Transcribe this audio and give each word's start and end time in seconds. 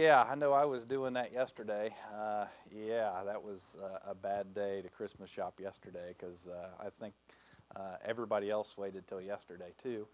Yeah, 0.00 0.24
I 0.26 0.34
know 0.34 0.54
I 0.54 0.64
was 0.64 0.86
doing 0.86 1.12
that 1.12 1.30
yesterday. 1.30 1.94
Uh, 2.10 2.46
yeah, 2.74 3.20
that 3.26 3.42
was 3.42 3.76
uh, 3.82 3.98
a 4.12 4.14
bad 4.14 4.54
day 4.54 4.80
to 4.80 4.88
Christmas 4.88 5.28
shop 5.28 5.60
yesterday 5.60 6.14
because 6.16 6.48
uh, 6.48 6.68
I 6.80 6.88
think 6.98 7.12
uh, 7.76 7.96
everybody 8.02 8.48
else 8.48 8.78
waited 8.78 9.06
till 9.06 9.20
yesterday 9.20 9.74
too. 9.76 10.08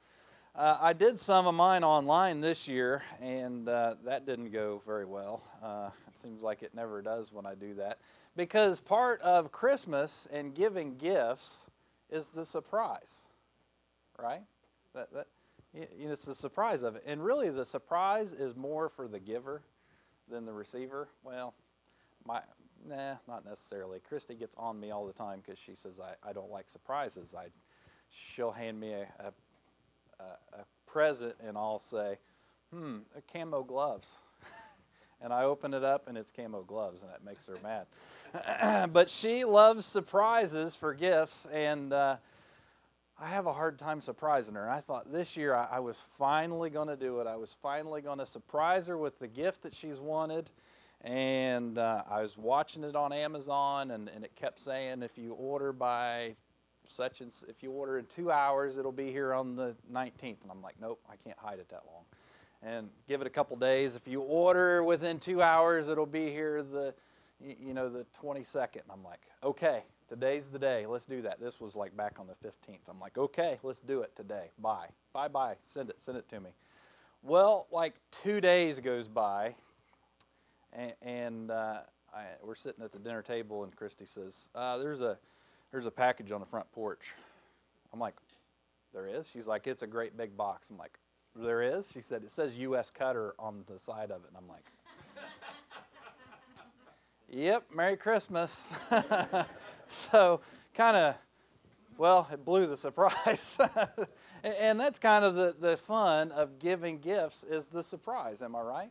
Uh, 0.57 0.77
I 0.81 0.93
did 0.93 1.21
some 1.21 1.47
of 1.47 1.55
mine 1.55 1.85
online 1.85 2.41
this 2.41 2.67
year, 2.67 3.05
and 3.23 3.69
uh, 3.69 3.95
that 4.05 4.27
didn't 4.27 4.51
go 4.51 4.83
very 4.85 5.05
well. 5.05 5.45
it 6.09 6.19
seems 6.19 6.43
like 6.43 6.65
it 6.65 6.75
never 6.75 7.01
does 7.01 7.33
when 7.33 7.47
I 7.47 7.55
do 7.55 7.73
that 7.75 8.01
because 8.35 8.81
part 8.81 9.21
of 9.21 9.53
Christmas 9.53 10.27
and 10.33 10.53
giving 10.53 10.97
gifts 10.97 11.71
is 12.11 12.33
the 12.33 12.45
surprise, 12.45 13.27
right? 14.19 14.43
That, 14.97 15.13
that, 15.13 15.29
you 15.73 16.07
know, 16.07 16.13
it's 16.13 16.25
the 16.25 16.35
surprise 16.35 16.83
of 16.83 16.97
it. 16.97 17.05
And 17.07 17.25
really, 17.25 17.51
the 17.51 17.65
surprise 17.65 18.33
is 18.33 18.57
more 18.57 18.89
for 18.89 19.07
the 19.07 19.21
giver 19.21 19.63
than 20.31 20.45
the 20.45 20.53
receiver? 20.53 21.09
Well, 21.23 21.55
my 22.27 22.41
nah, 22.89 23.17
not 23.29 23.45
necessarily. 23.45 24.01
Christy 24.01 24.35
gets 24.35 24.55
on 24.57 24.79
me 24.79 24.91
all 24.91 25.07
the 25.07 25.13
time 25.13 25.41
because 25.45 25.59
she 25.59 25.75
says 25.75 26.01
I, 26.01 26.29
I 26.29 26.33
don't 26.33 26.51
like 26.51 26.69
surprises. 26.69 27.35
I 27.37 27.47
she'll 28.11 28.53
hand 28.53 28.79
me 28.79 28.93
a, 28.93 29.07
a, 30.21 30.25
a 30.53 30.65
present 30.87 31.35
and 31.47 31.57
I'll 31.57 31.79
say, 31.79 32.19
hmm, 32.73 32.99
camo 33.33 33.63
gloves. 33.63 34.21
and 35.21 35.33
I 35.33 35.45
open 35.45 35.75
it 35.75 35.85
up 35.85 36.09
and 36.09 36.17
it's 36.17 36.31
camo 36.31 36.63
gloves 36.63 37.03
and 37.03 37.11
that 37.11 37.25
makes 37.25 37.47
her 37.47 37.59
mad. 37.63 38.91
but 38.93 39.11
she 39.11 39.45
loves 39.45 39.85
surprises 39.87 40.77
for 40.77 40.95
gifts 40.95 41.47
and. 41.53 41.93
Uh, 41.93 42.17
I 43.19 43.29
have 43.29 43.47
a 43.47 43.53
hard 43.53 43.79
time 43.79 44.03
surprising 44.03 44.55
her. 44.57 44.63
And 44.65 44.73
I 44.73 44.81
thought 44.81 45.11
this 45.11 45.37
year 45.37 45.55
I, 45.55 45.69
I 45.73 45.81
was 45.81 46.05
finally 46.19 46.69
going 46.69 46.89
to 46.89 46.97
do 46.97 47.21
it. 47.21 47.27
I 47.27 47.37
was 47.37 47.57
finally 47.63 48.03
going 48.03 48.19
to 48.19 48.27
surprise 48.27 48.87
her 48.89 48.99
with 48.99 49.19
the 49.19 49.29
gift 49.29 49.63
that 49.63 49.73
she's 49.73 50.01
wanted. 50.01 50.51
And 51.01 51.79
uh, 51.79 52.03
I 52.11 52.21
was 52.21 52.37
watching 52.37 52.85
it 52.85 52.97
on 52.97 53.13
Amazon, 53.13 53.93
and, 53.93 54.09
and 54.09 54.25
it 54.25 54.35
kept 54.35 54.59
saying 54.59 55.03
if 55.03 55.17
you 55.17 55.33
order 55.33 55.73
by 55.73 56.35
such 56.85 57.21
and 57.21 57.33
if 57.49 57.63
you 57.63 57.71
order 57.71 57.99
in 57.99 58.07
two 58.07 58.31
hours, 58.31 58.77
it'll 58.79 58.93
be 58.93 59.11
here 59.11 59.33
on 59.33 59.57
the 59.57 59.75
19th. 59.93 60.43
And 60.43 60.51
I'm 60.51 60.63
like, 60.63 60.75
nope, 60.81 61.01
I 61.11 61.17
can't 61.17 61.39
hide 61.39 61.59
it 61.59 61.69
that 61.71 61.83
long. 61.87 62.05
And 62.63 62.91
give 63.09 63.21
it 63.21 63.27
a 63.27 63.31
couple 63.31 63.57
days. 63.57 63.97
If 63.97 64.07
you 64.09 64.21
order 64.23 64.83
within 64.83 65.19
two 65.19 65.43
hours, 65.43 65.89
it'll 65.89 66.07
be 66.07 66.31
here 66.31 66.63
the, 66.63 66.95
you 67.41 67.73
know, 67.73 67.89
the 67.89 68.07
22nd. 68.21 68.83
And 68.83 68.91
I'm 68.91 69.05
like, 69.05 69.21
okay, 69.43 69.85
Today's 70.09 70.51
the 70.51 70.59
day. 70.59 70.87
Let's 70.87 71.05
do 71.05 71.21
that. 71.23 71.41
This 71.41 71.61
was 71.61 71.75
like 71.75 71.97
back 71.97 72.21
on 72.21 72.29
the 72.29 72.49
15th. 72.49 72.79
I'm 72.89 73.01
like, 73.01 73.19
okay, 73.19 73.59
let's 73.65 73.81
do 73.81 74.03
it 74.03 74.15
today. 74.15 74.51
Bye. 74.61 74.87
Bye 75.13 75.27
bye. 75.27 75.57
Send 75.63 75.91
it. 75.91 76.01
Send 76.01 76.17
it 76.17 76.29
to 76.29 76.39
me. 76.39 76.51
Well, 77.23 77.67
like 77.73 77.95
two 78.23 78.41
days 78.41 78.79
goes 78.79 79.09
by, 79.09 79.57
and, 80.73 80.93
and 81.03 81.51
uh, 81.51 81.79
I, 82.15 82.25
we're 82.41 82.55
sitting 82.55 82.85
at 82.85 82.93
the 82.93 83.01
dinner 83.01 83.21
table, 83.21 83.65
and 83.65 83.75
Christy 83.75 84.07
says, 84.07 84.49
uh, 84.55 84.79
"There's 84.79 85.01
a 85.01 85.19
there's 85.73 85.87
a 85.87 85.91
package 85.91 86.31
on 86.31 86.39
the 86.39 86.47
front 86.47 86.71
porch." 86.71 87.13
I'm 87.93 87.99
like, 87.99 88.15
"There 88.95 89.09
is?" 89.09 89.29
She's 89.29 89.49
like, 89.49 89.67
"It's 89.67 89.83
a 89.83 89.89
great 89.89 90.17
big 90.17 90.37
box." 90.37 90.71
I'm 90.71 90.79
like, 90.79 91.01
"There 91.35 91.63
is?" 91.63 91.91
She 91.91 92.01
said, 92.01 92.23
"It 92.23 92.31
says 92.31 92.57
U.S. 92.59 92.91
Cutter 92.91 93.35
on 93.41 93.65
the 93.67 93.77
side 93.77 94.13
of 94.13 94.23
it," 94.23 94.29
and 94.29 94.37
I'm 94.37 94.49
like. 94.49 94.67
Yep, 97.29 97.65
Merry 97.75 97.97
Christmas. 97.97 98.73
so, 99.87 100.41
kind 100.75 100.97
of, 100.97 101.17
well, 101.99 102.29
it 102.33 102.45
blew 102.45 102.67
the 102.67 102.77
surprise. 102.77 103.59
and 104.45 104.79
that's 104.79 104.99
kind 104.99 105.25
of 105.25 105.35
the, 105.35 105.57
the 105.59 105.77
fun 105.77 106.31
of 106.33 106.59
giving 106.59 106.99
gifts 106.99 107.45
is 107.45 107.69
the 107.69 107.83
surprise, 107.83 108.43
am 108.43 108.55
I 108.55 108.61
right? 108.61 108.91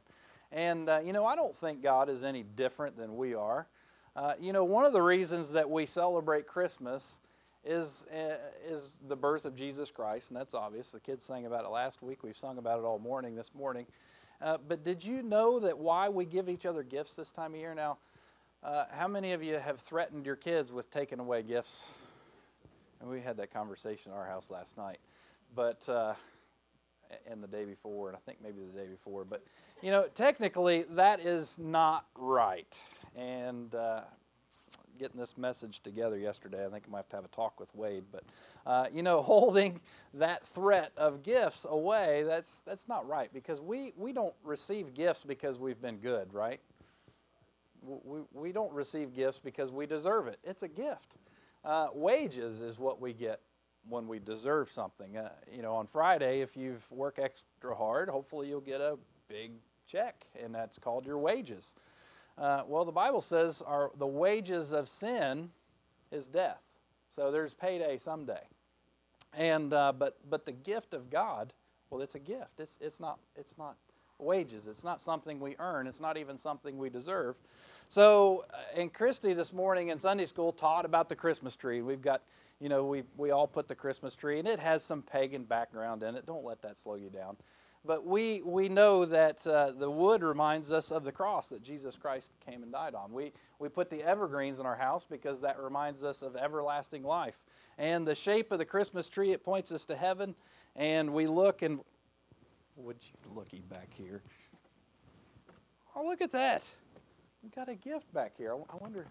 And, 0.52 0.90
uh, 0.90 1.00
you 1.04 1.14
know, 1.14 1.26
I 1.26 1.36
don't 1.36 1.56
think 1.56 1.82
God 1.82 2.10
is 2.10 2.24
any 2.24 2.44
different 2.44 2.98
than 2.98 3.18
we 3.18 3.34
are. 3.34 3.68
Uh, 4.16 4.34
you 4.40 4.54
know, 4.54 4.64
one 4.64 4.86
of 4.86 4.94
the 4.94 5.02
reasons 5.02 5.52
that 5.52 5.70
we 5.70 5.86
celebrate 5.86 6.48
Christmas 6.48 7.20
is, 7.66 8.06
uh, 8.14 8.38
is 8.66 8.96
the 9.08 9.16
birth 9.16 9.46
of 9.46 9.56
Jesus 9.56 9.92
Christ, 9.92 10.30
and 10.30 10.40
that's 10.40 10.54
obvious. 10.54 10.92
The 10.92 11.00
kids 11.00 11.26
sang 11.26 11.46
about 11.46 11.66
it 11.66 11.70
last 11.70 12.02
week. 12.02 12.24
We've 12.24 12.36
sung 12.36 12.58
about 12.58 12.80
it 12.80 12.86
all 12.86 13.00
morning 13.00 13.36
this 13.36 13.54
morning. 13.54 13.86
Uh, 14.42 14.58
but 14.68 14.84
did 14.84 15.04
you 15.04 15.24
know 15.24 15.60
that 15.60 15.78
why 15.78 16.10
we 16.10 16.26
give 16.26 16.48
each 16.48 16.66
other 16.66 16.84
gifts 16.84 17.16
this 17.16 17.32
time 17.32 17.54
of 17.54 17.60
year? 17.60 17.74
Now, 17.74 17.98
uh, 18.64 18.86
how 18.92 19.08
many 19.08 19.34
of 19.34 19.44
you 19.44 19.56
have 19.56 19.80
threatened 19.80 20.26
your 20.26 20.36
kids 20.36 20.72
with 20.72 20.90
taking 20.90 21.20
away 21.20 21.44
gifts? 21.44 21.94
And 23.00 23.10
we 23.10 23.22
had 23.22 23.38
that 23.38 23.54
conversation 23.54 24.12
in 24.12 24.18
our 24.18 24.26
house 24.26 24.50
last 24.50 24.78
night, 24.78 25.00
but 25.54 25.88
uh, 25.90 26.14
and 27.30 27.44
the 27.44 27.48
day 27.48 27.66
before, 27.66 28.08
and 28.08 28.16
I 28.16 28.20
think 28.26 28.40
maybe 28.42 28.62
the 28.62 28.80
day 28.80 28.88
before. 28.88 29.26
But 29.26 29.44
you 29.82 29.92
know, 29.92 30.08
technically, 30.14 30.86
that 30.92 31.20
is 31.20 31.60
not 31.60 32.06
right. 32.16 32.82
And 33.16 33.74
uh, 33.76 34.02
getting 34.98 35.20
this 35.20 35.38
message 35.38 35.82
together 35.82 36.18
yesterday, 36.18 36.66
I 36.66 36.70
think 36.70 36.86
I 36.88 36.92
might 36.92 36.98
have 37.00 37.10
to 37.10 37.16
have 37.18 37.26
a 37.26 37.30
talk 37.30 37.60
with 37.60 37.74
Wade. 37.76 38.04
But 38.12 38.24
uh, 38.66 38.88
you 38.94 39.04
know, 39.04 39.22
holding 39.24 39.80
that 40.14 40.44
threat 40.44 40.92
of 40.98 41.24
gifts 41.24 41.66
away, 41.70 42.24
that's 42.26 42.62
that's 42.62 42.88
not 42.88 43.08
right 43.08 43.32
because 43.34 43.62
we 43.62 43.94
we 43.98 44.14
don't 44.14 44.36
receive 44.44 44.94
gifts 44.94 45.24
because 45.24 45.60
we've 45.60 45.82
been 45.82 45.98
good, 45.98 46.34
right? 46.34 46.60
We, 48.04 48.20
we 48.34 48.52
don't 48.52 48.74
receive 48.74 49.14
gifts 49.14 49.40
because 49.40 49.72
we 49.72 49.86
deserve 49.86 50.28
it. 50.28 50.40
It's 50.44 50.64
a 50.64 50.68
gift. 50.68 51.18
Uh, 51.64 51.88
wages 51.94 52.62
is 52.62 52.80
what 52.80 53.02
we 53.02 53.14
get 53.14 53.40
when 53.88 54.08
we 54.08 54.20
deserve 54.20 54.70
something. 54.70 55.18
Uh, 55.18 55.30
you 55.52 55.62
know, 55.62 55.76
on 55.76 55.88
Friday, 55.88 56.42
if 56.42 56.56
you've 56.58 56.90
worked 56.92 57.20
extra 57.20 57.76
hard, 57.76 58.10
hopefully 58.10 58.48
you'll 58.48 58.62
get 58.62 58.82
a 58.82 58.98
big 59.28 59.52
check, 59.88 60.26
and 60.42 60.54
that's 60.54 60.78
called 60.78 61.06
your 61.06 61.18
wages. 61.18 61.76
Uh, 62.38 62.64
well, 62.68 62.86
the 62.86 62.92
Bible 62.92 63.22
says 63.22 63.62
our, 63.62 63.92
the 63.98 64.08
wages 64.08 64.74
of 64.74 64.90
sin 64.90 65.50
is 66.12 66.28
death. 66.28 66.80
So 67.10 67.32
there's 67.32 67.54
payday 67.54 67.98
someday. 67.98 68.48
And 69.38 69.74
uh, 69.74 69.94
but 69.94 70.18
but 70.30 70.46
the 70.46 70.54
gift 70.54 70.94
of 70.94 71.10
God, 71.10 71.54
well, 71.90 72.02
it's 72.02 72.16
a 72.16 72.20
gift. 72.20 72.60
It's 72.60 72.78
it's 72.82 73.00
not 73.00 73.20
it's 73.36 73.58
not 73.58 73.76
wages. 74.20 74.68
It's 74.68 74.84
not 74.84 75.02
something 75.02 75.40
we 75.40 75.56
earn. 75.60 75.88
It's 75.88 76.02
not 76.02 76.18
even 76.18 76.38
something 76.38 76.78
we 76.78 76.90
deserve. 76.90 77.36
So, 77.88 78.44
uh, 78.54 78.82
and 78.82 78.94
Christy 78.94 79.34
this 79.34 79.54
morning 79.54 79.90
in 79.90 80.00
Sunday 80.00 80.26
school 80.26 80.52
taught 80.52 80.86
about 80.86 81.10
the 81.10 81.16
Christmas 81.16 81.56
tree. 81.56 81.82
We've 81.82 82.02
got, 82.02 82.24
you 82.60 82.70
know, 82.70 82.86
we, 82.86 83.04
we 83.18 83.32
all 83.32 83.48
put 83.48 83.68
the 83.68 83.76
Christmas 83.76 84.16
tree, 84.16 84.40
and 84.40 84.48
it 84.48 84.60
has 84.60 84.84
some 84.84 85.02
pagan 85.02 85.44
background 85.44 86.02
in 86.02 86.16
it. 86.16 86.26
Don't 86.26 86.44
let 86.44 86.62
that 86.64 86.78
slow 86.78 86.96
you 86.96 87.10
down. 87.10 87.38
But 87.86 88.04
we, 88.04 88.42
we 88.44 88.68
know 88.68 89.06
that 89.06 89.46
uh, 89.46 89.72
the 89.72 89.90
wood 89.92 90.24
reminds 90.24 90.72
us 90.72 90.90
of 90.90 91.04
the 91.04 91.12
cross 91.12 91.50
that 91.50 91.62
Jesus 91.62 91.96
Christ 91.96 92.32
came 92.44 92.64
and 92.64 92.72
died 92.72 92.96
on. 92.96 93.14
We, 93.14 93.32
we 93.60 93.70
put 93.70 93.92
the 93.92 94.02
evergreens 94.02 94.60
in 94.60 94.66
our 94.66 94.76
house 94.76 95.06
because 95.06 95.40
that 95.42 95.60
reminds 95.60 96.04
us 96.04 96.24
of 96.24 96.36
everlasting 96.36 97.04
life. 97.04 97.44
And 97.78 98.08
the 98.08 98.16
shape 98.16 98.52
of 98.52 98.58
the 98.58 98.66
Christmas 98.66 99.08
tree, 99.08 99.34
it 99.34 99.44
points 99.44 99.72
us 99.72 99.86
to 99.86 99.96
heaven. 99.96 100.34
And 100.76 101.14
we 101.14 101.28
look 101.28 101.62
and, 101.62 101.80
would 102.76 102.98
you 103.02 103.34
looky 103.34 103.62
back 103.70 103.90
here? 103.94 104.22
Oh, 105.96 106.04
look 106.06 106.22
at 106.22 106.32
that. 106.32 106.68
We've 107.42 107.54
got 107.54 107.70
a 107.70 107.76
gift 107.76 108.14
back 108.14 108.34
here. 108.38 108.54
I 108.54 108.78
wonder, 108.78 109.06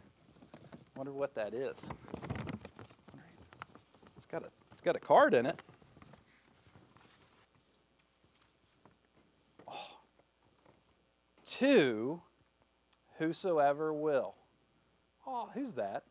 wonder 0.96 1.12
what 1.12 1.34
that 1.34 1.54
is. 1.54 1.88
It's 4.16 4.26
got 4.26 4.42
a, 4.42 4.48
it's 4.72 4.82
got 4.82 4.96
a 4.96 5.00
card 5.00 5.34
in 5.34 5.46
it. 5.46 5.58
Oh. 9.68 9.98
To 11.44 12.20
whosoever 13.18 13.92
will. 13.92 14.34
Oh, 15.26 15.48
who's 15.54 15.72
that? 15.74 16.04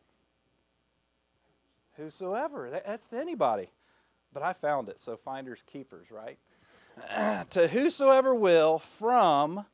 Whosoever. 1.97 2.69
That's 2.69 3.07
to 3.09 3.17
anybody. 3.17 3.69
But 4.33 4.41
I 4.41 4.53
found 4.53 4.89
it, 4.89 4.99
so 4.99 5.15
finders 5.15 5.61
keepers, 5.61 6.09
right? 6.09 6.39
to 7.49 7.67
whosoever 7.67 8.35
will 8.35 8.79
from 8.79 9.65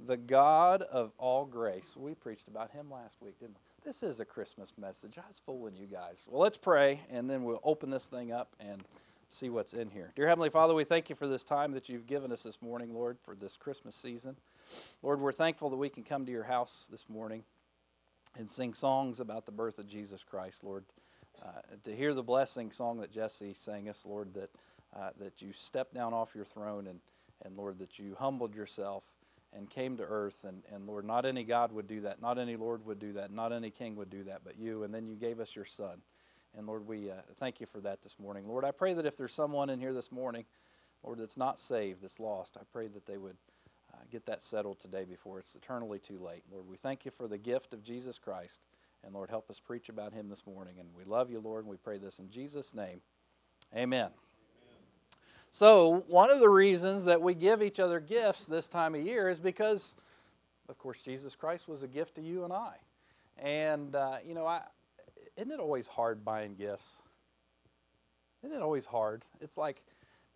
the 0.00 0.16
God 0.16 0.82
of 0.82 1.12
all 1.18 1.44
grace. 1.44 1.96
We 1.96 2.14
preached 2.14 2.48
about 2.48 2.70
him 2.70 2.90
last 2.90 3.16
week, 3.20 3.38
didn't 3.38 3.54
we? 3.54 3.84
This 3.84 4.02
is 4.02 4.20
a 4.20 4.24
Christmas 4.24 4.72
message. 4.78 5.16
I 5.18 5.26
was 5.28 5.40
fooling 5.44 5.76
you 5.76 5.86
guys. 5.86 6.24
Well, 6.28 6.40
let's 6.40 6.56
pray, 6.56 7.00
and 7.08 7.30
then 7.30 7.44
we'll 7.44 7.60
open 7.62 7.88
this 7.88 8.08
thing 8.08 8.32
up 8.32 8.54
and 8.58 8.82
see 9.28 9.48
what's 9.48 9.74
in 9.74 9.88
here. 9.88 10.12
Dear 10.16 10.28
Heavenly 10.28 10.50
Father, 10.50 10.74
we 10.74 10.84
thank 10.84 11.08
you 11.08 11.16
for 11.16 11.28
this 11.28 11.44
time 11.44 11.72
that 11.72 11.88
you've 11.88 12.06
given 12.06 12.32
us 12.32 12.42
this 12.42 12.60
morning, 12.60 12.92
Lord, 12.92 13.16
for 13.22 13.34
this 13.34 13.56
Christmas 13.56 13.94
season. 13.94 14.36
Lord, 15.02 15.20
we're 15.20 15.32
thankful 15.32 15.70
that 15.70 15.76
we 15.76 15.88
can 15.88 16.02
come 16.02 16.26
to 16.26 16.32
your 16.32 16.44
house 16.44 16.88
this 16.90 17.08
morning 17.08 17.44
and 18.36 18.50
sing 18.50 18.74
songs 18.74 19.20
about 19.20 19.46
the 19.46 19.52
birth 19.52 19.78
of 19.78 19.86
Jesus 19.86 20.22
Christ, 20.22 20.64
Lord. 20.64 20.84
Uh, 21.42 21.48
to 21.82 21.94
hear 21.94 22.14
the 22.14 22.22
blessing 22.22 22.70
song 22.70 22.98
that 23.00 23.12
Jesse 23.12 23.52
sang 23.52 23.88
us, 23.88 24.06
Lord, 24.06 24.32
that, 24.34 24.50
uh, 24.98 25.10
that 25.18 25.42
you 25.42 25.52
stepped 25.52 25.94
down 25.94 26.14
off 26.14 26.34
your 26.34 26.44
throne 26.44 26.86
and, 26.86 27.00
and, 27.44 27.56
Lord, 27.56 27.78
that 27.78 27.98
you 27.98 28.16
humbled 28.18 28.54
yourself 28.54 29.14
and 29.52 29.68
came 29.68 29.96
to 29.96 30.02
earth. 30.02 30.44
And, 30.44 30.62
and 30.72 30.86
Lord, 30.86 31.04
not 31.04 31.26
any 31.26 31.44
God 31.44 31.72
would 31.72 31.86
do 31.86 32.00
that. 32.00 32.20
Not 32.20 32.38
any 32.38 32.56
Lord 32.56 32.84
would 32.86 32.98
do 32.98 33.12
that. 33.14 33.30
Not 33.30 33.52
any 33.52 33.70
king 33.70 33.96
would 33.96 34.10
do 34.10 34.24
that, 34.24 34.42
but 34.44 34.58
you. 34.58 34.84
And 34.84 34.94
then 34.94 35.06
you 35.06 35.16
gave 35.16 35.40
us 35.40 35.54
your 35.54 35.64
son. 35.64 36.00
And 36.56 36.66
Lord, 36.66 36.86
we 36.86 37.10
uh, 37.10 37.14
thank 37.34 37.60
you 37.60 37.66
for 37.66 37.80
that 37.80 38.02
this 38.02 38.18
morning. 38.18 38.44
Lord, 38.44 38.64
I 38.64 38.70
pray 38.70 38.94
that 38.94 39.04
if 39.04 39.16
there's 39.16 39.34
someone 39.34 39.68
in 39.68 39.78
here 39.78 39.92
this 39.92 40.10
morning, 40.10 40.44
Lord, 41.02 41.18
that's 41.18 41.36
not 41.36 41.58
saved, 41.58 42.02
that's 42.02 42.18
lost, 42.18 42.56
I 42.58 42.62
pray 42.72 42.88
that 42.88 43.04
they 43.04 43.18
would 43.18 43.36
uh, 43.92 43.98
get 44.10 44.24
that 44.26 44.42
settled 44.42 44.80
today 44.80 45.04
before 45.04 45.38
it's 45.38 45.54
eternally 45.54 45.98
too 45.98 46.18
late. 46.18 46.42
Lord, 46.50 46.66
we 46.66 46.76
thank 46.76 47.04
you 47.04 47.10
for 47.10 47.28
the 47.28 47.38
gift 47.38 47.74
of 47.74 47.82
Jesus 47.82 48.18
Christ. 48.18 48.62
And 49.04 49.14
Lord, 49.14 49.30
help 49.30 49.50
us 49.50 49.60
preach 49.60 49.90
about 49.90 50.14
him 50.14 50.28
this 50.28 50.46
morning. 50.46 50.76
And 50.80 50.88
we 50.96 51.04
love 51.04 51.30
you, 51.30 51.40
Lord, 51.40 51.64
and 51.64 51.70
we 51.70 51.76
pray 51.76 51.98
this 51.98 52.18
in 52.18 52.30
Jesus' 52.30 52.74
name. 52.74 53.00
Amen. 53.76 54.10
So, 55.56 56.04
one 56.08 56.30
of 56.30 56.40
the 56.40 56.50
reasons 56.50 57.06
that 57.06 57.22
we 57.22 57.34
give 57.34 57.62
each 57.62 57.80
other 57.80 57.98
gifts 57.98 58.44
this 58.44 58.68
time 58.68 58.94
of 58.94 59.00
year 59.00 59.30
is 59.30 59.40
because, 59.40 59.96
of 60.68 60.76
course, 60.76 61.00
Jesus 61.00 61.34
Christ 61.34 61.66
was 61.66 61.82
a 61.82 61.88
gift 61.88 62.16
to 62.16 62.20
you 62.20 62.44
and 62.44 62.52
I. 62.52 62.74
And, 63.38 63.96
uh, 63.96 64.16
you 64.22 64.34
know, 64.34 64.44
I, 64.44 64.60
isn't 65.34 65.50
it 65.50 65.58
always 65.58 65.86
hard 65.86 66.26
buying 66.26 66.56
gifts? 66.56 67.00
Isn't 68.42 68.54
it 68.54 68.60
always 68.60 68.84
hard? 68.84 69.24
It's 69.40 69.56
like, 69.56 69.82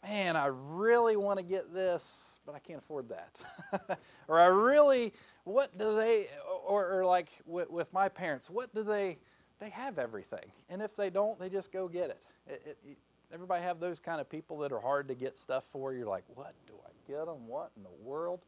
man, 0.02 0.36
I 0.36 0.46
really 0.46 1.18
want 1.18 1.38
to 1.38 1.44
get 1.44 1.70
this, 1.74 2.40
but 2.46 2.54
I 2.54 2.58
can't 2.58 2.78
afford 2.78 3.10
that. 3.10 3.98
or 4.26 4.40
I 4.40 4.46
really, 4.46 5.12
what 5.44 5.76
do 5.76 5.94
they, 5.96 6.28
or, 6.66 6.90
or 6.90 7.04
like 7.04 7.28
with, 7.44 7.68
with, 7.68 7.92
my 7.92 8.08
parents, 8.08 8.48
what 8.48 8.74
do 8.74 8.82
they, 8.82 9.18
they 9.58 9.68
have 9.68 9.98
everything. 9.98 10.50
And 10.70 10.80
if 10.80 10.96
they 10.96 11.10
don't, 11.10 11.38
they 11.38 11.50
just 11.50 11.70
go 11.72 11.88
get 11.88 12.08
it, 12.08 12.26
it, 12.46 12.78
it 12.86 12.98
everybody 13.32 13.62
have 13.62 13.80
those 13.80 14.00
kind 14.00 14.20
of 14.20 14.28
people 14.28 14.58
that 14.58 14.72
are 14.72 14.80
hard 14.80 15.08
to 15.08 15.14
get 15.14 15.36
stuff 15.36 15.64
for. 15.64 15.92
You're 15.92 16.06
like, 16.06 16.24
what 16.34 16.54
do 16.66 16.74
I 16.84 16.90
get 17.10 17.26
them? 17.26 17.46
What 17.46 17.70
in 17.76 17.82
the 17.82 18.02
world? 18.02 18.40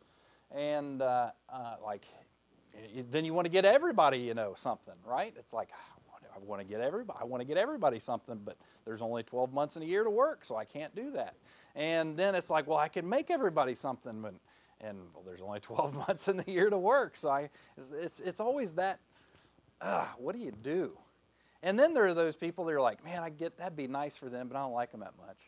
And 0.54 1.02
uh, 1.02 1.30
uh, 1.48 1.76
like, 1.82 2.04
then 3.10 3.24
you 3.24 3.34
want 3.34 3.46
to 3.46 3.52
get 3.52 3.64
everybody, 3.64 4.18
you 4.18 4.34
know, 4.34 4.54
something, 4.54 4.94
right? 5.04 5.32
It's 5.38 5.52
like, 5.52 5.70
I 6.34 6.38
want 6.44 6.60
to 6.62 6.66
get 6.66 6.80
everybody. 6.80 7.18
I 7.20 7.24
want 7.24 7.40
to 7.40 7.46
get 7.46 7.56
everybody 7.56 7.98
something, 7.98 8.40
but 8.44 8.56
there's 8.84 9.02
only 9.02 9.22
12 9.22 9.52
months 9.52 9.76
in 9.76 9.82
a 9.82 9.86
year 9.86 10.04
to 10.04 10.10
work, 10.10 10.44
so 10.44 10.56
I 10.56 10.64
can't 10.64 10.94
do 10.94 11.10
that. 11.12 11.34
And 11.74 12.16
then 12.16 12.34
it's 12.34 12.50
like, 12.50 12.66
well, 12.66 12.78
I 12.78 12.88
can 12.88 13.08
make 13.08 13.30
everybody 13.30 13.74
something, 13.74 14.22
but, 14.22 14.34
and 14.80 14.98
well, 15.14 15.22
there's 15.24 15.42
only 15.42 15.60
12 15.60 15.94
months 15.96 16.28
in 16.28 16.36
the 16.36 16.50
year 16.50 16.70
to 16.70 16.78
work, 16.78 17.16
so 17.16 17.28
I, 17.28 17.50
it's, 17.76 17.92
it's, 17.92 18.20
it's 18.20 18.40
always 18.40 18.74
that. 18.74 18.98
Uh, 19.80 20.06
what 20.18 20.34
do 20.34 20.40
you 20.40 20.52
do? 20.62 20.96
And 21.62 21.78
then 21.78 21.94
there 21.94 22.06
are 22.06 22.14
those 22.14 22.34
people 22.36 22.64
that 22.64 22.74
are 22.74 22.80
like, 22.80 23.04
man, 23.04 23.22
I 23.22 23.30
get 23.30 23.56
that'd 23.58 23.76
be 23.76 23.86
nice 23.86 24.16
for 24.16 24.28
them, 24.28 24.48
but 24.48 24.56
I 24.56 24.62
don't 24.62 24.72
like 24.72 24.90
them 24.90 25.00
that 25.00 25.14
much. 25.18 25.38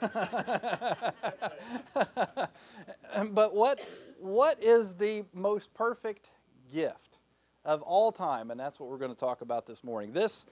but 3.32 3.54
what 3.54 3.80
what 4.20 4.62
is 4.62 4.94
the 4.94 5.24
most 5.32 5.72
perfect 5.74 6.30
gift? 6.72 7.18
of 7.64 7.82
all 7.82 8.12
time, 8.12 8.50
and 8.50 8.60
that's 8.60 8.78
what 8.78 8.90
we're 8.90 8.98
going 8.98 9.10
to 9.10 9.16
talk 9.16 9.40
about 9.40 9.66
this 9.66 9.82
morning. 9.82 10.12
This 10.12 10.46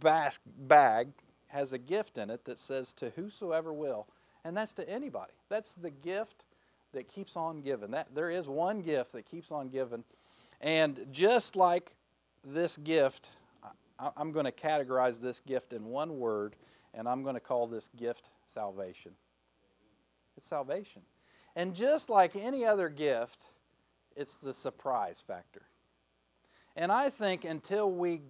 bag 0.00 1.08
has 1.48 1.72
a 1.72 1.78
gift 1.78 2.18
in 2.18 2.30
it 2.30 2.44
that 2.44 2.58
says, 2.58 2.92
To 2.94 3.10
whosoever 3.10 3.72
will, 3.72 4.06
and 4.44 4.56
that's 4.56 4.74
to 4.74 4.88
anybody. 4.88 5.32
That's 5.48 5.74
the 5.74 5.90
gift 5.90 6.44
that 6.92 7.08
keeps 7.08 7.36
on 7.36 7.62
giving. 7.62 7.90
That, 7.90 8.14
there 8.14 8.30
is 8.30 8.48
one 8.48 8.82
gift 8.82 9.12
that 9.12 9.26
keeps 9.26 9.50
on 9.50 9.68
giving. 9.68 10.04
And 10.60 11.06
just 11.10 11.56
like 11.56 11.92
this 12.44 12.76
gift, 12.78 13.30
I'm 13.98 14.32
going 14.32 14.44
to 14.44 14.52
categorize 14.52 15.20
this 15.20 15.40
gift 15.40 15.72
in 15.72 15.86
one 15.86 16.18
word, 16.18 16.56
and 16.94 17.08
I'm 17.08 17.22
going 17.22 17.34
to 17.34 17.40
call 17.40 17.66
this 17.66 17.88
gift 17.96 18.30
salvation. 18.46 19.12
It's 20.36 20.46
salvation. 20.46 21.02
And 21.54 21.74
just 21.74 22.10
like 22.10 22.36
any 22.36 22.64
other 22.64 22.88
gift, 22.88 23.52
it's 24.14 24.38
the 24.38 24.52
surprise 24.52 25.24
factor. 25.26 25.62
And 26.76 26.92
I 26.92 27.08
think 27.08 27.44
until 27.44 27.90
we 27.90 28.20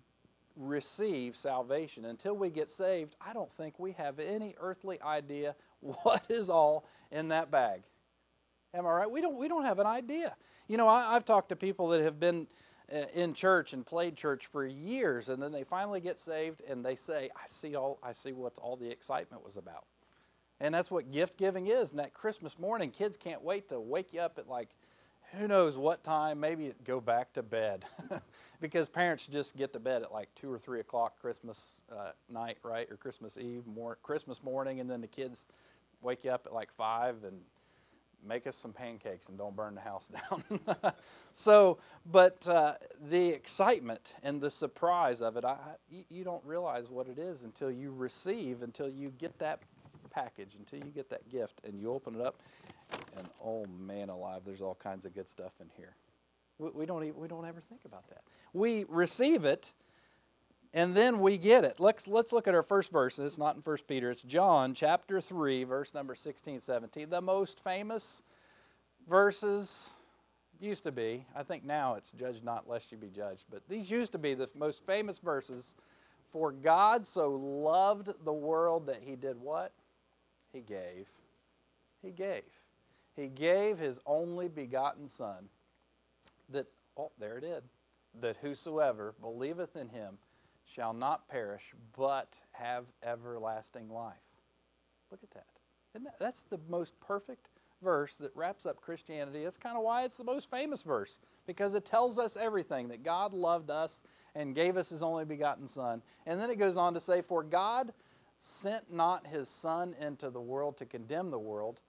receive 0.57 1.37
salvation, 1.37 2.05
until 2.07 2.37
we 2.37 2.51
get 2.51 2.71
saved, 2.71 3.17
I 3.21 3.33
don't 3.33 3.53
think 3.53 3.79
we 3.79 3.93
have 3.93 4.19
any 4.19 4.55
earthly 4.59 5.01
idea 5.03 5.55
what 5.81 6.25
is 6.29 6.49
all 6.49 6.87
in 7.11 7.29
that 7.29 7.51
bag. 7.51 7.83
Am 8.73 8.87
I 8.87 8.91
right? 8.91 9.11
We 9.11 9.21
don't, 9.21 9.39
we 9.39 9.49
don't 9.49 9.65
have 9.65 9.79
an 9.79 9.87
idea. 9.87 10.37
You 10.69 10.77
know, 10.77 10.89
I, 10.89 11.15
have 11.15 11.25
talked 11.25 11.49
to 11.51 11.57
people 11.57 11.89
that 11.89 12.03
have 12.03 12.21
been 12.21 12.47
in 13.15 13.35
church 13.35 13.73
and 13.73 13.85
played 13.85 14.17
church 14.17 14.47
for 14.47 14.65
years, 14.65 15.29
and 15.29 15.43
then 15.43 15.53
they 15.53 15.65
finally 15.65 16.01
get 16.01 16.19
saved, 16.19 16.63
and 16.69 16.85
they 16.85 16.97
say, 16.97 17.31
"I 17.37 17.47
see 17.47 17.75
all. 17.75 17.99
I 18.03 18.13
see 18.13 18.33
what 18.33 18.59
all 18.59 18.77
the 18.77 18.89
excitement 18.89 19.45
was 19.45 19.57
about." 19.57 19.87
And 20.61 20.75
that's 20.75 20.91
what 20.91 21.11
gift 21.11 21.37
giving 21.37 21.67
is. 21.67 21.91
And 21.91 22.01
that 22.01 22.15
Christmas 22.15 22.59
morning, 22.59 22.91
kids 22.91 23.17
can't 23.17 23.43
wait 23.43 23.69
to 23.69 23.79
wake 23.79 24.15
you 24.15 24.21
up 24.21 24.39
at 24.39 24.49
like 24.49 24.71
who 25.35 25.49
knows 25.49 25.77
what 25.77 26.03
time, 26.03 26.41
maybe 26.41 26.73
go 26.85 27.01
back 27.01 27.33
to 27.35 27.43
bed. 27.43 27.85
because 28.61 28.89
parents 28.89 29.27
just 29.27 29.57
get 29.57 29.73
to 29.73 29.81
bed 29.81 30.03
at 30.03 30.13
like 30.13 30.29
2 30.37 30.53
or 30.53 30.59
3 30.59 30.81
o'clock 30.81 31.21
Christmas 31.21 31.79
uh, 31.93 32.13
night, 32.29 32.59
right? 32.63 32.91
Or 32.91 32.97
Christmas 32.97 33.37
Eve, 33.37 33.67
more, 33.67 33.99
Christmas 34.03 34.43
morning, 34.43 34.81
and 34.81 34.89
then 34.89 35.01
the 35.01 35.07
kids 35.07 35.47
wake 36.01 36.25
you 36.25 36.31
up 36.31 36.47
at 36.47 36.53
like 36.53 36.71
5 36.71 37.25
and 37.25 37.41
make 38.27 38.47
us 38.47 38.57
some 38.57 38.73
pancakes 38.73 39.29
and 39.29 39.39
don't 39.39 39.55
burn 39.55 39.75
the 39.75 39.81
house 39.81 40.09
down. 40.31 40.93
so, 41.33 41.79
but 42.11 42.49
uh, 42.49 42.75
the 43.09 43.31
excitement 43.31 44.15
and 44.23 44.41
the 44.41 44.51
surprise 44.51 45.23
of 45.23 45.37
it, 45.37 45.45
I, 45.45 45.57
you, 46.11 46.25
don't 46.25 46.45
realize 46.45 46.91
what 46.91 47.09
it 47.09 47.19
is 47.19 47.45
until 47.45 47.71
you 47.71 47.93
receive, 47.93 48.63
until 48.63 48.89
you 48.89 49.13
get 49.19 49.39
that 49.39 49.61
package, 50.11 50.57
until 50.59 50.79
you 50.79 50.93
get 50.93 51.11
that 51.11 51.29
gift 51.31 51.61
and 51.65 51.79
you 51.79 51.93
open 51.93 52.15
it 52.15 52.21
up 52.21 52.41
and 53.17 53.29
oh 53.45 53.67
man 53.79 54.09
alive, 54.09 54.43
there's 54.45 54.63
all 54.63 54.77
kinds 54.77 55.07
of 55.07 55.15
good 55.15 55.29
stuff 55.29 55.53
in 55.61 55.69
here. 55.77 55.95
We, 56.59 56.71
we 56.71 56.87
don't 56.87 57.05
even, 57.05 57.21
we 57.21 57.29
don't 57.29 57.45
ever 57.45 57.61
think 57.61 57.81
about 57.85 58.09
that. 58.09 58.23
We 58.53 58.85
receive 58.89 59.45
it, 59.45 59.73
and 60.77 60.95
then 60.95 61.21
we 61.21 61.39
get 61.39 61.65
it. 61.65 61.81
Let's 61.81 62.07
let's 62.07 62.35
look 62.35 62.47
at 62.47 62.55
our 62.55 62.63
first 62.63 62.93
verse. 62.93 63.19
It's 63.19 63.39
not 63.39 63.57
in 63.57 63.63
First 63.63 63.89
Peter. 63.89 64.11
It's 64.11 64.21
John 64.21 64.75
chapter 64.75 65.23
three, 65.23 65.65
verse 65.65 65.95
number 65.95 66.15
16, 66.15 66.61
17. 66.61 67.09
The 67.09 67.21
most 67.23 67.65
famous 67.65 68.23
verses 69.09 69.99
used 70.61 70.85
to 70.85 70.93
be. 70.93 71.25
I 71.35 71.43
think 71.43 71.65
now 71.65 71.95
it's 71.95 72.13
judge 72.13 72.43
not 72.43 72.69
lest 72.69 72.93
you 72.93 72.99
be 72.99 73.09
judged. 73.09 73.47
But 73.51 73.67
these 73.71 73.91
used 73.91 74.13
to 74.13 74.19
be 74.19 74.35
the 74.35 74.51
most 74.55 74.85
famous 74.85 75.19
verses. 75.19 75.75
For 76.31 76.53
God 76.53 77.07
so 77.07 77.31
loved 77.31 78.11
the 78.27 78.33
world 78.33 78.87
that 78.89 79.01
He 79.03 79.17
did 79.17 79.41
what? 79.41 79.73
He 80.53 80.61
gave. 80.61 81.09
He 82.03 82.11
gave. 82.11 82.43
He 83.15 83.29
gave 83.29 83.79
his 83.79 83.99
only 84.05 84.49
begotten 84.49 85.09
Son, 85.09 85.49
that, 86.51 86.67
oh, 86.99 87.13
there 87.19 87.39
it 87.39 87.45
is, 87.45 87.63
that 88.21 88.37
whosoever 88.37 89.15
believeth 89.23 89.75
in 89.75 89.89
him 89.89 90.19
shall 90.67 90.93
not 90.93 91.29
perish, 91.29 91.73
but 91.97 92.43
have 92.53 92.85
everlasting 93.03 93.89
life. 93.89 94.17
Look 95.11 95.21
at 95.23 95.31
that. 95.31 95.47
that. 95.95 96.19
That's 96.19 96.43
the 96.43 96.61
most 96.69 96.99
perfect 97.01 97.49
verse 97.83 98.17
that 98.17 98.35
wraps 98.35 98.67
up 98.67 98.81
Christianity. 98.81 99.45
That's 99.45 99.57
kind 99.57 99.77
of 99.77 99.83
why 99.83 100.05
it's 100.05 100.17
the 100.17 100.25
most 100.25 100.51
famous 100.51 100.83
verse, 100.83 101.21
because 101.47 101.75
it 101.75 101.85
tells 101.85 102.19
us 102.19 102.37
everything 102.37 102.89
that 102.89 103.03
God 103.03 103.33
loved 103.33 103.71
us 103.71 104.03
and 104.35 104.55
gave 104.55 104.77
us 104.77 104.91
his 104.91 105.03
only 105.03 105.25
begotten 105.25 105.67
Son. 105.67 106.03
And 106.27 106.41
then 106.41 106.51
it 106.51 106.59
goes 106.59 106.77
on 106.77 106.95
to 106.95 107.01
say, 107.01 107.23
For 107.23 107.43
God 107.43 107.93
sent 108.39 108.93
not 108.93 109.27
his 109.27 109.49
Son 109.49 109.95
into 110.01 110.31
the 110.31 110.41
world 110.41 110.77
to 110.79 110.85
condemn 110.85 111.31
the 111.31 111.39
world, 111.39 111.81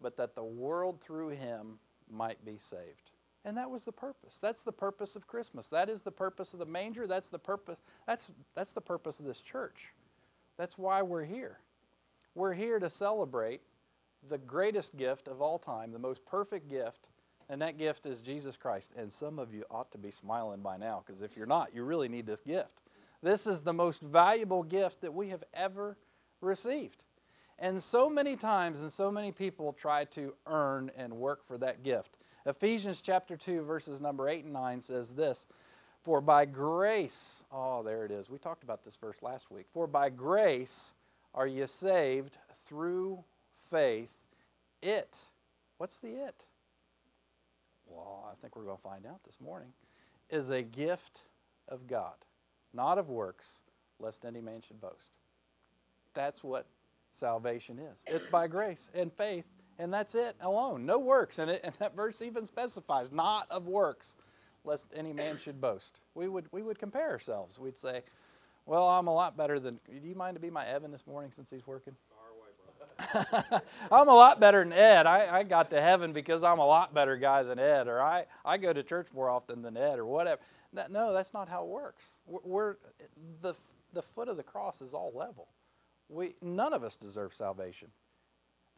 but 0.00 0.16
that 0.16 0.34
the 0.34 0.44
world 0.44 1.00
through 1.00 1.30
him 1.30 1.78
might 2.10 2.44
be 2.44 2.56
saved. 2.58 3.10
And 3.48 3.56
that 3.56 3.70
was 3.70 3.86
the 3.86 3.92
purpose. 3.92 4.36
That's 4.36 4.62
the 4.62 4.72
purpose 4.72 5.16
of 5.16 5.26
Christmas. 5.26 5.68
That 5.68 5.88
is 5.88 6.02
the 6.02 6.12
purpose 6.12 6.52
of 6.52 6.58
the 6.58 6.66
manger. 6.66 7.06
That's 7.06 7.30
the 7.30 7.38
purpose. 7.38 7.78
That's, 8.06 8.30
that's 8.54 8.74
the 8.74 8.82
purpose 8.82 9.20
of 9.20 9.24
this 9.24 9.40
church. 9.40 9.94
That's 10.58 10.76
why 10.76 11.00
we're 11.00 11.24
here. 11.24 11.58
We're 12.34 12.52
here 12.52 12.78
to 12.78 12.90
celebrate 12.90 13.62
the 14.28 14.36
greatest 14.36 14.98
gift 14.98 15.28
of 15.28 15.40
all 15.40 15.58
time, 15.58 15.92
the 15.92 15.98
most 15.98 16.26
perfect 16.26 16.68
gift, 16.68 17.08
and 17.48 17.62
that 17.62 17.78
gift 17.78 18.04
is 18.04 18.20
Jesus 18.20 18.58
Christ. 18.58 18.92
And 18.98 19.10
some 19.10 19.38
of 19.38 19.54
you 19.54 19.64
ought 19.70 19.90
to 19.92 19.98
be 19.98 20.10
smiling 20.10 20.60
by 20.60 20.76
now, 20.76 21.02
because 21.06 21.22
if 21.22 21.34
you're 21.34 21.46
not, 21.46 21.74
you 21.74 21.84
really 21.84 22.10
need 22.10 22.26
this 22.26 22.42
gift. 22.42 22.82
This 23.22 23.46
is 23.46 23.62
the 23.62 23.72
most 23.72 24.02
valuable 24.02 24.62
gift 24.62 25.00
that 25.00 25.14
we 25.14 25.30
have 25.30 25.44
ever 25.54 25.96
received. 26.42 27.04
And 27.58 27.82
so 27.82 28.10
many 28.10 28.36
times 28.36 28.82
and 28.82 28.92
so 28.92 29.10
many 29.10 29.32
people 29.32 29.72
try 29.72 30.04
to 30.04 30.34
earn 30.46 30.90
and 30.98 31.14
work 31.14 31.42
for 31.42 31.56
that 31.56 31.82
gift. 31.82 32.18
Ephesians 32.46 33.00
chapter 33.00 33.36
2, 33.36 33.62
verses 33.62 34.00
number 34.00 34.28
8 34.28 34.44
and 34.44 34.52
9 34.52 34.80
says 34.80 35.14
this 35.14 35.48
For 36.02 36.20
by 36.20 36.44
grace, 36.44 37.44
oh, 37.52 37.82
there 37.82 38.04
it 38.04 38.10
is. 38.10 38.30
We 38.30 38.38
talked 38.38 38.62
about 38.62 38.84
this 38.84 38.96
verse 38.96 39.22
last 39.22 39.50
week. 39.50 39.66
For 39.72 39.86
by 39.86 40.10
grace 40.10 40.94
are 41.34 41.46
you 41.46 41.66
saved 41.66 42.38
through 42.52 43.24
faith. 43.54 44.26
It, 44.82 45.18
what's 45.78 45.98
the 45.98 46.08
it? 46.08 46.46
Well, 47.86 48.28
I 48.30 48.34
think 48.34 48.56
we're 48.56 48.64
going 48.64 48.76
to 48.76 48.82
find 48.82 49.06
out 49.06 49.22
this 49.24 49.40
morning, 49.40 49.72
is 50.30 50.50
a 50.50 50.62
gift 50.62 51.22
of 51.68 51.86
God, 51.86 52.14
not 52.72 52.98
of 52.98 53.08
works, 53.08 53.62
lest 53.98 54.24
any 54.24 54.40
man 54.40 54.60
should 54.60 54.80
boast. 54.80 55.18
That's 56.14 56.44
what 56.44 56.66
salvation 57.12 57.78
is. 57.78 58.04
It's 58.06 58.26
by 58.26 58.46
grace 58.46 58.90
and 58.94 59.12
faith, 59.12 59.46
and 59.78 59.92
that's 59.92 60.14
it 60.14 60.36
alone. 60.40 60.86
No 60.86 60.98
works. 60.98 61.38
And, 61.38 61.50
it, 61.50 61.60
and 61.64 61.74
that 61.74 61.94
verse 61.94 62.22
even 62.22 62.44
specifies 62.44 63.12
not 63.12 63.46
of 63.50 63.66
works, 63.66 64.16
lest 64.64 64.92
any 64.96 65.12
man 65.12 65.38
should 65.38 65.60
boast. 65.60 66.02
We 66.14 66.28
would, 66.28 66.46
we 66.52 66.62
would 66.62 66.78
compare 66.78 67.10
ourselves. 67.10 67.58
We'd 67.58 67.78
say, 67.78 68.02
well, 68.66 68.88
I'm 68.88 69.06
a 69.06 69.14
lot 69.14 69.36
better 69.36 69.58
than. 69.58 69.80
Do 69.86 70.06
you 70.06 70.14
mind 70.14 70.34
to 70.34 70.40
be 70.40 70.50
my 70.50 70.66
Evan 70.66 70.90
this 70.90 71.06
morning 71.06 71.30
since 71.30 71.50
he's 71.50 71.66
working? 71.66 71.94
I'm 73.92 74.08
a 74.08 74.14
lot 74.14 74.40
better 74.40 74.64
than 74.64 74.72
Ed. 74.72 75.06
I, 75.06 75.38
I 75.38 75.42
got 75.44 75.70
to 75.70 75.80
heaven 75.80 76.12
because 76.12 76.42
I'm 76.42 76.58
a 76.58 76.66
lot 76.66 76.92
better 76.92 77.16
guy 77.16 77.42
than 77.42 77.58
Ed, 77.58 77.86
or 77.86 78.02
I, 78.02 78.24
I 78.44 78.56
go 78.58 78.72
to 78.72 78.82
church 78.82 79.08
more 79.14 79.30
often 79.30 79.62
than 79.62 79.76
Ed, 79.76 79.98
or 79.98 80.04
whatever. 80.04 80.40
No, 80.90 81.12
that's 81.12 81.32
not 81.32 81.48
how 81.48 81.62
it 81.62 81.68
works. 81.68 82.18
We're, 82.26 82.40
we're 82.44 82.76
the, 83.40 83.54
the 83.92 84.02
foot 84.02 84.28
of 84.28 84.36
the 84.36 84.42
cross 84.42 84.82
is 84.82 84.94
all 84.94 85.12
level. 85.14 85.48
We, 86.08 86.34
none 86.42 86.72
of 86.72 86.82
us 86.82 86.96
deserve 86.96 87.34
salvation. 87.34 87.88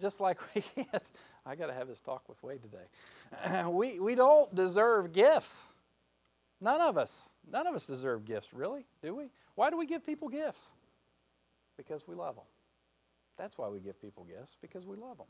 Just 0.01 0.21
like 0.21 0.39
we 0.55 0.63
can't, 0.63 1.11
I 1.45 1.55
got 1.55 1.67
to 1.67 1.75
have 1.75 1.87
this 1.87 2.01
talk 2.01 2.29
with 2.29 2.43
Wade 2.43 2.63
today. 2.63 3.65
we, 3.71 4.01
we 4.01 4.15
don't 4.15 4.53
deserve 4.55 5.13
gifts. 5.13 5.71
None 6.61 6.81
of 6.81 6.97
us. 6.97 7.31
None 7.51 7.67
of 7.67 7.75
us 7.75 7.87
deserve 7.87 8.25
gifts, 8.25 8.53
really, 8.53 8.87
do 9.03 9.15
we? 9.15 9.31
Why 9.55 9.71
do 9.71 9.79
we 9.79 9.87
give 9.87 10.05
people 10.05 10.29
gifts? 10.29 10.73
Because 11.77 12.07
we 12.07 12.15
love 12.15 12.35
them. 12.35 12.45
That's 13.39 13.57
why 13.57 13.69
we 13.69 13.81
give 13.81 14.01
people 14.01 14.25
gifts, 14.25 14.57
because 14.61 14.87
we 14.87 14.97
love 14.97 15.17
them. 15.17 15.27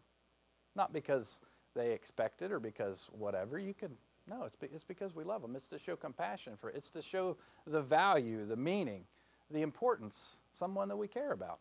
Not 0.75 0.93
because 0.93 1.41
they 1.75 1.93
expect 1.93 2.43
it 2.43 2.51
or 2.51 2.59
because 2.59 3.09
whatever. 3.13 3.59
You 3.59 3.75
can, 3.75 3.97
no, 4.29 4.45
it's, 4.45 4.57
it's 4.63 4.85
because 4.85 5.15
we 5.15 5.23
love 5.23 5.43
them. 5.43 5.55
It's 5.55 5.69
to 5.69 5.79
show 5.79 5.95
compassion 5.95 6.57
for, 6.57 6.71
it's 6.71 6.91
to 6.91 7.03
show 7.03 7.37
the 7.67 7.83
value, 7.83 8.45
the 8.47 8.57
meaning, 8.57 9.05
the 9.51 9.63
importance, 9.63 10.41
someone 10.51 10.89
that 10.89 10.97
we 10.97 11.07
care 11.07 11.33
about. 11.33 11.61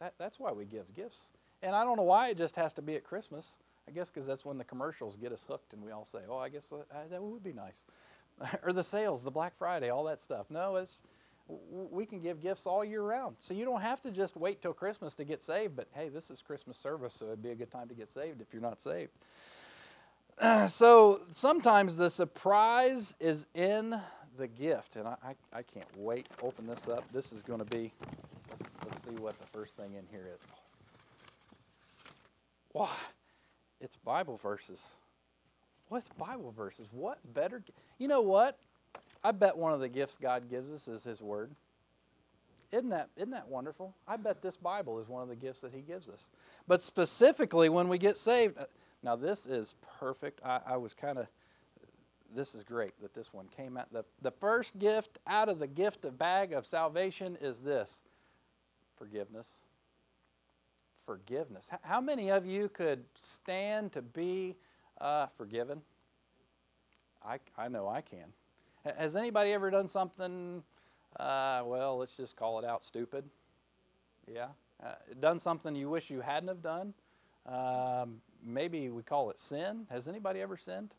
That, 0.00 0.14
that's 0.18 0.40
why 0.40 0.52
we 0.52 0.64
give 0.64 0.92
gifts. 0.94 1.32
And 1.62 1.74
I 1.74 1.84
don't 1.84 1.96
know 1.96 2.04
why 2.04 2.28
it 2.28 2.36
just 2.36 2.56
has 2.56 2.72
to 2.74 2.82
be 2.82 2.94
at 2.96 3.04
Christmas. 3.04 3.56
I 3.88 3.90
guess 3.90 4.10
because 4.10 4.26
that's 4.26 4.44
when 4.44 4.58
the 4.58 4.64
commercials 4.64 5.16
get 5.16 5.32
us 5.32 5.46
hooked 5.48 5.72
and 5.72 5.82
we 5.82 5.92
all 5.92 6.04
say, 6.04 6.18
oh, 6.28 6.36
I 6.36 6.50
guess 6.50 6.70
that, 6.90 7.16
uh, 7.16 7.22
would 7.22 7.42
be 7.42 7.54
nice. 7.54 7.86
or 8.62 8.72
the 8.72 8.84
sales, 8.84 9.24
the 9.24 9.30
Black 9.30 9.54
Friday, 9.54 9.88
all 9.88 10.04
that 10.04 10.20
stuff. 10.20 10.50
No, 10.50 10.76
it's 10.76 11.02
we 11.70 12.04
can 12.04 12.20
give 12.20 12.42
gifts 12.42 12.66
all 12.66 12.84
year 12.84 13.02
round. 13.02 13.36
So 13.40 13.54
you 13.54 13.64
don't 13.64 13.80
have 13.80 14.00
to 14.02 14.10
just 14.10 14.36
wait 14.36 14.60
till 14.60 14.74
Christmas 14.74 15.14
to 15.14 15.24
get 15.24 15.42
saved, 15.42 15.76
but 15.76 15.88
hey, 15.94 16.10
this 16.10 16.30
is 16.30 16.42
Christmas 16.42 16.76
service, 16.76 17.14
so 17.14 17.26
it'd 17.26 17.42
be 17.42 17.50
a 17.50 17.54
good 17.54 17.70
time 17.70 17.88
to 17.88 17.94
get 17.94 18.08
saved 18.08 18.42
if 18.42 18.52
you're 18.52 18.60
not 18.60 18.82
saved. 18.82 19.12
so 20.68 21.18
sometimes 21.30 21.96
the 21.96 22.10
surprise 22.10 23.14
is 23.18 23.46
in 23.54 23.98
the 24.36 24.46
gift, 24.46 24.96
and 24.96 25.08
I, 25.08 25.16
I, 25.24 25.58
I 25.58 25.62
can't 25.62 25.88
wait 25.96 26.28
to 26.36 26.44
open 26.44 26.66
this 26.66 26.86
up. 26.86 27.10
This 27.12 27.32
is 27.32 27.42
going 27.42 27.60
to 27.60 27.64
be, 27.64 27.92
let's, 28.50 28.74
let's 28.84 29.02
see 29.02 29.12
what 29.12 29.38
the 29.38 29.46
first 29.46 29.76
thing 29.76 29.94
in 29.94 30.04
here 30.10 30.28
is. 30.32 30.67
Why? 32.72 32.90
It's 33.80 33.96
Bible 33.96 34.36
verses. 34.36 34.92
What's 35.88 36.10
Bible 36.10 36.52
verses? 36.52 36.88
What 36.92 37.18
better? 37.34 37.62
You 37.98 38.08
know 38.08 38.20
what? 38.20 38.58
I 39.24 39.32
bet 39.32 39.56
one 39.56 39.72
of 39.72 39.80
the 39.80 39.88
gifts 39.88 40.16
God 40.16 40.50
gives 40.50 40.72
us 40.72 40.88
is 40.88 41.04
His 41.04 41.22
Word. 41.22 41.50
Isn't 42.70 42.90
that, 42.90 43.08
isn't 43.16 43.30
that 43.30 43.48
wonderful? 43.48 43.94
I 44.06 44.18
bet 44.18 44.42
this 44.42 44.56
Bible 44.56 44.98
is 45.00 45.08
one 45.08 45.22
of 45.22 45.28
the 45.28 45.36
gifts 45.36 45.62
that 45.62 45.72
He 45.72 45.80
gives 45.80 46.08
us. 46.08 46.30
But 46.66 46.82
specifically, 46.82 47.68
when 47.70 47.88
we 47.88 47.96
get 47.96 48.18
saved, 48.18 48.58
uh, 48.58 48.64
now 49.02 49.16
this 49.16 49.46
is 49.46 49.76
perfect. 49.98 50.40
I, 50.44 50.60
I 50.66 50.76
was 50.76 50.92
kind 50.92 51.18
of, 51.18 51.26
this 52.34 52.54
is 52.54 52.64
great 52.64 52.92
that 53.00 53.14
this 53.14 53.32
one 53.32 53.46
came 53.56 53.78
out. 53.78 53.90
The, 53.90 54.04
the 54.20 54.30
first 54.32 54.78
gift 54.78 55.18
out 55.26 55.48
of 55.48 55.58
the 55.58 55.66
gift 55.66 56.04
of 56.04 56.18
bag 56.18 56.52
of 56.52 56.66
salvation 56.66 57.38
is 57.40 57.62
this 57.62 58.02
forgiveness. 58.96 59.62
Forgiveness. 61.08 61.70
How 61.84 62.02
many 62.02 62.30
of 62.30 62.44
you 62.44 62.68
could 62.68 63.02
stand 63.14 63.92
to 63.92 64.02
be 64.02 64.56
uh, 65.00 65.24
forgiven? 65.24 65.80
I, 67.24 67.38
I 67.56 67.68
know 67.68 67.88
I 67.88 68.02
can. 68.02 68.26
Has 68.84 69.16
anybody 69.16 69.54
ever 69.54 69.70
done 69.70 69.88
something, 69.88 70.62
uh, 71.18 71.62
well, 71.64 71.96
let's 71.96 72.14
just 72.14 72.36
call 72.36 72.58
it 72.58 72.66
out 72.66 72.84
stupid? 72.84 73.24
Yeah? 74.30 74.48
Uh, 74.84 74.96
done 75.18 75.38
something 75.38 75.74
you 75.74 75.88
wish 75.88 76.10
you 76.10 76.20
hadn't 76.20 76.50
have 76.50 76.60
done? 76.60 76.92
Um, 77.46 78.20
maybe 78.44 78.90
we 78.90 79.02
call 79.02 79.30
it 79.30 79.38
sin. 79.38 79.86
Has 79.88 80.08
anybody 80.08 80.42
ever 80.42 80.58
sinned? 80.58 80.94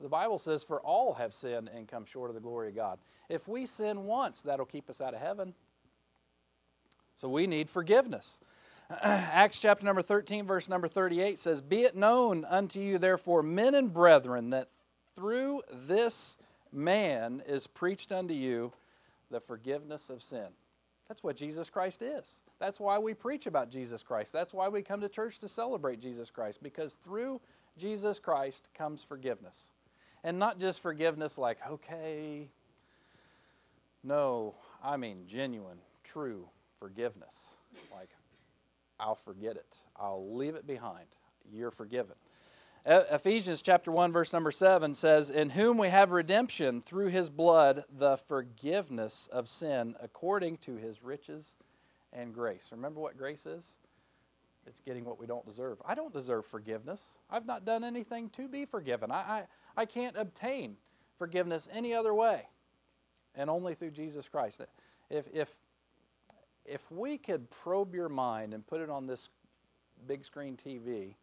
The 0.00 0.08
Bible 0.08 0.38
says, 0.38 0.62
For 0.62 0.80
all 0.80 1.12
have 1.12 1.34
sinned 1.34 1.68
and 1.68 1.86
come 1.86 2.06
short 2.06 2.30
of 2.30 2.34
the 2.34 2.40
glory 2.40 2.70
of 2.70 2.76
God. 2.76 2.98
If 3.28 3.46
we 3.46 3.66
sin 3.66 4.04
once, 4.04 4.40
that'll 4.40 4.64
keep 4.64 4.88
us 4.88 5.02
out 5.02 5.12
of 5.12 5.20
heaven. 5.20 5.52
So 7.14 7.28
we 7.28 7.46
need 7.46 7.68
forgiveness. 7.68 8.40
Acts 9.04 9.60
chapter 9.60 9.84
number 9.84 10.02
13, 10.02 10.44
verse 10.46 10.68
number 10.68 10.88
38 10.88 11.38
says, 11.38 11.60
Be 11.60 11.82
it 11.82 11.94
known 11.94 12.44
unto 12.44 12.80
you, 12.80 12.98
therefore, 12.98 13.40
men 13.40 13.76
and 13.76 13.92
brethren, 13.92 14.50
that 14.50 14.66
through 15.14 15.62
this 15.72 16.38
man 16.72 17.40
is 17.46 17.68
preached 17.68 18.10
unto 18.10 18.34
you 18.34 18.72
the 19.30 19.38
forgiveness 19.38 20.10
of 20.10 20.20
sin. 20.20 20.48
That's 21.06 21.22
what 21.22 21.36
Jesus 21.36 21.70
Christ 21.70 22.02
is. 22.02 22.42
That's 22.58 22.80
why 22.80 22.98
we 22.98 23.14
preach 23.14 23.46
about 23.46 23.70
Jesus 23.70 24.02
Christ. 24.02 24.32
That's 24.32 24.52
why 24.52 24.68
we 24.68 24.82
come 24.82 25.00
to 25.02 25.08
church 25.08 25.38
to 25.40 25.48
celebrate 25.48 26.00
Jesus 26.00 26.28
Christ, 26.28 26.60
because 26.60 26.94
through 26.94 27.40
Jesus 27.78 28.18
Christ 28.18 28.70
comes 28.74 29.04
forgiveness. 29.04 29.70
And 30.24 30.36
not 30.36 30.58
just 30.58 30.80
forgiveness 30.80 31.38
like, 31.38 31.58
okay, 31.68 32.48
no, 34.02 34.56
I 34.82 34.96
mean 34.96 35.26
genuine, 35.28 35.78
true 36.02 36.48
forgiveness. 36.80 37.56
Like, 37.94 38.10
I'll 39.00 39.14
forget 39.14 39.56
it. 39.56 39.78
I'll 39.96 40.34
leave 40.36 40.54
it 40.54 40.66
behind. 40.66 41.06
You're 41.52 41.70
forgiven. 41.70 42.14
Ephesians 42.86 43.60
chapter 43.60 43.92
1 43.92 44.12
verse 44.12 44.32
number 44.32 44.50
7 44.50 44.94
says, 44.94 45.28
"In 45.28 45.50
whom 45.50 45.76
we 45.76 45.88
have 45.88 46.12
redemption 46.12 46.80
through 46.80 47.08
his 47.08 47.28
blood, 47.28 47.84
the 47.90 48.16
forgiveness 48.16 49.26
of 49.28 49.48
sin 49.48 49.96
according 50.00 50.56
to 50.58 50.76
his 50.76 51.02
riches 51.02 51.56
and 52.12 52.32
grace." 52.32 52.72
Remember 52.72 53.00
what 53.00 53.18
grace 53.18 53.44
is? 53.44 53.78
It's 54.66 54.80
getting 54.80 55.04
what 55.04 55.18
we 55.18 55.26
don't 55.26 55.44
deserve. 55.44 55.80
I 55.84 55.94
don't 55.94 56.12
deserve 56.12 56.46
forgiveness. 56.46 57.18
I've 57.28 57.46
not 57.46 57.64
done 57.64 57.84
anything 57.84 58.30
to 58.30 58.48
be 58.48 58.64
forgiven. 58.64 59.10
I, 59.10 59.16
I, 59.16 59.46
I 59.76 59.86
can't 59.86 60.16
obtain 60.16 60.76
forgiveness 61.18 61.68
any 61.72 61.94
other 61.94 62.14
way 62.14 62.48
and 63.34 63.50
only 63.50 63.74
through 63.74 63.90
Jesus 63.92 64.28
Christ. 64.28 64.62
If, 65.08 65.26
if 65.34 65.54
if 66.64 66.90
we 66.90 67.18
could 67.18 67.50
probe 67.50 67.94
your 67.94 68.08
mind 68.08 68.54
and 68.54 68.66
put 68.66 68.80
it 68.80 68.90
on 68.90 69.06
this 69.06 69.28
big 70.06 70.24
screen 70.24 70.56
TV, 70.56 71.14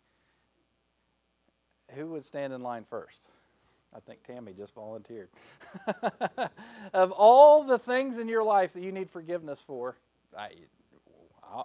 who 1.91 2.08
would 2.08 2.25
stand 2.25 2.53
in 2.53 2.62
line 2.62 2.84
first? 2.84 3.29
I 3.96 4.00
think 4.00 4.24
Tammy 4.24 4.53
just 4.53 4.75
volunteered. 4.75 5.29
of 6.94 7.12
all 7.12 7.63
the 7.63 7.79
things 7.79 8.17
in 8.17 8.27
your 8.27 8.44
life 8.44 8.74
that 8.74 8.84
you 8.84 8.91
need 8.91 9.10
forgiveness 9.10 9.62
for, 9.62 9.98
I, 10.38 10.50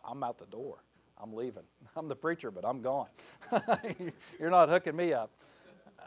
I'm 0.04 0.22
out 0.22 0.38
the 0.38 0.46
door. 0.46 0.78
I'm 1.20 1.34
leaving. 1.34 1.64
I'm 1.96 2.08
the 2.08 2.16
preacher, 2.16 2.50
but 2.50 2.64
I'm 2.64 2.80
gone. 2.80 3.08
You're 4.40 4.50
not 4.50 4.68
hooking 4.68 4.96
me 4.96 5.12
up. 5.12 5.30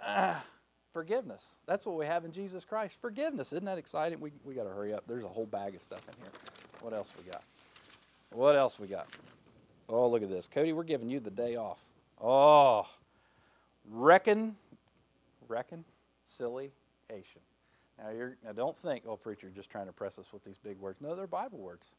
Uh, 0.04 0.36
forgiveness. 0.94 1.62
That's 1.66 1.86
what 1.86 1.98
we 1.98 2.06
have 2.06 2.26
in 2.26 2.32
Jesus 2.32 2.66
Christ. 2.66 3.00
Forgiveness. 3.02 3.52
Isn't 3.52 3.66
that 3.66 3.78
exciting? 3.78 4.20
We, 4.20 4.32
we 4.44 4.56
got 4.56 4.64
to 4.64 4.70
hurry 4.70 4.94
up. 4.94 5.04
There's 5.08 5.26
a 5.26 5.30
whole 5.30 5.46
bag 5.46 5.76
of 5.76 5.82
stuff 5.82 6.08
in 6.08 6.16
here. 6.22 6.32
What 6.82 6.94
else 6.94 7.14
we 7.18 7.30
got? 7.30 7.44
What 8.36 8.58
else 8.58 8.82
we 8.82 8.88
got? 8.88 9.08
Oh, 9.88 10.10
look 10.10 10.22
at 10.22 10.30
this. 10.30 10.50
Cody, 10.50 10.74
we're 10.74 10.84
giving 10.84 11.10
you 11.10 11.22
the 11.22 11.32
day 11.32 11.56
off. 11.56 11.82
Oh, 12.22 12.86
reckon, 13.90 14.58
reckon, 15.48 15.86
reconciliation. 16.28 17.42
Now, 17.98 18.10
you're, 18.10 18.36
now 18.44 18.52
don't 18.52 18.76
think, 18.76 19.04
oh, 19.08 19.16
preacher, 19.16 19.50
just 19.56 19.70
trying 19.70 19.86
to 19.86 19.94
press 19.94 20.20
us 20.20 20.34
with 20.34 20.44
these 20.44 20.58
big 20.58 20.78
words. 20.80 21.00
No, 21.00 21.16
they're 21.16 21.28
Bible 21.28 21.60
words. 21.60 21.96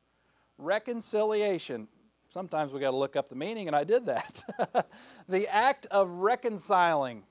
Reconciliation. 0.58 1.88
Sometimes 2.28 2.74
we 2.74 2.80
got 2.80 2.90
to 2.90 2.96
look 2.98 3.16
up 3.16 3.30
the 3.30 3.34
meaning, 3.34 3.66
and 3.66 3.74
I 3.74 3.84
did 3.84 4.04
that. 4.04 4.90
the 5.30 5.48
act 5.48 5.86
of 5.90 6.10
reconciling 6.10 7.22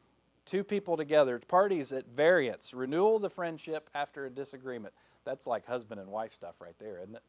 two 0.46 0.64
people 0.64 0.98
together, 0.98 1.40
parties 1.48 1.92
at 1.92 2.08
variance, 2.08 2.74
renewal 2.74 3.18
of 3.18 3.22
the 3.22 3.30
friendship 3.30 3.88
after 3.94 4.26
a 4.26 4.32
disagreement. 4.32 4.96
That's 5.26 5.46
like 5.46 5.68
husband 5.68 6.02
and 6.02 6.10
wife 6.10 6.34
stuff 6.34 6.56
right 6.60 6.76
there, 6.80 6.98
isn't 7.02 7.16
it? 7.16 7.24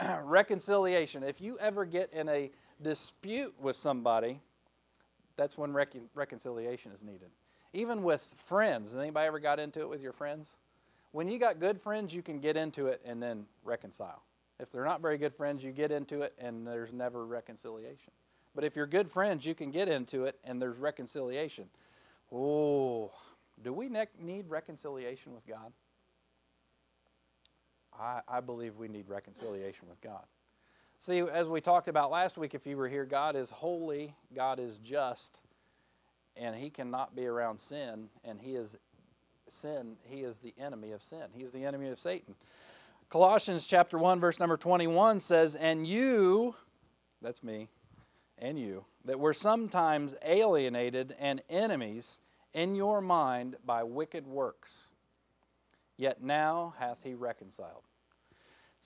reconciliation. 0.24 1.22
If 1.22 1.40
you 1.40 1.58
ever 1.60 1.84
get 1.84 2.12
in 2.12 2.28
a 2.28 2.50
dispute 2.82 3.54
with 3.60 3.76
somebody, 3.76 4.40
that's 5.36 5.56
when 5.56 5.72
recon- 5.72 6.08
reconciliation 6.14 6.92
is 6.92 7.02
needed. 7.02 7.30
Even 7.72 8.02
with 8.02 8.22
friends, 8.22 8.92
has 8.92 9.00
anybody 9.00 9.26
ever 9.26 9.38
got 9.38 9.60
into 9.60 9.80
it 9.80 9.88
with 9.88 10.02
your 10.02 10.12
friends? 10.12 10.56
When 11.12 11.28
you 11.28 11.38
got 11.38 11.60
good 11.60 11.80
friends, 11.80 12.14
you 12.14 12.22
can 12.22 12.40
get 12.40 12.56
into 12.56 12.86
it 12.86 13.00
and 13.04 13.22
then 13.22 13.46
reconcile. 13.64 14.22
If 14.58 14.70
they're 14.70 14.84
not 14.84 15.02
very 15.02 15.18
good 15.18 15.34
friends, 15.34 15.62
you 15.62 15.72
get 15.72 15.90
into 15.90 16.22
it 16.22 16.34
and 16.38 16.66
there's 16.66 16.92
never 16.92 17.26
reconciliation. 17.26 18.12
But 18.54 18.64
if 18.64 18.74
you're 18.74 18.86
good 18.86 19.08
friends, 19.08 19.44
you 19.44 19.54
can 19.54 19.70
get 19.70 19.88
into 19.88 20.24
it 20.24 20.38
and 20.44 20.60
there's 20.60 20.78
reconciliation. 20.78 21.68
Oh, 22.32 23.12
do 23.62 23.72
we 23.72 23.88
ne- 23.88 24.06
need 24.22 24.48
reconciliation 24.48 25.34
with 25.34 25.46
God? 25.46 25.72
I, 27.98 28.20
I 28.28 28.40
believe 28.40 28.76
we 28.76 28.88
need 28.88 29.08
reconciliation 29.08 29.88
with 29.88 30.00
God. 30.00 30.24
See, 30.98 31.20
as 31.20 31.48
we 31.48 31.60
talked 31.60 31.88
about 31.88 32.10
last 32.10 32.38
week, 32.38 32.54
if 32.54 32.66
you 32.66 32.76
were 32.76 32.88
here, 32.88 33.04
God 33.04 33.36
is 33.36 33.50
holy, 33.50 34.14
God 34.34 34.58
is 34.58 34.78
just, 34.78 35.42
and 36.36 36.56
He 36.56 36.70
cannot 36.70 37.14
be 37.14 37.26
around 37.26 37.58
sin, 37.58 38.08
and 38.24 38.40
He 38.40 38.54
is 38.54 38.78
sin, 39.48 39.96
He 40.04 40.20
is 40.20 40.38
the 40.38 40.54
enemy 40.58 40.92
of 40.92 41.02
sin. 41.02 41.24
He 41.34 41.42
is 41.42 41.52
the 41.52 41.64
enemy 41.64 41.88
of 41.88 41.98
Satan. 41.98 42.34
Colossians 43.08 43.66
chapter 43.66 43.98
1, 43.98 44.20
verse 44.20 44.40
number 44.40 44.56
21 44.56 45.20
says, 45.20 45.54
And 45.54 45.86
you, 45.86 46.54
that's 47.22 47.44
me, 47.44 47.68
and 48.38 48.58
you, 48.58 48.84
that 49.04 49.20
were 49.20 49.34
sometimes 49.34 50.16
alienated 50.24 51.14
and 51.20 51.42
enemies 51.48 52.20
in 52.52 52.74
your 52.74 53.00
mind 53.00 53.56
by 53.64 53.84
wicked 53.84 54.26
works. 54.26 54.88
Yet 55.96 56.22
now 56.22 56.74
hath 56.78 57.02
he 57.02 57.14
reconciled. 57.14 57.84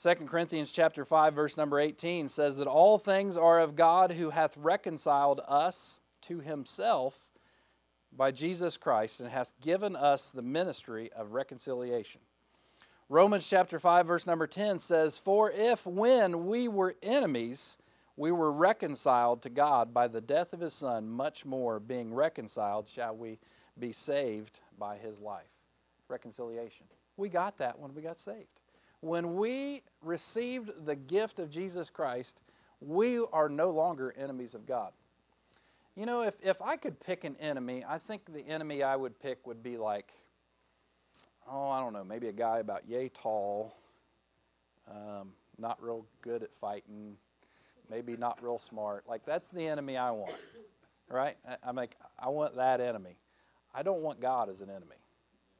2 0.00 0.14
Corinthians 0.26 0.72
chapter 0.72 1.04
5 1.04 1.34
verse 1.34 1.56
number 1.56 1.78
18 1.78 2.28
says 2.28 2.56
that 2.56 2.66
all 2.66 2.98
things 2.98 3.36
are 3.36 3.60
of 3.60 3.76
God 3.76 4.12
who 4.12 4.30
hath 4.30 4.56
reconciled 4.56 5.40
us 5.46 6.00
to 6.22 6.40
himself 6.40 7.30
by 8.16 8.30
Jesus 8.30 8.76
Christ 8.76 9.20
and 9.20 9.28
hath 9.28 9.52
given 9.60 9.94
us 9.94 10.30
the 10.30 10.42
ministry 10.42 11.10
of 11.12 11.32
reconciliation. 11.32 12.20
Romans 13.08 13.46
chapter 13.46 13.78
5 13.78 14.06
verse 14.06 14.26
number 14.26 14.46
10 14.46 14.78
says, 14.78 15.18
"For 15.18 15.50
if 15.50 15.84
when 15.84 16.46
we 16.46 16.68
were 16.68 16.94
enemies 17.02 17.76
we 18.16 18.32
were 18.32 18.52
reconciled 18.52 19.42
to 19.42 19.50
God 19.50 19.92
by 19.92 20.08
the 20.08 20.20
death 20.20 20.52
of 20.52 20.60
his 20.60 20.74
son, 20.74 21.08
much 21.08 21.44
more 21.44 21.80
being 21.80 22.14
reconciled 22.14 22.88
shall 22.88 23.16
we 23.16 23.38
be 23.78 23.92
saved 23.92 24.60
by 24.78 24.96
his 24.96 25.20
life." 25.20 25.50
Reconciliation. 26.08 26.86
We 27.20 27.28
got 27.28 27.58
that 27.58 27.78
when 27.78 27.94
we 27.94 28.00
got 28.00 28.18
saved. 28.18 28.62
When 29.00 29.36
we 29.36 29.82
received 30.02 30.86
the 30.86 30.96
gift 30.96 31.38
of 31.38 31.50
Jesus 31.50 31.90
Christ, 31.90 32.40
we 32.80 33.22
are 33.30 33.50
no 33.50 33.68
longer 33.68 34.14
enemies 34.16 34.54
of 34.54 34.64
God. 34.64 34.92
You 35.96 36.06
know, 36.06 36.22
if, 36.22 36.36
if 36.42 36.62
I 36.62 36.78
could 36.78 36.98
pick 36.98 37.24
an 37.24 37.36
enemy, 37.38 37.84
I 37.86 37.98
think 37.98 38.32
the 38.32 38.40
enemy 38.46 38.82
I 38.82 38.96
would 38.96 39.20
pick 39.20 39.46
would 39.46 39.62
be 39.62 39.76
like, 39.76 40.14
oh, 41.46 41.68
I 41.68 41.80
don't 41.80 41.92
know, 41.92 42.04
maybe 42.04 42.28
a 42.28 42.32
guy 42.32 42.60
about 42.60 42.88
yay 42.88 43.10
tall, 43.10 43.76
um, 44.90 45.32
not 45.58 45.76
real 45.82 46.06
good 46.22 46.42
at 46.42 46.54
fighting, 46.54 47.18
maybe 47.90 48.16
not 48.16 48.42
real 48.42 48.58
smart. 48.58 49.06
Like, 49.06 49.26
that's 49.26 49.50
the 49.50 49.66
enemy 49.66 49.98
I 49.98 50.10
want, 50.10 50.32
right? 51.10 51.36
I, 51.46 51.68
am 51.68 51.76
like, 51.76 51.96
I 52.18 52.30
want 52.30 52.56
that 52.56 52.80
enemy. 52.80 53.18
I 53.74 53.82
don't 53.82 54.02
want 54.02 54.20
God 54.20 54.48
as 54.48 54.62
an 54.62 54.70
enemy. 54.70 54.96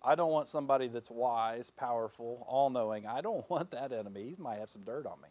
I 0.02 0.14
don't 0.14 0.32
want 0.32 0.48
somebody 0.48 0.88
that's 0.88 1.10
wise, 1.10 1.70
powerful, 1.70 2.46
all 2.48 2.70
knowing. 2.70 3.06
I 3.06 3.20
don't 3.20 3.48
want 3.50 3.70
that 3.72 3.92
enemy. 3.92 4.24
He 4.24 4.36
might 4.38 4.58
have 4.58 4.70
some 4.70 4.82
dirt 4.82 5.06
on 5.06 5.20
me. 5.20 5.28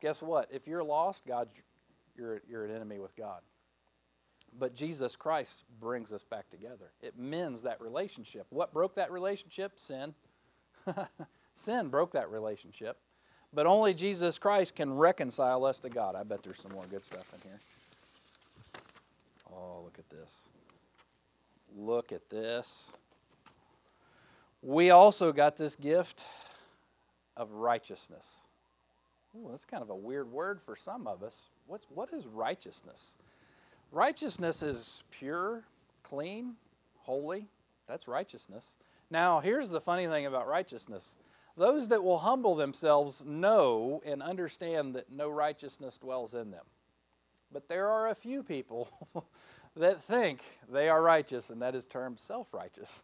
Guess 0.00 0.22
what? 0.22 0.48
If 0.50 0.66
you're 0.66 0.82
lost, 0.82 1.26
God, 1.26 1.48
you're, 2.16 2.42
you're 2.48 2.64
an 2.64 2.74
enemy 2.74 2.98
with 2.98 3.14
God. 3.14 3.40
But 4.58 4.74
Jesus 4.74 5.16
Christ 5.16 5.64
brings 5.80 6.12
us 6.12 6.24
back 6.24 6.50
together. 6.50 6.92
It 7.00 7.18
mends 7.18 7.62
that 7.62 7.80
relationship. 7.80 8.46
What 8.50 8.72
broke 8.72 8.94
that 8.94 9.10
relationship? 9.10 9.72
Sin. 9.78 10.14
Sin 11.54 11.88
broke 11.88 12.12
that 12.12 12.30
relationship. 12.30 12.98
But 13.54 13.66
only 13.66 13.94
Jesus 13.94 14.38
Christ 14.38 14.74
can 14.74 14.92
reconcile 14.92 15.64
us 15.64 15.78
to 15.80 15.90
God. 15.90 16.16
I 16.16 16.22
bet 16.22 16.42
there's 16.42 16.60
some 16.60 16.72
more 16.72 16.84
good 16.90 17.04
stuff 17.04 17.32
in 17.34 17.50
here. 17.50 17.58
Oh, 19.52 19.82
look 19.84 19.98
at 19.98 20.08
this. 20.08 20.48
Look 21.76 22.12
at 22.12 22.28
this. 22.28 22.92
We 24.62 24.90
also 24.90 25.32
got 25.32 25.56
this 25.56 25.74
gift 25.74 26.24
of 27.36 27.50
righteousness. 27.50 28.42
Ooh, 29.36 29.48
that's 29.50 29.64
kind 29.64 29.82
of 29.82 29.90
a 29.90 29.96
weird 29.96 30.30
word 30.30 30.60
for 30.60 30.76
some 30.76 31.06
of 31.08 31.22
us. 31.22 31.48
What's, 31.66 31.86
what 31.90 32.12
is 32.12 32.26
righteousness? 32.28 33.16
Righteousness 33.90 34.62
is 34.62 35.02
pure, 35.10 35.64
clean, 36.04 36.54
holy. 36.98 37.48
That's 37.88 38.06
righteousness. 38.06 38.76
Now, 39.10 39.40
here's 39.40 39.70
the 39.70 39.80
funny 39.80 40.06
thing 40.06 40.26
about 40.26 40.46
righteousness 40.46 41.18
those 41.54 41.90
that 41.90 42.02
will 42.02 42.18
humble 42.18 42.54
themselves 42.54 43.24
know 43.26 44.00
and 44.06 44.22
understand 44.22 44.94
that 44.94 45.12
no 45.12 45.28
righteousness 45.28 45.98
dwells 45.98 46.32
in 46.32 46.50
them. 46.50 46.64
But 47.52 47.68
there 47.68 47.90
are 47.90 48.08
a 48.08 48.14
few 48.14 48.42
people 48.42 48.88
that 49.76 50.02
think 50.02 50.42
they 50.70 50.88
are 50.88 51.02
righteous, 51.02 51.50
and 51.50 51.60
that 51.60 51.74
is 51.74 51.84
termed 51.84 52.18
self 52.18 52.54
righteous. 52.54 53.02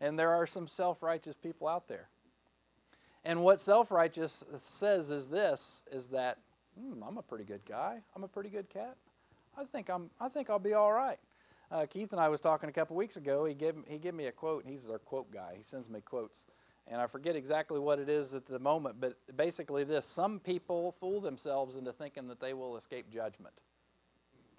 And 0.00 0.18
there 0.18 0.30
are 0.30 0.46
some 0.46 0.66
self 0.66 1.02
righteous 1.02 1.36
people 1.36 1.68
out 1.68 1.88
there. 1.88 2.08
And 3.24 3.42
what 3.42 3.60
self 3.60 3.90
righteous 3.90 4.44
says 4.58 5.10
is 5.10 5.28
this 5.28 5.84
is 5.92 6.08
that, 6.08 6.38
hmm, 6.78 7.02
I'm 7.02 7.18
a 7.18 7.22
pretty 7.22 7.44
good 7.44 7.64
guy. 7.66 7.98
I'm 8.16 8.24
a 8.24 8.28
pretty 8.28 8.50
good 8.50 8.68
cat. 8.70 8.96
I 9.56 9.64
think 9.64 9.90
I'm. 9.90 10.10
I 10.20 10.28
think 10.28 10.48
I'll 10.48 10.58
be 10.58 10.74
all 10.74 10.92
right. 10.92 11.18
Uh, 11.70 11.86
Keith 11.86 12.12
and 12.12 12.20
I 12.20 12.28
was 12.28 12.40
talking 12.40 12.68
a 12.68 12.72
couple 12.72 12.96
weeks 12.96 13.16
ago. 13.16 13.44
He 13.44 13.54
gave 13.54 13.74
he 13.86 13.98
gave 13.98 14.14
me 14.14 14.26
a 14.26 14.32
quote. 14.32 14.64
He's 14.64 14.88
our 14.88 14.98
quote 14.98 15.30
guy. 15.30 15.54
He 15.56 15.62
sends 15.62 15.90
me 15.90 16.00
quotes, 16.00 16.46
and 16.86 17.00
I 17.00 17.06
forget 17.06 17.36
exactly 17.36 17.78
what 17.78 17.98
it 17.98 18.08
is 18.08 18.34
at 18.34 18.46
the 18.46 18.58
moment. 18.58 19.00
But 19.00 19.16
basically, 19.36 19.84
this: 19.84 20.06
some 20.06 20.40
people 20.40 20.92
fool 20.92 21.20
themselves 21.20 21.76
into 21.76 21.92
thinking 21.92 22.26
that 22.28 22.40
they 22.40 22.54
will 22.54 22.76
escape 22.76 23.10
judgment. 23.12 23.60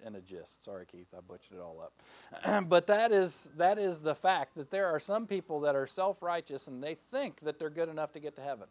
In 0.04 0.16
a 0.16 0.20
gist. 0.20 0.64
Sorry, 0.64 0.84
Keith, 0.84 1.08
I 1.16 1.20
butchered 1.20 1.58
it 1.58 1.60
all 1.60 1.80
up. 1.80 2.68
but 2.68 2.86
that 2.88 3.12
is 3.12 3.50
that 3.56 3.78
is 3.78 4.00
the 4.00 4.14
fact 4.14 4.56
that 4.56 4.70
there 4.70 4.86
are 4.86 4.98
some 4.98 5.26
people 5.26 5.60
that 5.60 5.76
are 5.76 5.86
self-righteous 5.86 6.66
and 6.66 6.82
they 6.82 6.94
think 6.94 7.40
that 7.40 7.58
they're 7.58 7.70
good 7.70 7.88
enough 7.88 8.12
to 8.12 8.20
get 8.20 8.34
to 8.36 8.42
heaven. 8.42 8.66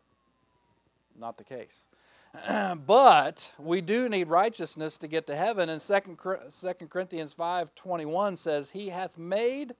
Not 1.17 1.38
the 1.38 1.44
case. 1.44 1.88
but 2.86 3.54
we 3.60 3.82
do 3.82 4.08
need 4.08 4.28
righteousness 4.28 4.98
to 5.00 5.08
get 5.08 5.28
to 5.28 5.36
heaven. 5.36 5.70
And 5.70 5.82
2 5.82 6.88
Corinthians 6.88 7.34
5 7.34 7.76
21 7.76 8.38
says, 8.38 8.70
He 8.70 8.89
hath 8.89 9.17
made 9.17 9.76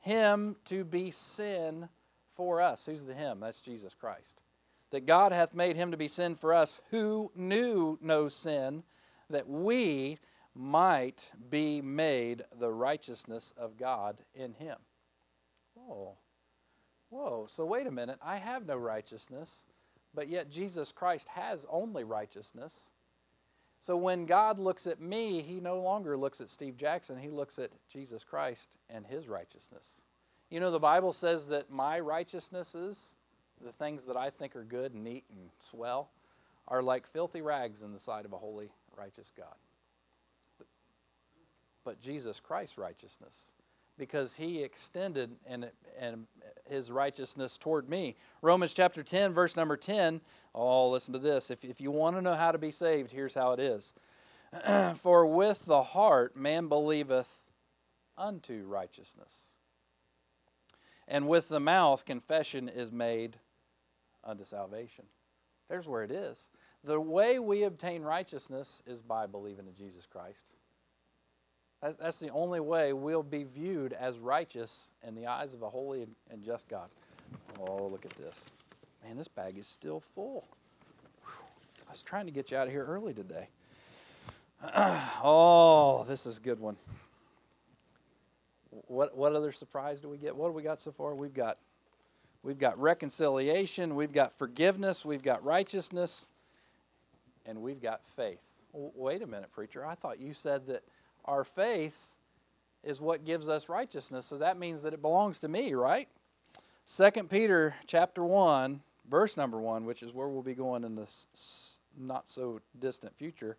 him 0.00 0.56
to 0.66 0.84
be 0.84 1.10
sin 1.10 1.88
for 2.32 2.60
us. 2.60 2.86
Who's 2.86 3.04
the 3.04 3.14
him? 3.14 3.40
That's 3.40 3.60
Jesus 3.60 3.94
Christ. 3.94 4.42
That 4.90 5.06
God 5.06 5.32
hath 5.32 5.54
made 5.54 5.76
him 5.76 5.90
to 5.90 5.96
be 5.96 6.08
sin 6.08 6.34
for 6.34 6.54
us, 6.54 6.80
who 6.90 7.30
knew 7.34 7.98
no 8.00 8.28
sin, 8.28 8.84
that 9.30 9.48
we 9.48 10.18
might 10.56 11.30
be 11.50 11.80
made 11.80 12.42
the 12.58 12.72
righteousness 12.72 13.52
of 13.56 13.76
God 13.76 14.16
in 14.34 14.54
him. 14.54 14.78
Whoa. 15.74 16.16
Whoa. 17.10 17.46
So 17.48 17.64
wait 17.64 17.86
a 17.86 17.90
minute. 17.90 18.18
I 18.22 18.36
have 18.36 18.66
no 18.66 18.76
righteousness 18.76 19.66
but 20.16 20.28
yet 20.30 20.50
Jesus 20.50 20.90
Christ 20.90 21.28
has 21.28 21.66
only 21.70 22.02
righteousness. 22.02 22.90
So 23.78 23.96
when 23.96 24.24
God 24.24 24.58
looks 24.58 24.86
at 24.86 24.98
me, 24.98 25.42
he 25.42 25.60
no 25.60 25.80
longer 25.80 26.16
looks 26.16 26.40
at 26.40 26.48
Steve 26.48 26.76
Jackson, 26.76 27.18
he 27.18 27.28
looks 27.28 27.58
at 27.58 27.70
Jesus 27.88 28.24
Christ 28.24 28.78
and 28.88 29.06
his 29.06 29.28
righteousness. 29.28 30.00
You 30.50 30.58
know, 30.58 30.70
the 30.70 30.80
Bible 30.80 31.12
says 31.12 31.48
that 31.50 31.70
my 31.70 32.00
righteousnesses, 32.00 33.14
the 33.62 33.72
things 33.72 34.04
that 34.04 34.16
I 34.16 34.30
think 34.30 34.56
are 34.56 34.64
good 34.64 34.94
and 34.94 35.04
neat 35.04 35.24
and 35.30 35.50
swell, 35.60 36.10
are 36.66 36.82
like 36.82 37.06
filthy 37.06 37.42
rags 37.42 37.82
in 37.82 37.92
the 37.92 37.98
sight 37.98 38.24
of 38.24 38.32
a 38.32 38.38
holy, 38.38 38.70
righteous 38.96 39.30
God. 39.36 39.54
But 41.86 42.00
Jesus 42.00 42.40
Christ's 42.40 42.78
righteousness 42.78 43.52
because 43.96 44.34
he 44.34 44.60
extended 44.60 45.30
and, 45.46 45.70
and 46.00 46.26
his 46.68 46.90
righteousness 46.90 47.56
toward 47.56 47.88
me. 47.88 48.16
Romans 48.42 48.74
chapter 48.74 49.04
10, 49.04 49.32
verse 49.32 49.56
number 49.56 49.76
10. 49.76 50.20
Oh, 50.52 50.90
listen 50.90 51.12
to 51.12 51.20
this. 51.20 51.48
If, 51.48 51.64
if 51.64 51.80
you 51.80 51.92
want 51.92 52.16
to 52.16 52.22
know 52.22 52.34
how 52.34 52.50
to 52.50 52.58
be 52.58 52.72
saved, 52.72 53.12
here's 53.12 53.34
how 53.34 53.52
it 53.52 53.60
is. 53.60 53.94
For 54.96 55.26
with 55.26 55.64
the 55.64 55.84
heart 55.84 56.36
man 56.36 56.66
believeth 56.66 57.46
unto 58.18 58.64
righteousness, 58.66 59.52
and 61.06 61.28
with 61.28 61.48
the 61.48 61.60
mouth 61.60 62.04
confession 62.04 62.68
is 62.68 62.90
made 62.90 63.36
unto 64.24 64.42
salvation. 64.42 65.04
There's 65.68 65.86
where 65.86 66.02
it 66.02 66.10
is. 66.10 66.50
The 66.82 67.00
way 67.00 67.38
we 67.38 67.62
obtain 67.62 68.02
righteousness 68.02 68.82
is 68.88 69.02
by 69.02 69.26
believing 69.26 69.68
in 69.68 69.74
Jesus 69.76 70.04
Christ. 70.04 70.50
That's 71.94 72.18
the 72.18 72.30
only 72.30 72.60
way 72.60 72.92
we'll 72.92 73.22
be 73.22 73.44
viewed 73.44 73.92
as 73.92 74.18
righteous 74.18 74.92
in 75.06 75.14
the 75.14 75.26
eyes 75.26 75.54
of 75.54 75.62
a 75.62 75.68
holy 75.68 76.06
and 76.30 76.42
just 76.42 76.68
God. 76.68 76.88
Oh, 77.60 77.86
look 77.86 78.04
at 78.04 78.12
this. 78.12 78.50
Man, 79.04 79.16
this 79.16 79.28
bag 79.28 79.58
is 79.58 79.66
still 79.66 80.00
full. 80.00 80.48
I 81.86 81.90
was 81.90 82.02
trying 82.02 82.26
to 82.26 82.32
get 82.32 82.50
you 82.50 82.56
out 82.56 82.66
of 82.66 82.72
here 82.72 82.84
early 82.84 83.14
today. 83.14 83.48
oh, 85.22 86.04
this 86.08 86.26
is 86.26 86.38
a 86.38 86.40
good 86.40 86.58
one. 86.58 86.76
What, 88.88 89.16
what 89.16 89.34
other 89.34 89.52
surprise 89.52 90.00
do 90.00 90.08
we 90.08 90.16
get? 90.16 90.34
What 90.34 90.48
do 90.48 90.52
we 90.52 90.62
got 90.62 90.80
so 90.80 90.92
far? 90.92 91.14
We've 91.14 91.34
got, 91.34 91.58
we've 92.42 92.58
got 92.58 92.78
reconciliation, 92.78 93.94
we've 93.94 94.12
got 94.12 94.32
forgiveness, 94.32 95.04
we've 95.04 95.22
got 95.22 95.44
righteousness, 95.44 96.28
and 97.46 97.62
we've 97.62 97.80
got 97.80 98.04
faith. 98.04 98.54
Wait 98.72 99.22
a 99.22 99.26
minute, 99.26 99.52
preacher. 99.52 99.86
I 99.86 99.94
thought 99.94 100.20
you 100.20 100.34
said 100.34 100.66
that 100.66 100.82
our 101.26 101.44
faith 101.44 102.16
is 102.82 103.00
what 103.00 103.24
gives 103.24 103.48
us 103.48 103.68
righteousness. 103.68 104.26
So 104.26 104.38
that 104.38 104.58
means 104.58 104.82
that 104.82 104.94
it 104.94 105.02
belongs 105.02 105.40
to 105.40 105.48
me, 105.48 105.74
right? 105.74 106.08
2 106.88 107.10
Peter 107.24 107.74
chapter 107.86 108.24
1, 108.24 108.80
verse 109.10 109.36
number 109.36 109.60
1, 109.60 109.84
which 109.84 110.02
is 110.02 110.14
where 110.14 110.28
we'll 110.28 110.42
be 110.42 110.54
going 110.54 110.84
in 110.84 110.94
this 110.94 111.26
not 111.98 112.28
so 112.28 112.60
distant 112.78 113.16
future. 113.16 113.56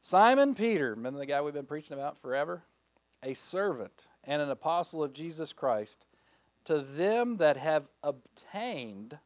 Simon 0.00 0.54
Peter, 0.54 0.90
remember 0.90 1.18
the 1.18 1.26
guy 1.26 1.40
we've 1.40 1.52
been 1.52 1.66
preaching 1.66 1.98
about 1.98 2.18
forever? 2.18 2.62
A 3.22 3.34
servant 3.34 4.06
and 4.24 4.40
an 4.40 4.50
apostle 4.50 5.02
of 5.02 5.12
Jesus 5.12 5.52
Christ, 5.52 6.06
to 6.64 6.78
them 6.78 7.36
that 7.36 7.56
have 7.56 7.88
obtained 8.02 9.18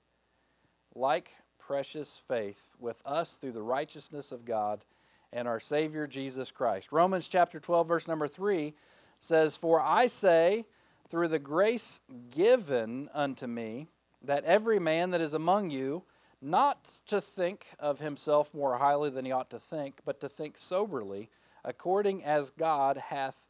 like 0.94 1.30
precious 1.58 2.20
faith 2.26 2.74
with 2.78 3.00
us 3.06 3.36
through 3.36 3.52
the 3.52 3.62
righteousness 3.62 4.32
of 4.32 4.44
God 4.44 4.84
and 5.32 5.46
our 5.46 5.60
Savior 5.60 6.06
Jesus 6.06 6.50
Christ. 6.50 6.92
Romans 6.92 7.28
chapter 7.28 7.60
12, 7.60 7.88
verse 7.88 8.08
number 8.08 8.28
3 8.28 8.74
says, 9.18 9.56
For 9.56 9.80
I 9.80 10.06
say, 10.06 10.64
through 11.08 11.28
the 11.28 11.38
grace 11.38 12.00
given 12.30 13.08
unto 13.14 13.46
me, 13.46 13.88
that 14.22 14.44
every 14.44 14.78
man 14.78 15.10
that 15.10 15.20
is 15.20 15.34
among 15.34 15.70
you, 15.70 16.02
not 16.42 16.84
to 17.06 17.20
think 17.20 17.66
of 17.78 17.98
himself 17.98 18.52
more 18.52 18.76
highly 18.76 19.10
than 19.10 19.24
he 19.24 19.32
ought 19.32 19.50
to 19.50 19.58
think, 19.58 20.00
but 20.04 20.20
to 20.20 20.28
think 20.28 20.58
soberly, 20.58 21.30
according 21.64 22.24
as 22.24 22.50
God 22.50 22.96
hath 22.96 23.48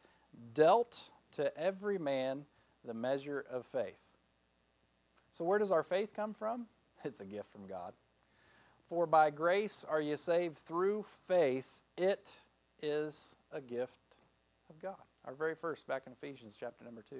dealt 0.54 1.10
to 1.32 1.56
every 1.58 1.98
man 1.98 2.44
the 2.84 2.94
measure 2.94 3.44
of 3.50 3.66
faith. 3.66 4.16
So, 5.32 5.44
where 5.44 5.58
does 5.58 5.72
our 5.72 5.82
faith 5.82 6.12
come 6.14 6.34
from? 6.34 6.66
It's 7.04 7.20
a 7.20 7.26
gift 7.26 7.52
from 7.52 7.66
God. 7.68 7.92
For 8.88 9.06
by 9.06 9.30
grace 9.30 9.84
are 9.88 10.00
you 10.00 10.16
saved 10.16 10.56
through 10.56 11.04
faith. 11.04 11.82
It 11.96 12.40
is 12.82 13.34
a 13.52 13.60
gift 13.60 14.16
of 14.70 14.80
God. 14.80 14.96
Our 15.24 15.34
very 15.34 15.56
first, 15.56 15.88
back 15.88 16.02
in 16.06 16.12
Ephesians 16.12 16.56
chapter 16.58 16.84
number 16.84 17.02
2. 17.08 17.16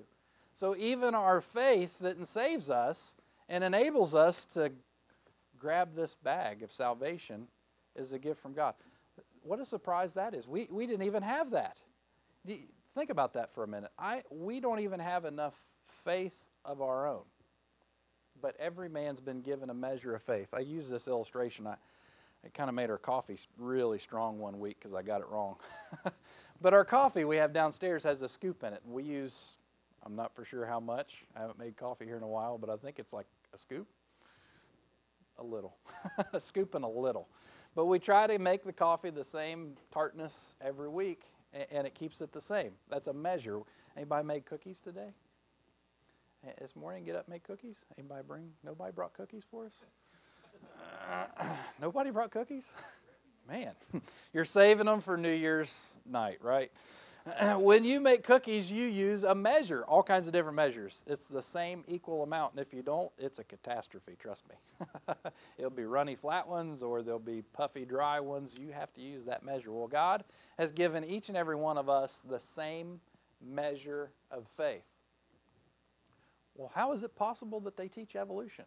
So, 0.52 0.76
even 0.76 1.14
our 1.14 1.40
faith 1.40 1.98
that 1.98 2.24
saves 2.26 2.70
us 2.70 3.16
and 3.48 3.64
enables 3.64 4.14
us 4.14 4.46
to 4.46 4.72
grab 5.58 5.92
this 5.92 6.14
bag 6.14 6.62
of 6.62 6.72
salvation 6.72 7.48
is 7.96 8.12
a 8.12 8.18
gift 8.18 8.40
from 8.40 8.52
God. 8.52 8.74
What 9.42 9.58
a 9.60 9.64
surprise 9.64 10.14
that 10.14 10.34
is. 10.34 10.46
We, 10.48 10.68
we 10.70 10.86
didn't 10.86 11.06
even 11.06 11.22
have 11.22 11.50
that. 11.50 11.80
Think 12.46 13.10
about 13.10 13.32
that 13.34 13.50
for 13.50 13.64
a 13.64 13.68
minute. 13.68 13.90
I, 13.98 14.22
we 14.30 14.60
don't 14.60 14.80
even 14.80 15.00
have 15.00 15.24
enough 15.24 15.58
faith 15.82 16.48
of 16.64 16.80
our 16.80 17.06
own. 17.08 17.22
But 18.40 18.54
every 18.58 18.88
man's 18.88 19.20
been 19.20 19.40
given 19.40 19.70
a 19.70 19.74
measure 19.74 20.14
of 20.14 20.22
faith. 20.22 20.52
I 20.54 20.60
use 20.60 20.88
this 20.88 21.08
illustration. 21.08 21.66
I, 21.66 21.76
it 22.44 22.54
kind 22.54 22.68
of 22.68 22.74
made 22.74 22.90
our 22.90 22.98
coffee 22.98 23.38
really 23.58 23.98
strong 23.98 24.38
one 24.38 24.60
week 24.60 24.76
because 24.78 24.94
I 24.94 25.02
got 25.02 25.20
it 25.20 25.28
wrong. 25.28 25.56
but 26.60 26.74
our 26.74 26.84
coffee 26.84 27.24
we 27.24 27.36
have 27.36 27.52
downstairs 27.52 28.04
has 28.04 28.22
a 28.22 28.28
scoop 28.28 28.62
in 28.62 28.72
it, 28.72 28.82
we 28.86 29.02
use, 29.02 29.56
I'm 30.04 30.14
not 30.14 30.34
for 30.34 30.44
sure 30.44 30.66
how 30.66 30.80
much. 30.80 31.24
I 31.36 31.40
haven't 31.40 31.58
made 31.58 31.76
coffee 31.76 32.04
here 32.04 32.16
in 32.16 32.22
a 32.22 32.28
while, 32.28 32.58
but 32.58 32.70
I 32.70 32.76
think 32.76 32.98
it's 32.98 33.12
like 33.12 33.26
a 33.52 33.58
scoop 33.58 33.88
a 35.38 35.44
little, 35.44 35.76
a 36.32 36.40
scoop 36.40 36.74
and 36.74 36.84
a 36.84 36.88
little. 36.88 37.28
But 37.74 37.86
we 37.86 37.98
try 37.98 38.26
to 38.26 38.38
make 38.38 38.64
the 38.64 38.72
coffee 38.72 39.10
the 39.10 39.24
same 39.24 39.74
tartness 39.90 40.56
every 40.60 40.88
week, 40.88 41.24
and 41.70 41.86
it 41.86 41.94
keeps 41.94 42.20
it 42.20 42.32
the 42.32 42.40
same. 42.40 42.72
That's 42.88 43.08
a 43.08 43.12
measure. 43.12 43.60
Anybody 43.96 44.26
made 44.26 44.46
cookies 44.46 44.80
today? 44.80 45.10
This 46.58 46.76
morning, 46.76 47.04
get 47.04 47.16
up 47.16 47.28
make 47.28 47.42
cookies? 47.42 47.84
Anybody 47.98 48.22
bring? 48.26 48.50
Nobody 48.64 48.92
brought 48.92 49.12
cookies 49.14 49.44
for 49.50 49.66
us? 49.66 49.84
Uh, 51.40 51.54
nobody 51.80 52.10
brought 52.10 52.30
cookies? 52.30 52.72
Man, 53.48 53.72
you're 54.32 54.44
saving 54.44 54.86
them 54.86 55.00
for 55.00 55.16
New 55.16 55.32
Year's 55.32 55.98
night, 56.06 56.38
right? 56.40 56.70
when 57.58 57.84
you 57.84 58.00
make 58.00 58.22
cookies, 58.22 58.70
you 58.70 58.86
use 58.86 59.24
a 59.24 59.34
measure, 59.34 59.84
all 59.84 60.02
kinds 60.02 60.28
of 60.28 60.32
different 60.32 60.56
measures. 60.56 61.02
It's 61.06 61.26
the 61.26 61.42
same 61.42 61.84
equal 61.88 62.22
amount, 62.22 62.52
and 62.52 62.60
if 62.60 62.72
you 62.72 62.82
don't, 62.82 63.10
it's 63.18 63.38
a 63.38 63.44
catastrophe, 63.44 64.16
trust 64.18 64.44
me. 64.48 64.86
It'll 65.58 65.70
be 65.70 65.84
runny 65.84 66.14
flat 66.14 66.48
ones 66.48 66.82
or 66.82 67.02
there'll 67.02 67.18
be 67.18 67.42
puffy 67.52 67.84
dry 67.84 68.20
ones. 68.20 68.56
You 68.58 68.72
have 68.72 68.92
to 68.94 69.00
use 69.00 69.24
that 69.24 69.44
measure. 69.44 69.72
Well, 69.72 69.88
God 69.88 70.24
has 70.58 70.70
given 70.72 71.04
each 71.04 71.28
and 71.28 71.36
every 71.36 71.56
one 71.56 71.76
of 71.76 71.88
us 71.88 72.22
the 72.22 72.38
same 72.38 73.00
measure 73.40 74.10
of 74.30 74.46
faith. 74.46 74.95
Well, 76.56 76.72
how 76.74 76.92
is 76.92 77.02
it 77.02 77.14
possible 77.14 77.60
that 77.60 77.76
they 77.76 77.88
teach 77.88 78.16
evolution? 78.16 78.64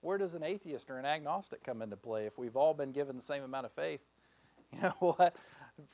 Where 0.00 0.18
does 0.18 0.34
an 0.34 0.42
atheist 0.42 0.90
or 0.90 0.98
an 0.98 1.06
agnostic 1.06 1.64
come 1.64 1.80
into 1.80 1.96
play 1.96 2.26
if 2.26 2.38
we've 2.38 2.56
all 2.56 2.74
been 2.74 2.92
given 2.92 3.16
the 3.16 3.22
same 3.22 3.42
amount 3.42 3.66
of 3.66 3.72
faith? 3.72 4.08
You 4.72 4.82
know 4.82 5.14
what? 5.16 5.36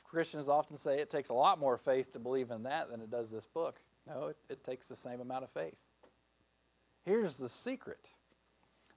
Christians 0.03 0.49
often 0.49 0.75
say 0.75 0.97
it 0.97 1.09
takes 1.11 1.29
a 1.29 1.35
lot 1.35 1.59
more 1.59 1.77
faith 1.77 2.13
to 2.13 2.19
believe 2.19 2.49
in 2.49 2.63
that 2.63 2.89
than 2.89 2.99
it 2.99 3.11
does 3.11 3.29
this 3.29 3.45
book. 3.45 3.79
No, 4.07 4.27
it, 4.27 4.37
it 4.49 4.63
takes 4.63 4.87
the 4.87 4.95
same 4.95 5.19
amount 5.19 5.43
of 5.43 5.51
faith. 5.51 5.77
Here's 7.05 7.37
the 7.37 7.47
secret 7.47 8.11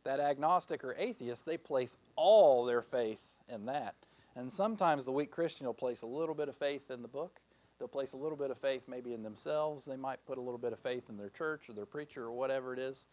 that 0.04 0.20
agnostic 0.20 0.84
or 0.84 0.94
atheist, 0.98 1.44
they 1.44 1.58
place 1.58 1.98
all 2.16 2.64
their 2.64 2.80
faith 2.82 3.34
in 3.48 3.66
that. 3.66 3.94
And 4.36 4.52
sometimes 4.52 5.04
the 5.04 5.12
weak 5.12 5.30
Christian 5.30 5.66
will 5.66 5.74
place 5.74 6.02
a 6.02 6.06
little 6.06 6.34
bit 6.34 6.48
of 6.48 6.56
faith 6.56 6.90
in 6.90 7.02
the 7.02 7.08
book. 7.08 7.40
They'll 7.84 7.88
place 7.88 8.14
a 8.14 8.16
little 8.16 8.38
bit 8.38 8.50
of 8.50 8.56
faith 8.56 8.86
maybe 8.88 9.12
in 9.12 9.22
themselves. 9.22 9.84
They 9.84 9.96
might 9.96 10.24
put 10.24 10.38
a 10.38 10.40
little 10.40 10.56
bit 10.56 10.72
of 10.72 10.78
faith 10.78 11.10
in 11.10 11.18
their 11.18 11.28
church 11.28 11.68
or 11.68 11.74
their 11.74 11.84
preacher 11.84 12.24
or 12.24 12.32
whatever 12.32 12.72
it 12.72 12.78
is. 12.78 13.06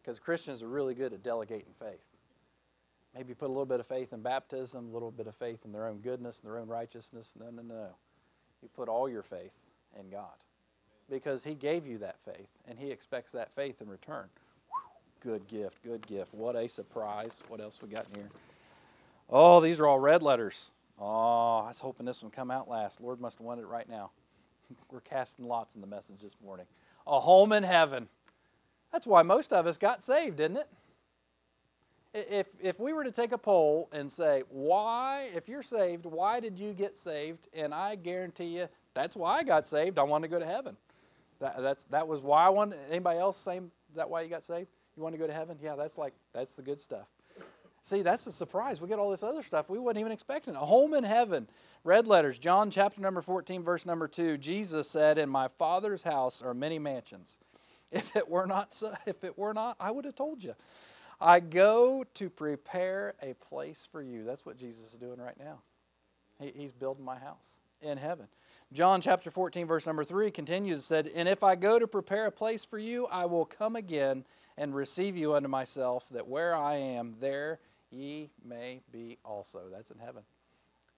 Because 0.00 0.18
Christians 0.18 0.62
are 0.62 0.68
really 0.68 0.94
good 0.94 1.12
at 1.12 1.22
delegating 1.22 1.74
faith 1.78 2.08
maybe 3.14 3.34
put 3.34 3.46
a 3.46 3.52
little 3.52 3.66
bit 3.66 3.80
of 3.80 3.86
faith 3.86 4.12
in 4.12 4.22
baptism, 4.22 4.88
a 4.88 4.92
little 4.92 5.10
bit 5.10 5.26
of 5.26 5.34
faith 5.34 5.64
in 5.64 5.72
their 5.72 5.86
own 5.86 5.98
goodness 5.98 6.40
and 6.40 6.50
their 6.50 6.58
own 6.58 6.68
righteousness. 6.68 7.34
No, 7.38 7.50
no, 7.50 7.62
no. 7.62 7.88
You 8.62 8.68
put 8.74 8.88
all 8.88 9.08
your 9.08 9.22
faith 9.22 9.64
in 9.98 10.08
God 10.08 10.34
because 11.10 11.44
He 11.44 11.54
gave 11.54 11.86
you 11.86 11.98
that 11.98 12.18
faith 12.20 12.58
and 12.68 12.78
He 12.78 12.90
expects 12.90 13.32
that 13.32 13.50
faith 13.50 13.82
in 13.82 13.88
return. 13.88 14.28
Good 15.20 15.48
gift, 15.48 15.82
good 15.82 16.06
gift. 16.06 16.32
What 16.32 16.54
a 16.54 16.68
surprise. 16.68 17.42
What 17.48 17.60
else 17.60 17.80
we 17.82 17.88
got 17.88 18.06
in 18.10 18.20
here? 18.20 18.30
Oh, 19.28 19.60
these 19.60 19.80
are 19.80 19.86
all 19.86 19.98
red 19.98 20.22
letters. 20.22 20.70
Oh, 20.98 21.58
I 21.64 21.68
was 21.68 21.78
hoping 21.78 22.06
this 22.06 22.22
one 22.22 22.30
come 22.30 22.50
out 22.50 22.68
last. 22.68 23.00
Lord 23.00 23.20
must 23.20 23.40
wanted 23.40 23.62
it 23.62 23.68
right 23.68 23.88
now. 23.88 24.10
We're 24.90 25.00
casting 25.00 25.46
lots 25.46 25.74
in 25.74 25.80
the 25.80 25.86
message 25.86 26.20
this 26.22 26.36
morning. 26.44 26.66
A 27.06 27.20
home 27.20 27.52
in 27.52 27.62
heaven. 27.62 28.08
That's 28.92 29.06
why 29.06 29.22
most 29.22 29.52
of 29.52 29.66
us 29.66 29.76
got 29.76 30.02
saved, 30.02 30.40
isn't 30.40 30.56
it? 30.56 30.68
if, 32.14 32.54
if 32.60 32.80
we 32.80 32.92
were 32.92 33.04
to 33.04 33.10
take 33.10 33.32
a 33.32 33.38
poll 33.38 33.88
and 33.92 34.10
say, 34.10 34.42
why, 34.48 35.28
if 35.34 35.48
you're 35.48 35.62
saved, 35.62 36.06
why 36.06 36.40
did 36.40 36.58
you 36.58 36.72
get 36.72 36.96
saved? 36.96 37.48
And 37.52 37.74
I 37.74 37.94
guarantee 37.96 38.56
you, 38.58 38.68
that's 38.94 39.16
why 39.16 39.38
I 39.38 39.42
got 39.42 39.68
saved. 39.68 39.98
I 39.98 40.02
wanted 40.02 40.28
to 40.28 40.32
go 40.32 40.40
to 40.40 40.46
heaven. 40.46 40.76
That, 41.40 41.60
that's, 41.62 41.84
that 41.84 42.08
was 42.08 42.22
why 42.22 42.46
I 42.46 42.48
wanted, 42.48 42.78
anybody 42.90 43.18
else 43.18 43.36
same, 43.36 43.70
that 43.94 44.08
why 44.08 44.22
you 44.22 44.28
got 44.28 44.44
saved? 44.44 44.68
You 44.96 45.02
want 45.02 45.14
to 45.14 45.18
go 45.18 45.26
to 45.26 45.32
heaven? 45.32 45.58
Yeah, 45.62 45.76
that's 45.76 45.98
like, 45.98 46.14
that's 46.32 46.56
the 46.56 46.62
good 46.62 46.80
stuff. 46.80 47.06
See, 47.82 48.02
that's 48.02 48.24
the 48.24 48.32
surprise. 48.32 48.80
We 48.80 48.88
get 48.88 48.98
all 48.98 49.10
this 49.10 49.22
other 49.22 49.42
stuff 49.42 49.70
we 49.70 49.78
wasn't 49.78 50.00
even 50.00 50.12
expecting. 50.12 50.54
A 50.54 50.58
home 50.58 50.94
in 50.94 51.04
heaven. 51.04 51.48
Red 51.84 52.06
letters, 52.06 52.38
John 52.38 52.70
chapter 52.70 53.00
number 53.00 53.22
14, 53.22 53.62
verse 53.62 53.86
number 53.86 54.08
2. 54.08 54.36
Jesus 54.38 54.90
said, 54.90 55.16
In 55.16 55.28
my 55.28 55.48
Father's 55.48 56.02
house 56.02 56.42
are 56.42 56.54
many 56.54 56.78
mansions. 56.78 57.38
If 57.90 58.16
it 58.16 58.28
were 58.28 58.46
not 58.46 58.74
so, 58.74 58.92
if 59.06 59.24
it 59.24 59.38
were 59.38 59.54
not, 59.54 59.76
I 59.80 59.90
would 59.90 60.04
have 60.04 60.14
told 60.14 60.44
you. 60.44 60.54
I 61.20 61.40
go 61.40 62.04
to 62.14 62.30
prepare 62.30 63.14
a 63.22 63.34
place 63.34 63.88
for 63.90 64.02
you. 64.02 64.24
That's 64.24 64.46
what 64.46 64.56
Jesus 64.56 64.92
is 64.92 64.98
doing 64.98 65.18
right 65.18 65.38
now. 65.38 65.62
He, 66.38 66.52
he's 66.54 66.72
building 66.72 67.04
my 67.04 67.18
house 67.18 67.58
in 67.80 67.98
heaven. 67.98 68.26
John 68.72 69.00
chapter 69.00 69.30
14, 69.30 69.66
verse 69.66 69.86
number 69.86 70.04
3 70.04 70.30
continues 70.30 70.76
and 70.76 70.84
said, 70.84 71.10
And 71.14 71.28
if 71.28 71.42
I 71.42 71.54
go 71.54 71.78
to 71.78 71.88
prepare 71.88 72.26
a 72.26 72.30
place 72.30 72.64
for 72.64 72.78
you, 72.78 73.06
I 73.06 73.24
will 73.24 73.46
come 73.46 73.76
again 73.76 74.24
and 74.58 74.74
receive 74.74 75.16
you 75.16 75.34
unto 75.34 75.48
myself, 75.48 76.08
that 76.10 76.28
where 76.28 76.54
I 76.54 76.76
am, 76.76 77.14
there 77.20 77.60
ye 77.90 78.30
may 78.44 78.80
be 78.92 79.18
also. 79.24 79.62
That's 79.70 79.90
in 79.90 79.98
heaven. 79.98 80.22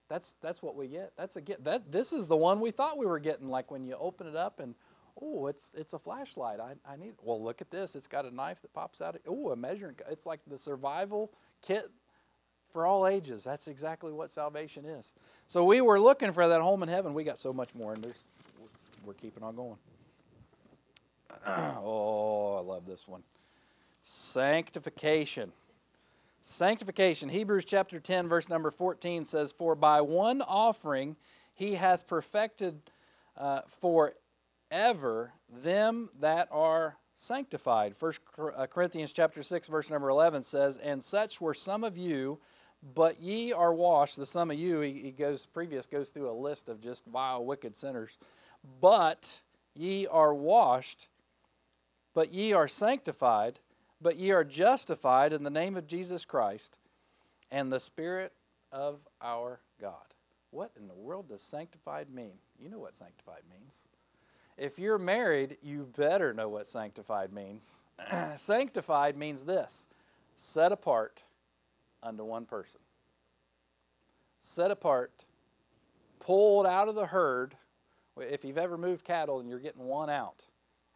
That's, 0.08 0.34
that's 0.42 0.62
what 0.62 0.74
we 0.74 0.88
get. 0.88 1.12
That's 1.16 1.36
a 1.36 1.40
get. 1.40 1.64
That, 1.64 1.92
this 1.92 2.12
is 2.12 2.26
the 2.26 2.36
one 2.36 2.60
we 2.60 2.70
thought 2.70 2.98
we 2.98 3.06
were 3.06 3.20
getting, 3.20 3.48
like 3.48 3.70
when 3.70 3.84
you 3.84 3.96
open 3.98 4.26
it 4.26 4.36
up 4.36 4.60
and 4.60 4.74
Oh, 5.20 5.48
it's 5.48 5.72
it's 5.74 5.92
a 5.92 5.98
flashlight. 5.98 6.60
I, 6.60 6.74
I 6.90 6.96
need. 6.96 7.14
Well, 7.22 7.42
look 7.42 7.60
at 7.60 7.70
this. 7.70 7.94
It's 7.94 8.06
got 8.06 8.24
a 8.24 8.34
knife 8.34 8.62
that 8.62 8.72
pops 8.72 9.02
out. 9.02 9.16
Oh, 9.26 9.50
a 9.50 9.56
measuring. 9.56 9.96
It's 10.08 10.24
like 10.24 10.40
the 10.46 10.56
survival 10.56 11.32
kit 11.62 11.84
for 12.70 12.86
all 12.86 13.06
ages. 13.06 13.44
That's 13.44 13.68
exactly 13.68 14.12
what 14.12 14.30
salvation 14.30 14.84
is. 14.84 15.12
So 15.46 15.64
we 15.64 15.80
were 15.80 16.00
looking 16.00 16.32
for 16.32 16.48
that 16.48 16.60
home 16.60 16.82
in 16.82 16.88
heaven. 16.88 17.12
We 17.12 17.24
got 17.24 17.38
so 17.38 17.52
much 17.52 17.74
more, 17.74 17.92
and 17.92 18.02
there's 18.02 18.24
we're 19.04 19.14
keeping 19.14 19.42
on 19.42 19.56
going. 19.56 19.76
oh, 21.46 22.56
I 22.56 22.66
love 22.66 22.86
this 22.86 23.06
one. 23.06 23.22
Sanctification. 24.02 25.52
Sanctification. 26.42 27.28
Hebrews 27.28 27.66
chapter 27.66 28.00
10, 28.00 28.28
verse 28.28 28.48
number 28.48 28.70
14 28.70 29.24
says, 29.26 29.52
For 29.52 29.74
by 29.74 30.00
one 30.00 30.40
offering 30.42 31.16
he 31.54 31.74
hath 31.74 32.06
perfected 32.06 32.80
uh, 33.36 33.60
for 33.66 34.14
ever 34.70 35.32
them 35.62 36.08
that 36.20 36.48
are 36.50 36.96
sanctified. 37.14 37.94
First 37.94 38.20
uh, 38.38 38.66
Corinthians 38.66 39.12
chapter 39.12 39.42
6 39.42 39.68
verse 39.68 39.90
number 39.90 40.08
11 40.08 40.42
says, 40.42 40.78
"And 40.78 41.02
such 41.02 41.40
were 41.40 41.54
some 41.54 41.84
of 41.84 41.98
you, 41.98 42.40
but 42.94 43.20
ye 43.20 43.52
are 43.52 43.74
washed." 43.74 44.16
The 44.16 44.24
some 44.24 44.50
of 44.50 44.58
you 44.58 44.80
he, 44.80 44.92
he 44.92 45.10
goes 45.10 45.44
previous 45.44 45.86
goes 45.86 46.08
through 46.08 46.30
a 46.30 46.32
list 46.32 46.68
of 46.68 46.80
just 46.80 47.04
vile 47.04 47.44
wicked 47.44 47.76
sinners. 47.76 48.16
"But 48.80 49.42
ye 49.74 50.06
are 50.06 50.34
washed, 50.34 51.08
but 52.14 52.32
ye 52.32 52.54
are 52.54 52.68
sanctified, 52.68 53.60
but 54.00 54.16
ye 54.16 54.30
are 54.30 54.44
justified 54.44 55.32
in 55.32 55.42
the 55.42 55.50
name 55.50 55.76
of 55.76 55.86
Jesus 55.86 56.24
Christ 56.24 56.78
and 57.50 57.72
the 57.72 57.80
spirit 57.80 58.32
of 58.72 59.06
our 59.20 59.60
God." 59.80 60.14
What 60.50 60.72
in 60.76 60.88
the 60.88 60.94
world 60.94 61.28
does 61.28 61.42
sanctified 61.42 62.10
mean? 62.10 62.38
You 62.58 62.68
know 62.68 62.78
what 62.78 62.96
sanctified 62.96 63.42
means. 63.50 63.84
If 64.56 64.78
you're 64.78 64.98
married, 64.98 65.56
you 65.62 65.88
better 65.96 66.34
know 66.34 66.48
what 66.48 66.66
sanctified 66.66 67.32
means. 67.32 67.84
sanctified 68.36 69.16
means 69.16 69.44
this 69.44 69.86
set 70.36 70.72
apart 70.72 71.22
unto 72.02 72.24
one 72.24 72.46
person. 72.46 72.80
Set 74.40 74.70
apart 74.70 75.24
pulled 76.18 76.66
out 76.66 76.88
of 76.88 76.94
the 76.94 77.06
herd, 77.06 77.54
if 78.16 78.44
you've 78.44 78.58
ever 78.58 78.76
moved 78.76 79.04
cattle 79.04 79.40
and 79.40 79.48
you're 79.48 79.58
getting 79.58 79.84
one 79.84 80.10
out, 80.10 80.44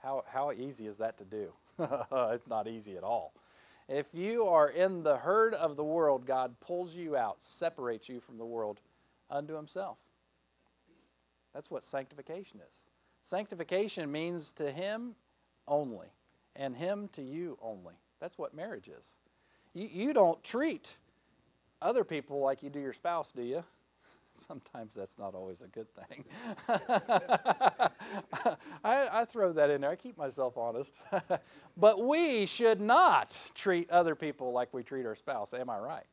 how, 0.02 0.22
how 0.26 0.52
easy 0.52 0.86
is 0.86 0.98
that 0.98 1.18
to 1.18 1.24
do? 1.24 1.52
it's 1.78 2.48
not 2.48 2.68
easy 2.68 2.96
at 2.96 3.04
all. 3.04 3.32
If 3.88 4.14
you 4.14 4.44
are 4.46 4.68
in 4.68 5.02
the 5.02 5.16
herd 5.16 5.54
of 5.54 5.76
the 5.76 5.84
world, 5.84 6.26
God 6.26 6.58
pulls 6.60 6.96
you 6.96 7.16
out, 7.16 7.42
separates 7.42 8.08
you 8.08 8.20
from 8.20 8.38
the 8.38 8.46
world 8.46 8.80
unto 9.28 9.54
Himself. 9.54 9.98
That's 11.52 11.70
what 11.70 11.84
sanctification 11.84 12.60
is. 12.66 12.84
Sanctification 13.22 14.10
means 14.10 14.52
to 14.52 14.70
Him 14.70 15.14
only, 15.68 16.08
and 16.56 16.74
Him 16.74 17.08
to 17.12 17.22
you 17.22 17.58
only. 17.60 17.94
That's 18.20 18.38
what 18.38 18.54
marriage 18.54 18.88
is. 18.88 19.16
You, 19.74 19.88
you 19.90 20.12
don't 20.12 20.42
treat 20.42 20.96
other 21.82 22.04
people 22.04 22.40
like 22.40 22.62
you 22.62 22.70
do 22.70 22.80
your 22.80 22.92
spouse, 22.92 23.32
do 23.32 23.42
you? 23.42 23.64
Sometimes 24.48 24.94
that's 24.94 25.18
not 25.18 25.34
always 25.34 25.62
a 25.62 25.68
good 25.68 25.86
thing. 25.94 26.24
I, 28.84 29.08
I, 29.12 29.24
throw 29.24 29.52
that 29.52 29.70
in 29.70 29.82
there. 29.82 29.90
I 29.90 29.96
keep 29.96 30.18
myself 30.18 30.56
honest. 30.56 30.96
but 31.76 32.00
we 32.04 32.44
should 32.46 32.80
not 32.80 33.40
treat 33.54 33.88
other 33.90 34.16
people 34.16 34.52
like 34.52 34.74
we 34.74 34.82
treat 34.82 35.06
our 35.06 35.14
spouse. 35.14 35.54
Am 35.54 35.70
I 35.70 35.78
right? 35.78 36.06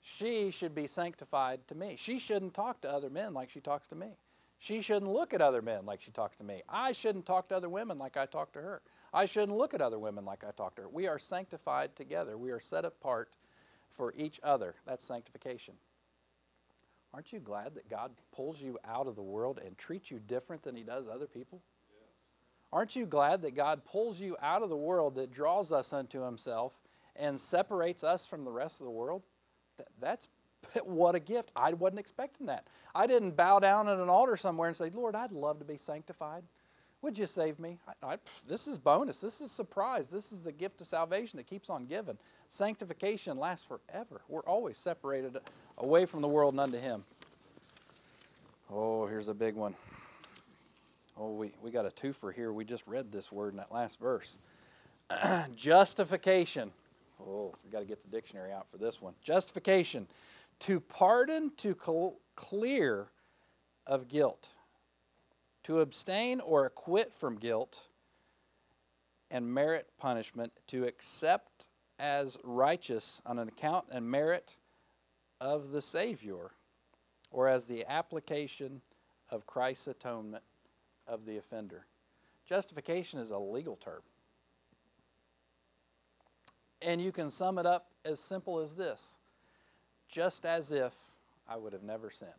She 0.00 0.50
should 0.50 0.74
be 0.74 0.86
sanctified 0.86 1.66
to 1.68 1.74
me. 1.74 1.96
She 1.98 2.18
shouldn't 2.18 2.54
talk 2.54 2.80
to 2.82 2.92
other 2.92 3.10
men 3.10 3.34
like 3.34 3.50
she 3.50 3.60
talks 3.60 3.88
to 3.88 3.96
me. 3.96 4.16
She 4.58 4.80
shouldn't 4.80 5.10
look 5.10 5.34
at 5.34 5.42
other 5.42 5.60
men 5.60 5.84
like 5.84 6.00
she 6.00 6.10
talks 6.10 6.36
to 6.36 6.44
me. 6.44 6.62
I 6.68 6.92
shouldn't 6.92 7.26
talk 7.26 7.48
to 7.48 7.56
other 7.56 7.68
women 7.68 7.98
like 7.98 8.16
I 8.16 8.26
talk 8.26 8.52
to 8.52 8.60
her. 8.60 8.80
I 9.12 9.24
shouldn't 9.24 9.58
look 9.58 9.74
at 9.74 9.80
other 9.80 9.98
women 9.98 10.24
like 10.24 10.44
I 10.44 10.52
talk 10.52 10.76
to 10.76 10.82
her. 10.82 10.88
We 10.88 11.08
are 11.08 11.18
sanctified 11.18 11.96
together. 11.96 12.38
We 12.38 12.50
are 12.50 12.60
set 12.60 12.84
apart 12.84 13.36
for 13.90 14.12
each 14.16 14.40
other. 14.42 14.74
That's 14.86 15.04
sanctification. 15.04 15.74
Aren't 17.14 17.32
you 17.32 17.38
glad 17.38 17.76
that 17.76 17.88
God 17.88 18.10
pulls 18.32 18.60
you 18.60 18.76
out 18.84 19.06
of 19.06 19.14
the 19.14 19.22
world 19.22 19.60
and 19.64 19.78
treats 19.78 20.10
you 20.10 20.18
different 20.18 20.64
than 20.64 20.74
He 20.74 20.82
does 20.82 21.08
other 21.08 21.28
people? 21.28 21.62
Yes. 21.92 22.08
Aren't 22.72 22.96
you 22.96 23.06
glad 23.06 23.40
that 23.42 23.54
God 23.54 23.84
pulls 23.84 24.20
you 24.20 24.36
out 24.42 24.62
of 24.62 24.68
the 24.68 24.76
world 24.76 25.14
that 25.14 25.30
draws 25.30 25.70
us 25.70 25.92
unto 25.92 26.22
Himself 26.22 26.82
and 27.14 27.38
separates 27.38 28.02
us 28.02 28.26
from 28.26 28.44
the 28.44 28.50
rest 28.50 28.80
of 28.80 28.86
the 28.86 28.90
world? 28.90 29.22
That's 30.00 30.26
what 30.84 31.14
a 31.14 31.20
gift. 31.20 31.52
I 31.54 31.72
wasn't 31.74 32.00
expecting 32.00 32.46
that. 32.46 32.66
I 32.96 33.06
didn't 33.06 33.36
bow 33.36 33.60
down 33.60 33.88
at 33.88 33.98
an 33.98 34.08
altar 34.08 34.36
somewhere 34.36 34.66
and 34.66 34.76
say, 34.76 34.90
Lord, 34.90 35.14
I'd 35.14 35.30
love 35.30 35.60
to 35.60 35.64
be 35.64 35.76
sanctified. 35.76 36.42
Would 37.02 37.16
you 37.16 37.26
save 37.26 37.60
me? 37.60 37.78
I, 37.86 38.14
I, 38.14 38.18
this 38.48 38.66
is 38.66 38.78
bonus. 38.78 39.20
This 39.20 39.40
is 39.40 39.52
surprise. 39.52 40.10
This 40.10 40.32
is 40.32 40.42
the 40.42 40.50
gift 40.50 40.80
of 40.80 40.88
salvation 40.88 41.36
that 41.36 41.46
keeps 41.46 41.70
on 41.70 41.84
giving. 41.84 42.18
Sanctification 42.48 43.38
lasts 43.38 43.66
forever. 43.66 44.22
We're 44.26 44.40
always 44.40 44.78
separated 44.78 45.36
away 45.78 46.06
from 46.06 46.22
the 46.22 46.28
world 46.28 46.54
and 46.54 46.60
unto 46.60 46.78
Him. 46.78 47.04
Oh, 48.70 49.06
here's 49.06 49.28
a 49.28 49.34
big 49.34 49.54
one. 49.54 49.74
Oh, 51.16 51.32
we, 51.32 51.52
we 51.62 51.70
got 51.70 51.86
a 51.86 51.90
twofer 51.90 52.34
here. 52.34 52.52
We 52.52 52.64
just 52.64 52.84
read 52.86 53.12
this 53.12 53.30
word 53.30 53.52
in 53.52 53.58
that 53.58 53.72
last 53.72 54.00
verse. 54.00 54.38
Justification. 55.54 56.72
Oh, 57.20 57.54
we 57.64 57.70
got 57.70 57.80
to 57.80 57.84
get 57.84 58.00
the 58.02 58.08
dictionary 58.08 58.52
out 58.52 58.66
for 58.70 58.78
this 58.78 59.00
one. 59.00 59.14
Justification. 59.22 60.08
To 60.60 60.80
pardon, 60.80 61.52
to 61.58 61.76
clear 62.34 63.06
of 63.86 64.08
guilt 64.08 64.54
to 65.64 65.80
abstain 65.80 66.40
or 66.40 66.66
acquit 66.66 67.12
from 67.12 67.36
guilt 67.36 67.88
and 69.30 69.52
merit 69.52 69.88
punishment, 69.98 70.52
to 70.68 70.84
accept 70.84 71.68
as 71.98 72.38
righteous 72.44 73.20
on 73.26 73.38
an 73.38 73.48
account 73.48 73.86
and 73.90 74.08
merit 74.08 74.56
of 75.40 75.70
the 75.70 75.80
Savior, 75.80 76.50
or 77.30 77.48
as 77.48 77.66
the 77.66 77.84
application 77.88 78.80
of 79.30 79.46
Christ's 79.46 79.88
atonement 79.88 80.42
of 81.06 81.26
the 81.26 81.36
offender. 81.36 81.86
Justification 82.46 83.18
is 83.20 83.30
a 83.30 83.38
legal 83.38 83.76
term. 83.76 84.02
And 86.82 87.00
you 87.00 87.12
can 87.12 87.30
sum 87.30 87.58
it 87.58 87.66
up 87.66 87.86
as 88.04 88.20
simple 88.20 88.58
as 88.58 88.76
this 88.76 89.16
just 90.08 90.46
as 90.46 90.70
if 90.70 90.94
I 91.48 91.56
would 91.56 91.72
have 91.72 91.82
never 91.82 92.10
sinned. 92.10 92.30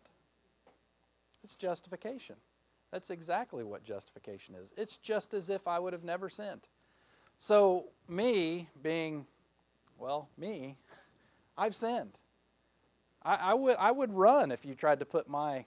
It's 1.44 1.56
justification. 1.56 2.36
That's 2.92 3.10
exactly 3.10 3.64
what 3.64 3.84
justification 3.84 4.56
is. 4.56 4.72
It's 4.78 4.98
just 4.98 5.34
as 5.34 5.50
if 5.50 5.68
I 5.68 5.80
would 5.80 5.92
have 5.92 6.04
never 6.04 6.30
sinned. 6.30 6.62
So, 7.38 7.88
me 8.08 8.70
being, 8.82 9.26
well, 10.00 10.30
me, 10.38 10.78
I've 11.58 11.76
sinned. 11.76 12.18
I, 13.26 13.36
I, 13.36 13.54
would, 13.56 13.76
I 13.78 13.92
would 13.92 14.14
run 14.14 14.52
if 14.52 14.66
you 14.66 14.76
tried 14.76 15.00
to 15.00 15.06
put 15.06 15.28
my 15.28 15.66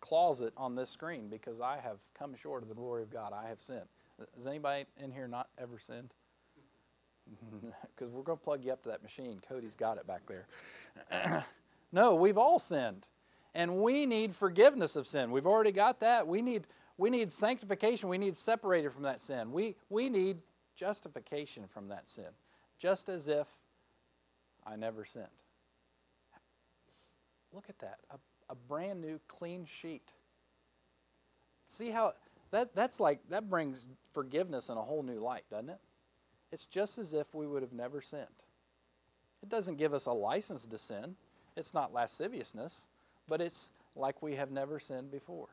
closet 0.00 0.52
on 0.56 0.74
this 0.74 0.88
screen 0.88 1.28
because 1.28 1.60
I 1.60 1.78
have 1.82 1.98
come 2.14 2.34
short 2.36 2.62
of 2.62 2.68
the 2.68 2.74
glory 2.74 3.02
of 3.02 3.10
God. 3.10 3.32
I 3.32 3.48
have 3.48 3.60
sinned. 3.60 3.86
Has 4.36 4.46
anybody 4.46 4.84
in 5.02 5.10
here 5.10 5.26
not 5.26 5.48
ever 5.58 5.78
sinned? 5.78 6.14
Because 7.94 8.12
we're 8.12 8.22
going 8.22 8.38
to 8.38 8.44
plug 8.44 8.64
you 8.64 8.72
up 8.72 8.82
to 8.82 8.88
that 8.88 9.02
machine. 9.02 9.40
Cody's 9.48 9.76
got 9.76 9.96
it 9.96 10.06
back 10.06 10.22
there. 10.26 11.44
no, 11.92 12.14
we've 12.16 12.38
all 12.38 12.58
sinned 12.58 13.06
and 13.54 13.76
we 13.76 14.06
need 14.06 14.34
forgiveness 14.34 14.96
of 14.96 15.06
sin. 15.06 15.30
We've 15.30 15.46
already 15.46 15.72
got 15.72 16.00
that. 16.00 16.26
We 16.26 16.42
need, 16.42 16.66
we 16.96 17.10
need 17.10 17.30
sanctification. 17.30 18.08
We 18.08 18.18
need 18.18 18.36
separated 18.36 18.92
from 18.92 19.04
that 19.04 19.20
sin. 19.20 19.52
We, 19.52 19.76
we 19.88 20.08
need 20.08 20.38
justification 20.74 21.66
from 21.68 21.88
that 21.88 22.08
sin, 22.08 22.28
just 22.78 23.08
as 23.08 23.28
if 23.28 23.48
I 24.66 24.76
never 24.76 25.04
sinned. 25.04 25.26
Look 27.52 27.66
at 27.68 27.78
that 27.80 27.98
a, 28.10 28.16
a 28.50 28.54
brand 28.54 29.00
new, 29.00 29.20
clean 29.28 29.64
sheet. 29.64 30.12
See 31.66 31.90
how 31.90 32.12
that, 32.50 32.74
that's 32.74 33.00
like, 33.00 33.20
that 33.30 33.48
brings 33.48 33.86
forgiveness 34.12 34.68
in 34.68 34.76
a 34.76 34.82
whole 34.82 35.02
new 35.02 35.20
light, 35.20 35.44
doesn't 35.50 35.70
it? 35.70 35.80
It's 36.50 36.66
just 36.66 36.98
as 36.98 37.14
if 37.14 37.34
we 37.34 37.46
would 37.46 37.62
have 37.62 37.72
never 37.72 38.02
sinned. 38.02 38.26
It 39.42 39.48
doesn't 39.48 39.78
give 39.78 39.94
us 39.94 40.06
a 40.06 40.12
license 40.12 40.66
to 40.66 40.78
sin, 40.78 41.16
it's 41.56 41.72
not 41.72 41.92
lasciviousness 41.92 42.86
but 43.28 43.40
it's 43.40 43.70
like 43.94 44.22
we 44.22 44.34
have 44.34 44.50
never 44.50 44.78
sinned 44.78 45.10
before. 45.10 45.48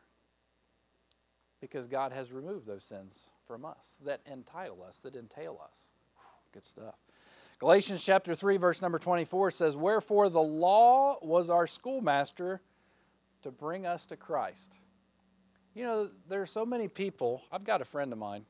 Because 1.62 1.88
God 1.88 2.12
has 2.14 2.32
removed 2.32 2.66
those 2.66 2.84
sins 2.84 3.30
from 3.46 3.66
us 3.66 4.00
that 4.06 4.22
entitle 4.30 4.84
us, 4.84 5.00
that 5.02 5.16
entail 5.16 5.60
us. 5.64 5.92
Good 6.54 6.64
stuff. 6.64 6.96
Galatians 7.60 8.04
chapter 8.04 8.34
3, 8.34 8.56
verse 8.56 8.82
number 8.82 8.98
24 8.98 9.52
says, 9.52 9.76
Wherefore 9.76 10.30
the 10.30 10.42
law 10.42 11.18
was 11.22 11.50
our 11.50 11.68
schoolmaster 11.68 12.62
to 13.42 13.52
bring 13.52 13.86
us 13.86 14.06
to 14.08 14.16
Christ. 14.16 14.80
You 15.76 15.84
know, 15.84 16.10
there 16.30 16.42
are 16.42 16.48
so 16.48 16.66
many 16.66 16.88
people. 16.88 17.44
I've 17.52 17.66
got 17.66 17.82
a 17.82 17.86
friend 17.86 18.14
of 18.14 18.18
mine, 18.18 18.46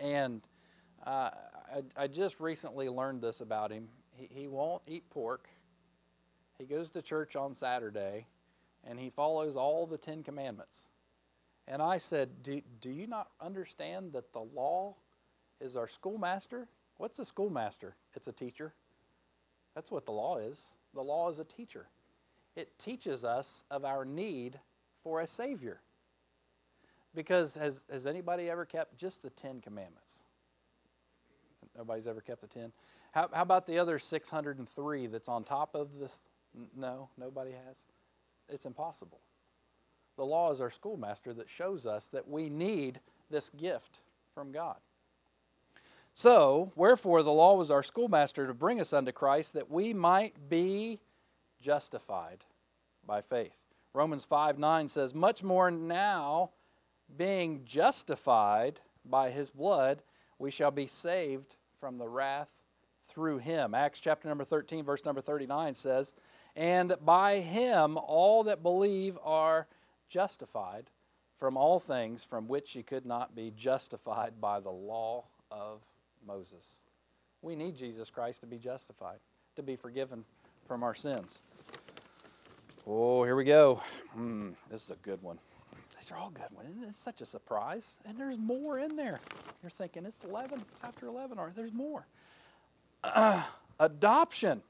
and 0.00 0.42
uh, 1.06 1.30
I, 1.74 2.04
I, 2.04 2.06
just 2.06 2.40
recently 2.40 2.88
learned 2.88 3.22
this 3.22 3.40
about 3.40 3.70
him. 3.70 3.88
He, 4.12 4.28
he 4.30 4.48
won't 4.48 4.82
eat 4.86 5.08
pork, 5.08 5.48
he 6.58 6.66
goes 6.66 6.90
to 6.92 7.02
church 7.02 7.36
on 7.36 7.54
Saturday 7.54 8.26
and 8.86 8.98
he 8.98 9.10
follows 9.10 9.56
all 9.56 9.86
the 9.86 9.98
Ten 9.98 10.22
Commandments. 10.22 10.88
And 11.66 11.80
I 11.80 11.98
said, 11.98 12.42
Do, 12.42 12.60
do 12.80 12.90
you 12.90 13.06
not 13.06 13.28
understand 13.40 14.12
that 14.12 14.32
the 14.32 14.40
law 14.40 14.96
is 15.60 15.76
our 15.76 15.88
schoolmaster? 15.88 16.68
What's 16.96 17.18
a 17.18 17.24
schoolmaster? 17.24 17.96
It's 18.14 18.28
a 18.28 18.32
teacher. 18.32 18.72
That's 19.74 19.90
what 19.90 20.06
the 20.06 20.12
law 20.12 20.38
is. 20.38 20.74
The 20.94 21.02
law 21.02 21.28
is 21.28 21.38
a 21.38 21.44
teacher. 21.44 21.86
It 22.56 22.78
teaches 22.78 23.24
us 23.24 23.64
of 23.70 23.84
our 23.84 24.04
need 24.04 24.58
for 25.02 25.20
a 25.20 25.26
Savior. 25.26 25.80
Because 27.14 27.56
has, 27.56 27.84
has 27.90 28.06
anybody 28.06 28.48
ever 28.48 28.64
kept 28.64 28.96
just 28.96 29.22
the 29.22 29.30
Ten 29.30 29.60
Commandments? 29.60 30.24
Nobody's 31.76 32.06
ever 32.06 32.20
kept 32.20 32.40
the 32.40 32.46
ten. 32.46 32.72
How, 33.12 33.28
how 33.32 33.42
about 33.42 33.66
the 33.66 33.78
other 33.78 33.98
603 33.98 35.06
that's 35.08 35.28
on 35.28 35.44
top 35.44 35.74
of 35.74 35.98
this? 35.98 36.18
no, 36.76 37.08
nobody 37.18 37.50
has. 37.66 37.86
It's 38.48 38.66
impossible. 38.66 39.20
The 40.16 40.24
law 40.24 40.52
is 40.52 40.60
our 40.60 40.70
schoolmaster 40.70 41.32
that 41.34 41.48
shows 41.48 41.86
us 41.86 42.08
that 42.08 42.28
we 42.28 42.48
need 42.48 43.00
this 43.30 43.50
gift 43.50 44.02
from 44.32 44.52
God. 44.52 44.76
So, 46.16 46.70
wherefore 46.76 47.24
the 47.24 47.32
law 47.32 47.56
was 47.56 47.72
our 47.72 47.82
schoolmaster 47.82 48.46
to 48.46 48.54
bring 48.54 48.80
us 48.80 48.92
unto 48.92 49.10
Christ 49.10 49.54
that 49.54 49.68
we 49.68 49.92
might 49.92 50.48
be 50.48 51.00
justified 51.60 52.44
by 53.04 53.20
faith. 53.20 53.66
Romans 53.92 54.24
5 54.24 54.56
9 54.56 54.86
says, 54.86 55.12
Much 55.12 55.42
more 55.42 55.72
now, 55.72 56.50
being 57.16 57.64
justified 57.64 58.80
by 59.04 59.30
his 59.30 59.50
blood, 59.50 60.02
we 60.38 60.52
shall 60.52 60.70
be 60.70 60.86
saved 60.86 61.56
from 61.76 61.98
the 61.98 62.08
wrath 62.08 62.62
through 63.04 63.38
him. 63.38 63.74
Acts 63.74 64.00
chapter 64.00 64.28
number 64.28 64.44
13, 64.44 64.84
verse 64.84 65.04
number 65.04 65.20
39 65.20 65.74
says, 65.74 66.14
and 66.56 66.94
by 67.04 67.40
him 67.40 67.98
all 68.06 68.44
that 68.44 68.62
believe 68.62 69.18
are 69.24 69.66
justified 70.08 70.90
from 71.36 71.56
all 71.56 71.80
things 71.80 72.22
from 72.22 72.46
which 72.46 72.76
ye 72.76 72.82
could 72.82 73.04
not 73.04 73.34
be 73.34 73.50
justified 73.50 74.40
by 74.40 74.60
the 74.60 74.70
law 74.70 75.24
of 75.50 75.84
Moses. 76.26 76.78
We 77.42 77.56
need 77.56 77.76
Jesus 77.76 78.10
Christ 78.10 78.40
to 78.40 78.46
be 78.46 78.58
justified, 78.58 79.18
to 79.56 79.62
be 79.62 79.76
forgiven 79.76 80.24
from 80.66 80.82
our 80.82 80.94
sins. 80.94 81.42
Oh, 82.86 83.24
here 83.24 83.36
we 83.36 83.44
go. 83.44 83.82
Mm, 84.16 84.54
this 84.70 84.84
is 84.84 84.90
a 84.90 84.96
good 84.96 85.22
one. 85.22 85.38
These 85.98 86.10
are 86.10 86.18
all 86.18 86.30
good 86.30 86.50
ones. 86.52 86.86
It's 86.86 86.98
such 86.98 87.20
a 87.20 87.26
surprise. 87.26 87.98
And 88.04 88.18
there's 88.18 88.38
more 88.38 88.78
in 88.78 88.96
there. 88.96 89.20
You're 89.62 89.70
thinking 89.70 90.04
it's 90.04 90.24
11, 90.24 90.62
it's 90.72 90.84
after 90.84 91.06
11, 91.06 91.38
or 91.38 91.50
there's 91.54 91.72
more. 91.72 92.06
Uh, 93.02 93.42
adoption. 93.80 94.62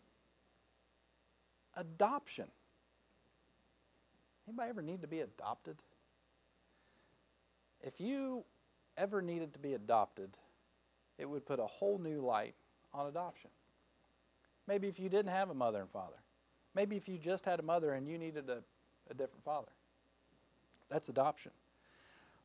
Adoption. 1.76 2.46
Anybody 4.46 4.70
ever 4.70 4.82
need 4.82 5.02
to 5.02 5.08
be 5.08 5.20
adopted? 5.20 5.76
If 7.80 8.00
you 8.00 8.44
ever 8.96 9.20
needed 9.22 9.54
to 9.54 9.58
be 9.58 9.74
adopted, 9.74 10.30
it 11.18 11.29
would 11.29 11.46
put 11.46 11.61
a 11.61 11.66
whole 11.66 11.98
new 11.98 12.20
light 12.20 12.55
on 12.92 13.07
adoption. 13.07 13.50
Maybe 14.66 14.88
if 14.88 14.98
you 14.98 15.09
didn't 15.09 15.31
have 15.31 15.50
a 15.50 15.55
mother 15.55 15.81
and 15.81 15.90
father. 15.90 16.16
Maybe 16.74 16.96
if 16.96 17.09
you 17.09 17.18
just 17.18 17.44
had 17.44 17.61
a 17.61 17.62
mother 17.62 17.92
and 17.92 18.09
you 18.09 18.18
needed 18.18 18.48
a, 18.48 18.62
a 19.11 19.14
different 19.14 19.44
father. 19.44 19.70
That's 20.90 21.09
adoption. 21.09 21.53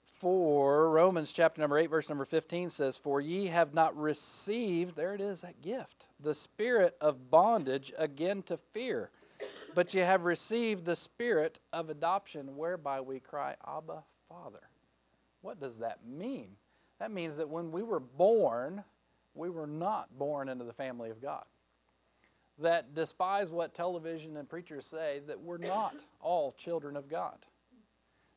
For 0.03 0.89
Romans 0.89 1.32
chapter 1.32 1.62
number 1.62 1.77
8, 1.77 1.89
verse 1.89 2.10
number 2.10 2.25
15 2.25 2.71
says, 2.71 2.97
For 2.97 3.21
ye 3.21 3.47
have 3.47 3.73
not 3.73 3.95
received, 3.95 4.95
there 4.95 5.13
it 5.13 5.21
is, 5.21 5.41
that 5.41 5.62
gift, 5.62 6.08
the 6.19 6.34
spirit 6.34 6.97
of 6.99 7.29
bondage 7.29 7.93
again 7.97 8.41
to 8.43 8.58
fear, 8.58 9.12
but 9.75 9.93
ye 9.93 10.01
have 10.01 10.25
received 10.25 10.84
the 10.84 10.95
spirit 10.95 11.60
of 11.71 11.89
adoption, 11.89 12.58
whereby 12.58 12.99
we 13.01 13.19
cry, 13.19 13.55
Abba, 13.65 14.03
Father. 14.27 14.62
What 15.41 15.60
does 15.60 15.79
that 15.79 15.99
mean? 16.05 16.55
That 16.99 17.12
means 17.12 17.38
that 17.38 17.49
when 17.49 17.71
we 17.71 17.83
were 17.83 17.99
born, 17.99 18.83
we 19.33 19.49
were 19.49 19.67
not 19.67 20.17
born 20.17 20.49
into 20.49 20.65
the 20.65 20.73
family 20.73 21.09
of 21.09 21.21
God. 21.21 21.45
That 22.59 22.93
despise 22.93 23.51
what 23.51 23.73
television 23.73 24.35
and 24.35 24.49
preachers 24.49 24.85
say, 24.85 25.21
that 25.27 25.39
we're 25.39 25.57
not 25.57 25.95
all 26.19 26.51
children 26.51 26.97
of 26.97 27.07
God. 27.07 27.38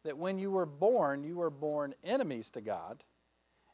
That 0.04 0.16
when 0.16 0.38
you 0.38 0.50
were 0.50 0.66
born, 0.66 1.24
you 1.24 1.36
were 1.36 1.50
born 1.50 1.94
enemies 2.04 2.50
to 2.50 2.60
God, 2.60 3.04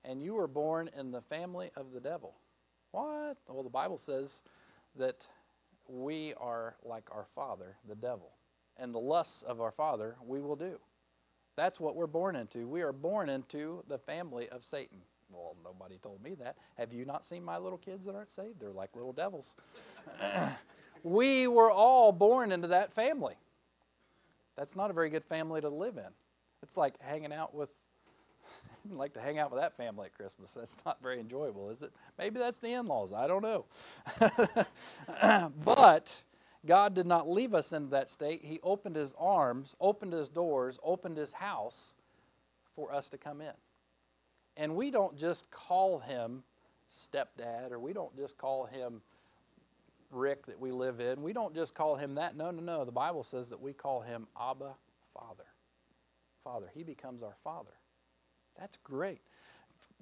and 0.05 0.23
you 0.23 0.35
were 0.35 0.49
born 0.49 0.89
in 0.99 1.11
the 1.11 1.21
family 1.21 1.71
of 1.77 1.93
the 1.93 2.01
devil. 2.01 2.35
What? 2.93 3.37
Well, 3.47 3.63
the 3.63 3.69
Bible 3.69 3.99
says 3.99 4.43
that 4.97 5.27
we 5.87 6.33
are 6.35 6.77
like 6.83 7.05
our 7.15 7.25
father, 7.25 7.77
the 7.87 7.95
devil, 7.95 8.33
and 8.79 8.95
the 8.95 8.99
lusts 8.99 9.43
of 9.43 9.61
our 9.61 9.73
father 9.73 10.17
we 10.25 10.41
will 10.41 10.57
do. 10.57 10.79
That's 11.59 11.81
what 11.81 11.97
we're 11.97 12.07
born 12.07 12.37
into. 12.37 12.69
We 12.69 12.83
are 12.83 12.93
born 12.93 13.29
into 13.29 13.83
the 13.89 13.99
family 13.99 14.49
of 14.51 14.63
Satan. 14.63 14.99
Well, 15.29 15.57
nobody 15.65 15.99
told 15.99 16.23
me 16.23 16.37
that. 16.37 16.55
Have 16.77 16.93
you 16.93 17.05
not 17.05 17.25
seen 17.25 17.45
my 17.45 17.59
little 17.59 17.79
kids 17.79 18.07
that 18.07 18.15
aren't 18.15 18.31
saved? 18.31 18.61
They're 18.61 18.71
like 18.71 18.95
little 18.95 19.13
devils. 19.13 19.57
we 21.03 21.49
were 21.49 21.69
all 21.69 22.13
born 22.13 22.53
into 22.53 22.69
that 22.69 22.93
family. 22.93 23.35
That's 24.57 24.77
not 24.77 24.91
a 24.91 24.93
very 24.93 25.11
good 25.11 25.25
family 25.25 25.61
to 25.61 25.69
live 25.69 25.97
in. 25.97 26.13
It's 26.63 26.77
like 26.77 26.95
hanging 27.01 27.33
out 27.33 27.53
with, 27.53 27.71
like 28.91 29.15
to 29.15 29.21
hang 29.21 29.41
out 29.41 29.51
with 29.51 29.61
that 29.61 29.77
family 29.77 30.07
at 30.07 30.15
Christmas. 30.15 30.55
That's 30.55 30.79
not 30.87 31.03
very 31.03 31.19
enjoyable, 31.19 31.71
is 31.71 31.83
it? 31.83 31.91
Maybe 32.21 32.39
that's 32.39 32.61
the 32.61 32.75
in 32.75 32.87
laws. 32.87 33.13
I 33.13 33.27
don't 33.27 33.43
know. 33.43 33.65
but 35.65 36.23
God 36.67 36.95
did 36.95 37.07
not 37.07 37.29
leave 37.29 37.55
us 37.55 37.73
in 37.73 37.91
that 37.91 38.11
state. 38.11 38.45
He 38.45 38.61
opened 38.63 38.97
his 38.97 39.15
arms, 39.19 39.77
opened 39.81 40.13
his 40.13 40.29
doors, 40.29 40.79
opened 40.83 41.17
his 41.17 41.33
house 41.33 41.95
for 42.75 42.93
us 42.93 43.09
to 43.11 43.19
come 43.19 43.41
in. 43.41 43.53
And 44.57 44.75
we 44.75 44.91
don't 44.91 45.17
just 45.17 45.51
call 45.51 46.01
him 46.01 46.43
stepdad 46.93 47.71
or 47.71 47.79
we 47.79 47.93
don't 47.93 48.17
just 48.17 48.37
call 48.39 48.67
him 48.67 49.01
Rick 50.11 50.47
that 50.47 50.59
we 50.59 50.73
live 50.73 51.01
in. 51.01 51.23
We 51.23 51.33
don't 51.33 51.55
just 51.55 51.75
call 51.75 51.97
him 51.97 52.15
that. 52.17 52.37
No, 52.37 52.51
no, 52.51 52.61
no. 52.61 52.85
The 52.85 52.93
Bible 52.93 53.23
says 53.23 53.49
that 53.49 53.61
we 53.61 53.73
call 53.73 54.01
him 54.01 54.27
Abba 54.41 54.75
Father. 55.15 55.45
Father. 56.43 56.71
He 56.75 56.83
becomes 56.83 57.23
our 57.23 57.35
Father. 57.45 57.73
That's 58.59 58.79
great. 58.79 59.21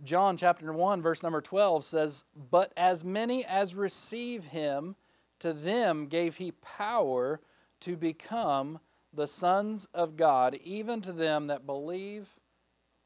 John 0.04 0.36
chapter 0.36 0.72
1, 0.72 1.02
verse 1.02 1.22
number 1.22 1.40
12 1.40 1.84
says, 1.84 2.24
But 2.50 2.72
as 2.76 3.04
many 3.04 3.44
as 3.46 3.74
receive 3.74 4.44
him, 4.44 4.94
to 5.40 5.52
them 5.52 6.06
gave 6.06 6.36
he 6.36 6.52
power 6.52 7.40
to 7.80 7.96
become 7.96 8.78
the 9.12 9.26
sons 9.26 9.88
of 9.94 10.16
God, 10.16 10.56
even 10.64 11.00
to 11.02 11.12
them 11.12 11.48
that 11.48 11.66
believe 11.66 12.28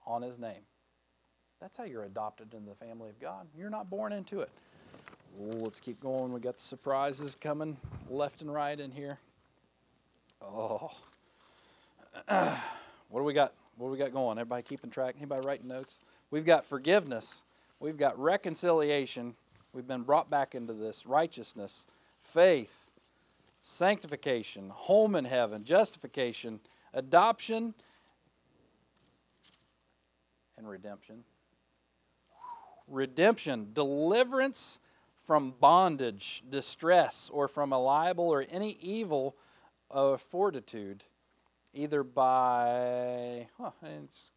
on 0.07 0.23
his 0.23 0.39
name. 0.39 0.63
That's 1.61 1.77
how 1.77 1.85
you're 1.85 2.05
adopted 2.05 2.55
into 2.55 2.71
the 2.71 2.75
family 2.75 3.11
of 3.11 3.21
God. 3.21 3.47
You're 3.57 3.71
not 3.71 3.91
born 3.91 4.13
into 4.13 4.41
it. 4.41 4.51
Ooh, 5.41 5.59
let's 5.59 5.79
keep 5.79 6.01
going. 6.01 6.33
We 6.33 6.41
got 6.41 6.59
surprises 6.59 7.35
coming 7.35 7.77
left 8.09 8.43
and 8.43 8.53
right 8.53 8.79
in 8.79 8.91
here. 8.91 9.19
Oh. 10.43 10.91
what 12.29 13.21
do 13.21 13.23
we 13.23 13.33
got? 13.33 13.53
What 13.77 13.89
do 13.89 13.93
we 13.93 13.99
got 13.99 14.13
going? 14.13 14.39
Everybody 14.39 14.63
keeping 14.63 14.91
track? 14.91 15.15
Anybody 15.19 15.47
writing 15.47 15.69
notes? 15.69 16.01
We've 16.31 16.45
got 16.45 16.65
forgiveness. 16.65 17.45
We've 17.79 17.97
got 17.97 18.19
reconciliation. 18.19 19.35
We've 19.73 19.87
been 19.87 20.03
brought 20.03 20.29
back 20.31 20.55
into 20.55 20.73
this 20.73 21.07
righteousness 21.07 21.87
faith, 22.33 22.91
sanctification, 23.61 24.69
home 24.71 25.17
in 25.17 25.25
heaven, 25.25 25.65
justification, 25.65 26.61
adoption, 26.95 27.75
and 30.57 30.69
redemption. 30.69 31.25
Redemption, 32.87 33.69
deliverance 33.73 34.81
from 35.25 35.55
bondage, 35.61 36.43
distress, 36.49 37.31
or 37.33 37.49
from 37.49 37.73
a 37.73 37.79
libel 37.79 38.29
or 38.29 38.45
any 38.51 38.77
evil 38.81 39.37
of 39.91 40.21
fortitude, 40.21 41.05
either 41.73 42.03
by, 42.03 43.47
huh, 43.59 43.71
it's 44.05 44.33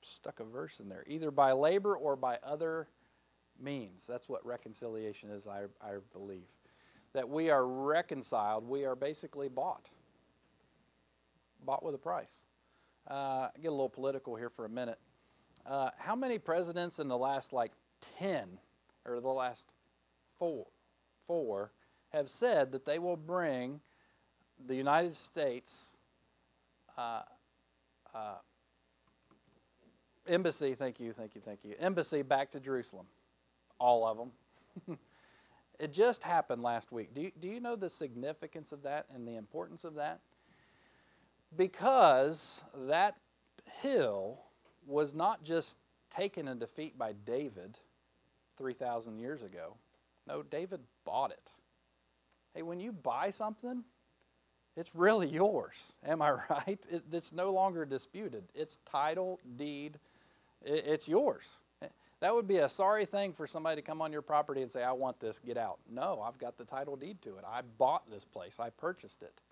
stuck 0.00 0.40
a 0.40 0.44
verse 0.44 0.80
in 0.80 0.88
there, 0.88 1.04
either 1.06 1.30
by 1.30 1.52
labor 1.52 1.96
or 1.96 2.16
by 2.16 2.38
other 2.42 2.88
means. 3.60 4.06
That's 4.06 4.28
what 4.28 4.44
reconciliation 4.44 5.30
is, 5.30 5.46
I, 5.46 5.64
I 5.80 5.94
believe 6.12 6.42
that 7.16 7.30
we 7.30 7.48
are 7.48 7.66
reconciled, 7.66 8.68
we 8.68 8.84
are 8.84 8.94
basically 8.94 9.48
bought. 9.48 9.88
Bought 11.64 11.82
with 11.82 11.94
a 11.94 11.98
price. 11.98 12.44
Uh, 13.08 13.48
get 13.62 13.68
a 13.68 13.70
little 13.70 13.88
political 13.88 14.36
here 14.36 14.50
for 14.50 14.66
a 14.66 14.68
minute. 14.68 14.98
Uh, 15.64 15.88
how 15.96 16.14
many 16.14 16.38
presidents 16.38 16.98
in 16.98 17.08
the 17.08 17.16
last 17.16 17.54
like 17.54 17.72
10 18.18 18.58
or 19.06 19.20
the 19.20 19.28
last 19.28 19.72
four, 20.38 20.66
four 21.24 21.72
have 22.10 22.28
said 22.28 22.70
that 22.72 22.84
they 22.84 22.98
will 22.98 23.16
bring 23.16 23.80
the 24.66 24.74
United 24.74 25.14
States 25.14 25.96
uh, 26.98 27.22
uh, 28.14 28.34
embassy, 30.28 30.74
thank 30.74 31.00
you, 31.00 31.14
thank 31.14 31.34
you, 31.34 31.40
thank 31.40 31.64
you, 31.64 31.74
embassy 31.78 32.20
back 32.20 32.50
to 32.50 32.60
Jerusalem? 32.60 33.06
All 33.78 34.06
of 34.06 34.18
them. 34.18 34.98
It 35.78 35.92
just 35.92 36.22
happened 36.22 36.62
last 36.62 36.92
week. 36.92 37.12
Do 37.14 37.20
you, 37.20 37.32
do 37.38 37.48
you 37.48 37.60
know 37.60 37.76
the 37.76 37.90
significance 37.90 38.72
of 38.72 38.82
that 38.82 39.06
and 39.14 39.26
the 39.26 39.36
importance 39.36 39.84
of 39.84 39.94
that? 39.96 40.20
Because 41.56 42.64
that 42.74 43.16
hill 43.82 44.40
was 44.86 45.14
not 45.14 45.42
just 45.42 45.76
taken 46.10 46.48
in 46.48 46.58
defeat 46.58 46.98
by 46.98 47.12
David 47.12 47.78
3,000 48.56 49.18
years 49.18 49.42
ago. 49.42 49.76
No, 50.26 50.42
David 50.42 50.80
bought 51.04 51.30
it. 51.30 51.52
Hey, 52.54 52.62
when 52.62 52.80
you 52.80 52.92
buy 52.92 53.30
something, 53.30 53.84
it's 54.76 54.94
really 54.94 55.28
yours. 55.28 55.92
Am 56.04 56.22
I 56.22 56.30
right? 56.50 56.86
It, 56.90 57.02
it's 57.12 57.32
no 57.32 57.50
longer 57.52 57.84
disputed. 57.84 58.44
It's 58.54 58.78
title, 58.78 59.40
deed, 59.56 59.98
it, 60.62 60.84
it's 60.86 61.08
yours. 61.08 61.60
That 62.20 62.34
would 62.34 62.48
be 62.48 62.58
a 62.58 62.68
sorry 62.68 63.04
thing 63.04 63.32
for 63.32 63.46
somebody 63.46 63.76
to 63.76 63.86
come 63.86 64.00
on 64.00 64.10
your 64.10 64.22
property 64.22 64.62
and 64.62 64.72
say, 64.72 64.82
I 64.82 64.92
want 64.92 65.20
this, 65.20 65.38
get 65.38 65.58
out. 65.58 65.78
No, 65.90 66.22
I've 66.26 66.38
got 66.38 66.56
the 66.56 66.64
title 66.64 66.96
deed 66.96 67.20
to 67.22 67.36
it. 67.36 67.44
I 67.46 67.60
bought 67.78 68.10
this 68.10 68.24
place, 68.24 68.58
I 68.58 68.70
purchased 68.70 69.22
it. 69.22 69.42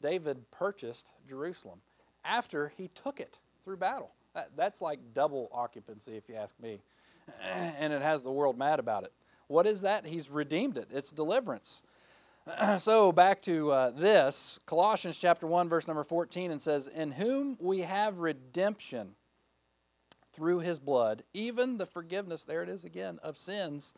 David 0.00 0.50
purchased 0.50 1.12
Jerusalem 1.28 1.80
after 2.24 2.72
he 2.76 2.88
took 2.88 3.20
it 3.20 3.38
through 3.64 3.76
battle. 3.76 4.10
that's 4.56 4.82
like 4.82 4.98
double 5.14 5.48
occupancy, 5.52 6.16
if 6.16 6.28
you 6.28 6.34
ask 6.34 6.58
me. 6.60 6.80
And 7.78 7.92
it 7.92 8.02
has 8.02 8.24
the 8.24 8.32
world 8.32 8.58
mad 8.58 8.80
about 8.80 9.04
it. 9.04 9.12
What 9.46 9.66
is 9.66 9.82
that? 9.82 10.04
He's 10.04 10.28
redeemed 10.28 10.76
it, 10.76 10.88
it's 10.90 11.12
deliverance. 11.12 11.84
so 12.78 13.12
back 13.12 13.40
to 13.42 13.70
uh, 13.70 13.90
this 13.90 14.58
Colossians 14.66 15.18
chapter 15.18 15.46
1, 15.46 15.68
verse 15.68 15.86
number 15.86 16.02
14, 16.02 16.50
and 16.50 16.60
says, 16.60 16.88
In 16.88 17.12
whom 17.12 17.56
we 17.60 17.80
have 17.80 18.18
redemption 18.18 19.14
through 20.32 20.60
his 20.60 20.78
blood, 20.78 21.22
even 21.34 21.78
the 21.78 21.86
forgiveness, 21.86 22.44
there 22.44 22.62
it 22.62 22.68
is 22.68 22.84
again, 22.84 23.18
of 23.22 23.36
sins. 23.36 23.94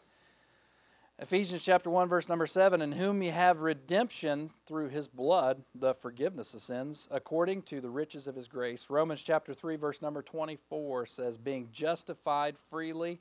Ephesians 1.20 1.64
chapter 1.64 1.90
1, 1.90 2.08
verse 2.08 2.28
number 2.28 2.46
7 2.46 2.82
In 2.82 2.90
whom 2.90 3.22
ye 3.22 3.28
have 3.28 3.60
redemption 3.60 4.50
through 4.66 4.88
his 4.88 5.06
blood, 5.06 5.62
the 5.76 5.94
forgiveness 5.94 6.54
of 6.54 6.60
sins, 6.60 7.06
according 7.12 7.62
to 7.62 7.80
the 7.80 7.88
riches 7.88 8.26
of 8.26 8.34
his 8.34 8.48
grace. 8.48 8.90
Romans 8.90 9.22
chapter 9.22 9.54
3, 9.54 9.76
verse 9.76 10.02
number 10.02 10.22
24 10.22 11.06
says, 11.06 11.36
Being 11.36 11.68
justified 11.72 12.58
freely 12.58 13.20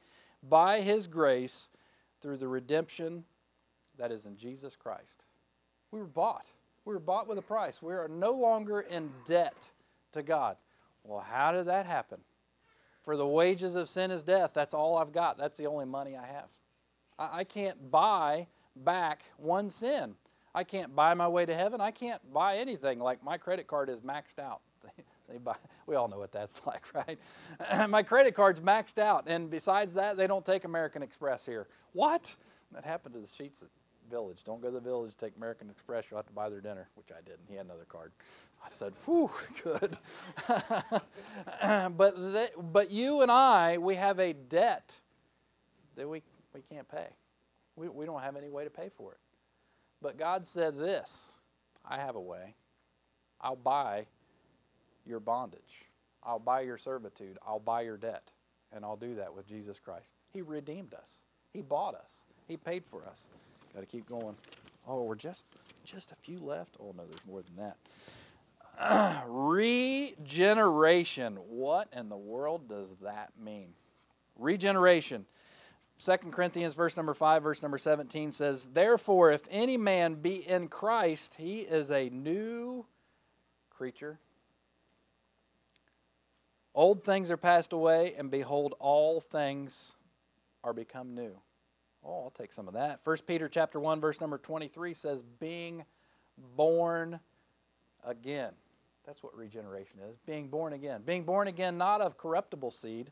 by 0.49 0.81
his 0.81 1.05
grace 1.05 1.69
through 2.19 2.37
the 2.37 2.47
redemption 2.47 3.23
that 3.97 4.11
is 4.11 4.25
in 4.25 4.37
Jesus 4.37 4.75
Christ. 4.75 5.25
We 5.91 5.99
were 5.99 6.05
bought. 6.05 6.51
We 6.85 6.95
were 6.95 6.99
bought 6.99 7.27
with 7.27 7.37
a 7.37 7.43
price. 7.43 7.81
We 7.81 7.93
are 7.93 8.07
no 8.07 8.31
longer 8.31 8.81
in 8.81 9.11
debt 9.25 9.71
to 10.13 10.23
God. 10.23 10.57
Well, 11.03 11.19
how 11.19 11.51
did 11.51 11.67
that 11.67 11.85
happen? 11.85 12.19
For 13.03 13.17
the 13.17 13.27
wages 13.27 13.75
of 13.75 13.89
sin 13.89 14.11
is 14.11 14.23
death. 14.23 14.53
That's 14.53 14.73
all 14.73 14.97
I've 14.97 15.11
got. 15.11 15.37
That's 15.37 15.57
the 15.57 15.67
only 15.67 15.85
money 15.85 16.15
I 16.15 16.25
have. 16.25 16.47
I, 17.19 17.39
I 17.39 17.43
can't 17.43 17.91
buy 17.91 18.47
back 18.75 19.23
one 19.37 19.69
sin. 19.69 20.15
I 20.55 20.63
can't 20.63 20.95
buy 20.95 21.13
my 21.13 21.27
way 21.27 21.45
to 21.45 21.53
heaven. 21.53 21.81
I 21.81 21.91
can't 21.91 22.21
buy 22.33 22.57
anything. 22.57 22.99
Like 22.99 23.23
my 23.23 23.37
credit 23.37 23.67
card 23.67 23.89
is 23.89 24.01
maxed 24.01 24.39
out. 24.39 24.61
they 25.29 25.37
buy, 25.37 25.55
we 25.85 25.95
all 25.95 26.07
know 26.07 26.19
what 26.19 26.31
that's 26.31 26.65
like, 26.67 26.85
right? 26.93 27.19
my 27.89 28.03
credit 28.03 28.35
card's 28.35 28.61
maxed 28.61 28.99
out, 28.99 29.25
and 29.27 29.49
besides 29.49 29.93
that, 29.95 30.17
they 30.17 30.27
don't 30.27 30.45
take 30.45 30.63
American 30.63 31.03
Express 31.03 31.45
here. 31.45 31.67
What? 31.93 32.35
That 32.71 32.85
happened 32.85 33.15
to 33.15 33.21
the 33.21 33.27
Sheets 33.27 33.63
Village. 34.13 34.43
Don't 34.43 34.61
go 34.61 34.67
to 34.67 34.75
the 34.75 34.79
village, 34.79 35.17
take 35.17 35.35
American 35.37 35.71
Express. 35.71 36.05
You'll 36.11 36.19
have 36.19 36.27
to 36.27 36.33
buy 36.33 36.47
their 36.47 36.61
dinner, 36.61 36.87
which 36.93 37.07
I 37.11 37.21
didn't. 37.21 37.47
He 37.49 37.55
had 37.55 37.65
another 37.65 37.85
card. 37.87 38.11
I 38.63 38.69
said, 38.69 38.93
whew, 39.05 39.31
good. 39.63 39.97
but, 41.97 42.33
they, 42.33 42.47
but 42.61 42.91
you 42.91 43.23
and 43.23 43.31
I, 43.31 43.79
we 43.79 43.95
have 43.95 44.19
a 44.19 44.33
debt 44.33 45.01
that 45.95 46.07
we, 46.07 46.21
we 46.53 46.61
can't 46.61 46.87
pay. 46.87 47.07
We, 47.75 47.89
we 47.89 48.05
don't 48.05 48.21
have 48.21 48.35
any 48.35 48.49
way 48.49 48.65
to 48.65 48.69
pay 48.69 48.89
for 48.89 49.13
it. 49.13 49.17
But 49.99 50.15
God 50.15 50.45
said 50.45 50.77
this 50.77 51.39
I 51.83 51.97
have 51.97 52.15
a 52.15 52.21
way. 52.21 52.53
I'll 53.41 53.55
buy 53.55 54.05
your 55.07 55.19
bondage. 55.19 55.89
I'll 56.21 56.37
buy 56.37 56.61
your 56.61 56.77
servitude. 56.77 57.39
I'll 57.47 57.59
buy 57.59 57.81
your 57.81 57.97
debt. 57.97 58.31
And 58.71 58.85
I'll 58.85 58.95
do 58.95 59.15
that 59.15 59.33
with 59.33 59.47
Jesus 59.47 59.79
Christ. 59.79 60.13
He 60.31 60.43
redeemed 60.43 60.93
us. 60.93 61.23
He 61.51 61.61
bought 61.61 61.95
us. 61.95 62.25
He 62.47 62.57
paid 62.57 62.85
for 62.85 63.07
us. 63.07 63.27
Got 63.73 63.81
to 63.81 63.87
keep 63.87 64.07
going. 64.07 64.35
Oh, 64.87 65.03
we're 65.03 65.15
just 65.15 65.47
just 65.83 66.11
a 66.11 66.15
few 66.15 66.37
left. 66.39 66.77
Oh 66.79 66.93
no, 66.95 67.03
there's 67.05 67.25
more 67.27 67.41
than 67.41 67.55
that. 67.57 67.75
Regeneration. 69.27 71.35
What 71.35 71.89
in 71.93 72.09
the 72.09 72.17
world 72.17 72.67
does 72.67 72.95
that 73.01 73.31
mean? 73.39 73.73
Regeneration. 74.37 75.25
2 76.03 76.17
Corinthians 76.31 76.73
verse 76.73 76.97
number 76.97 77.13
5 77.13 77.43
verse 77.43 77.61
number 77.61 77.77
17 77.77 78.31
says, 78.31 78.69
"Therefore 78.69 79.31
if 79.31 79.47
any 79.49 79.77
man 79.77 80.15
be 80.15 80.37
in 80.47 80.67
Christ, 80.67 81.35
he 81.35 81.59
is 81.61 81.91
a 81.91 82.09
new 82.09 82.87
creature. 83.69 84.19
Old 86.75 87.03
things 87.03 87.29
are 87.29 87.37
passed 87.37 87.71
away, 87.73 88.15
and 88.17 88.31
behold 88.31 88.73
all 88.79 89.21
things 89.21 89.95
are 90.63 90.73
become 90.73 91.13
new." 91.15 91.39
Oh, 92.05 92.23
I'll 92.25 92.33
take 92.37 92.51
some 92.51 92.67
of 92.67 92.73
that. 92.73 92.99
1 93.03 93.17
Peter 93.25 93.47
chapter 93.47 93.79
1 93.79 94.01
verse 94.01 94.19
number 94.19 94.37
23 94.37 94.93
says 94.93 95.23
being 95.23 95.85
born 96.55 97.19
again. 98.05 98.53
That's 99.05 99.23
what 99.23 99.35
regeneration 99.35 99.99
is. 100.09 100.17
Being 100.25 100.47
born 100.47 100.73
again. 100.73 101.01
Being 101.05 101.23
born 101.23 101.47
again 101.47 101.77
not 101.77 102.01
of 102.01 102.17
corruptible 102.17 102.71
seed, 102.71 103.11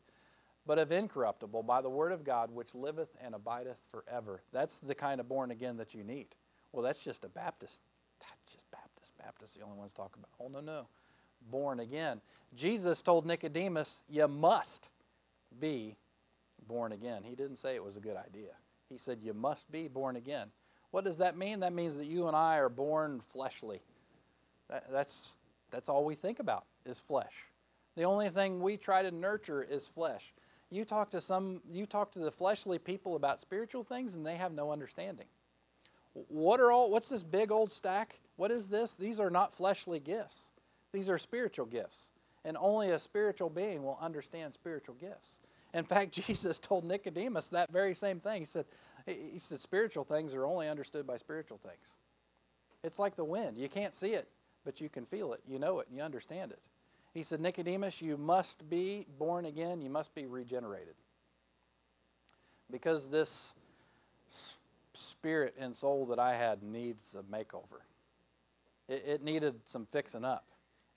but 0.66 0.78
of 0.78 0.92
incorruptible 0.92 1.62
by 1.62 1.80
the 1.80 1.90
word 1.90 2.12
of 2.12 2.24
God 2.24 2.50
which 2.50 2.74
liveth 2.74 3.16
and 3.22 3.34
abideth 3.34 3.86
forever. 3.90 4.42
That's 4.52 4.80
the 4.80 4.94
kind 4.94 5.20
of 5.20 5.28
born 5.28 5.50
again 5.50 5.76
that 5.78 5.94
you 5.94 6.04
need. 6.04 6.28
Well, 6.72 6.82
that's 6.82 7.04
just 7.04 7.24
a 7.24 7.28
Baptist. 7.28 7.80
That's 8.20 8.52
just 8.52 8.70
Baptist. 8.70 9.16
Baptist, 9.18 9.58
the 9.58 9.64
only 9.64 9.78
ones 9.78 9.92
talking 9.92 10.22
about. 10.22 10.30
Oh, 10.40 10.48
no, 10.48 10.60
no. 10.60 10.86
Born 11.50 11.80
again. 11.80 12.20
Jesus 12.54 13.02
told 13.02 13.26
Nicodemus, 13.26 14.02
You 14.08 14.28
must 14.28 14.90
be 15.60 15.96
born 16.66 16.92
again. 16.92 17.22
He 17.24 17.34
didn't 17.34 17.56
say 17.56 17.74
it 17.74 17.84
was 17.84 17.96
a 17.96 18.00
good 18.00 18.16
idea. 18.16 18.52
He 18.92 18.98
said, 18.98 19.18
You 19.22 19.32
must 19.32 19.72
be 19.72 19.88
born 19.88 20.16
again. 20.16 20.48
What 20.90 21.04
does 21.04 21.18
that 21.18 21.36
mean? 21.36 21.60
That 21.60 21.72
means 21.72 21.96
that 21.96 22.06
you 22.06 22.28
and 22.28 22.36
I 22.36 22.58
are 22.58 22.68
born 22.68 23.20
fleshly. 23.20 23.80
That, 24.68 24.92
that's, 24.92 25.38
that's 25.70 25.88
all 25.88 26.04
we 26.04 26.14
think 26.14 26.38
about 26.38 26.66
is 26.84 27.00
flesh. 27.00 27.46
The 27.96 28.04
only 28.04 28.28
thing 28.28 28.60
we 28.60 28.76
try 28.76 29.02
to 29.02 29.10
nurture 29.10 29.62
is 29.62 29.88
flesh. 29.88 30.34
You 30.70 30.84
talk 30.84 31.10
to 31.10 31.20
some 31.20 31.60
you 31.70 31.84
talk 31.84 32.12
to 32.12 32.18
the 32.18 32.30
fleshly 32.30 32.78
people 32.78 33.16
about 33.16 33.40
spiritual 33.40 33.84
things 33.84 34.14
and 34.14 34.24
they 34.24 34.36
have 34.36 34.52
no 34.52 34.72
understanding. 34.72 35.26
What 36.14 36.60
are 36.60 36.72
all 36.72 36.90
what's 36.90 37.10
this 37.10 37.22
big 37.22 37.52
old 37.52 37.70
stack? 37.70 38.18
What 38.36 38.50
is 38.50 38.70
this? 38.70 38.94
These 38.94 39.20
are 39.20 39.28
not 39.28 39.52
fleshly 39.52 40.00
gifts. 40.00 40.50
These 40.92 41.10
are 41.10 41.18
spiritual 41.18 41.66
gifts. 41.66 42.08
And 42.44 42.56
only 42.58 42.90
a 42.90 42.98
spiritual 42.98 43.50
being 43.50 43.82
will 43.82 43.98
understand 44.00 44.54
spiritual 44.54 44.94
gifts. 44.94 45.40
In 45.74 45.84
fact, 45.84 46.12
Jesus 46.26 46.58
told 46.58 46.84
Nicodemus 46.84 47.50
that 47.50 47.72
very 47.72 47.94
same 47.94 48.18
thing. 48.18 48.40
He 48.40 48.44
said, 48.44 48.66
he 49.06 49.38
said, 49.38 49.60
spiritual 49.60 50.04
things 50.04 50.34
are 50.34 50.44
only 50.44 50.68
understood 50.68 51.06
by 51.06 51.16
spiritual 51.16 51.58
things. 51.58 51.94
It's 52.84 52.98
like 52.98 53.14
the 53.16 53.24
wind. 53.24 53.58
You 53.58 53.68
can't 53.68 53.94
see 53.94 54.12
it, 54.12 54.28
but 54.64 54.80
you 54.80 54.88
can 54.88 55.04
feel 55.04 55.32
it. 55.32 55.40
You 55.46 55.58
know 55.58 55.80
it, 55.80 55.88
and 55.88 55.96
you 55.96 56.02
understand 56.02 56.52
it. 56.52 56.60
He 57.14 57.22
said, 57.22 57.40
Nicodemus, 57.40 58.00
you 58.00 58.16
must 58.16 58.68
be 58.70 59.06
born 59.18 59.44
again. 59.44 59.80
You 59.80 59.90
must 59.90 60.14
be 60.14 60.26
regenerated. 60.26 60.94
Because 62.70 63.10
this 63.10 63.54
spirit 64.94 65.54
and 65.58 65.76
soul 65.76 66.06
that 66.06 66.18
I 66.18 66.34
had 66.34 66.62
needs 66.62 67.14
a 67.18 67.22
makeover. 67.22 67.82
It, 68.88 69.04
it 69.06 69.22
needed 69.22 69.54
some 69.64 69.86
fixing 69.86 70.24
up. 70.24 70.46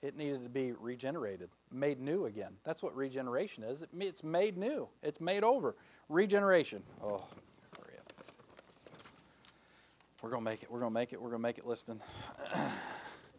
It 0.06 0.16
needed 0.16 0.44
to 0.44 0.48
be 0.48 0.70
regenerated, 0.70 1.50
made 1.72 1.98
new 1.98 2.26
again. 2.26 2.54
That's 2.62 2.80
what 2.80 2.94
regeneration 2.94 3.64
is. 3.64 3.84
It's 3.98 4.22
made 4.22 4.56
new, 4.56 4.88
it's 5.02 5.20
made 5.20 5.42
over. 5.42 5.74
Regeneration. 6.08 6.84
Oh, 7.02 7.24
hurry 7.76 7.98
up. 7.98 8.12
We're 10.22 10.30
going 10.30 10.44
to 10.44 10.48
make 10.48 10.62
it. 10.62 10.70
We're 10.70 10.78
going 10.78 10.92
to 10.92 10.94
make 10.94 11.12
it. 11.12 11.20
We're 11.20 11.30
going 11.30 11.42
to 11.42 11.48
make 11.48 11.58
it 11.58 11.66
listing. 11.66 12.00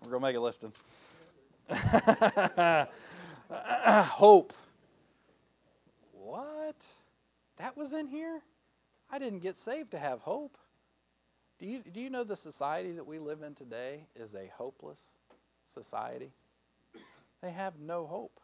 We're 0.04 0.10
going 0.12 0.22
to 0.22 0.28
make 0.28 0.36
it 0.36 0.42
listing. 0.42 0.74
Hope. 3.50 4.52
What? 6.12 6.86
That 7.60 7.78
was 7.78 7.94
in 7.94 8.08
here? 8.08 8.42
I 9.10 9.20
didn't 9.20 9.40
get 9.40 9.56
saved 9.56 9.92
to 9.92 10.00
have 10.00 10.20
hope. 10.20 10.58
Do 11.60 11.66
you, 11.66 11.82
do 11.94 12.02
you 12.02 12.10
know 12.10 12.26
the 12.26 12.36
society 12.36 12.92
that 12.92 13.08
we 13.08 13.20
live 13.20 13.42
in 13.42 13.56
today 13.56 14.02
is 14.18 14.36
a 14.36 14.52
hopeless 14.58 15.16
society? 15.64 16.34
They 17.42 17.52
have 17.52 17.80
no 17.80 18.06
hope. 18.08 18.40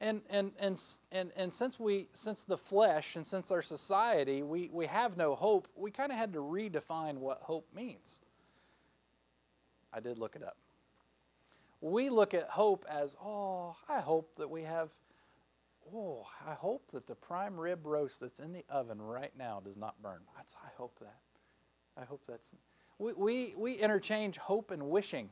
And, 0.00 0.22
and, 0.30 0.52
and, 0.60 0.80
and, 1.10 1.32
and 1.36 1.52
since, 1.52 1.80
we, 1.80 2.08
since 2.12 2.44
the 2.44 2.56
flesh 2.56 3.16
and 3.16 3.26
since 3.26 3.50
our 3.50 3.62
society, 3.62 4.42
we, 4.42 4.70
we 4.72 4.86
have 4.86 5.16
no 5.16 5.34
hope, 5.34 5.66
we 5.74 5.90
kind 5.90 6.12
of 6.12 6.18
had 6.18 6.32
to 6.34 6.38
redefine 6.38 7.16
what 7.16 7.38
hope 7.38 7.66
means. 7.74 8.20
I 9.92 10.00
did 10.00 10.18
look 10.18 10.36
it 10.36 10.44
up. 10.44 10.56
We 11.80 12.10
look 12.10 12.34
at 12.34 12.44
hope 12.44 12.84
as, 12.88 13.16
oh, 13.22 13.76
I 13.88 14.00
hope 14.00 14.36
that 14.36 14.48
we 14.48 14.62
have, 14.62 14.90
oh, 15.92 16.26
I 16.46 16.54
hope 16.54 16.90
that 16.92 17.06
the 17.06 17.14
prime 17.14 17.58
rib 17.58 17.84
roast 17.84 18.20
that's 18.20 18.40
in 18.40 18.52
the 18.52 18.64
oven 18.70 19.00
right 19.00 19.32
now 19.36 19.60
does 19.64 19.76
not 19.76 20.00
burn. 20.00 20.20
That's, 20.36 20.54
I 20.64 20.68
hope 20.76 20.98
that. 21.00 21.16
I 22.00 22.04
hope 22.04 22.22
that's. 22.28 22.54
We, 22.98 23.14
we, 23.14 23.54
we 23.56 23.74
interchange 23.74 24.38
hope 24.38 24.70
and 24.70 24.84
wishing. 24.84 25.30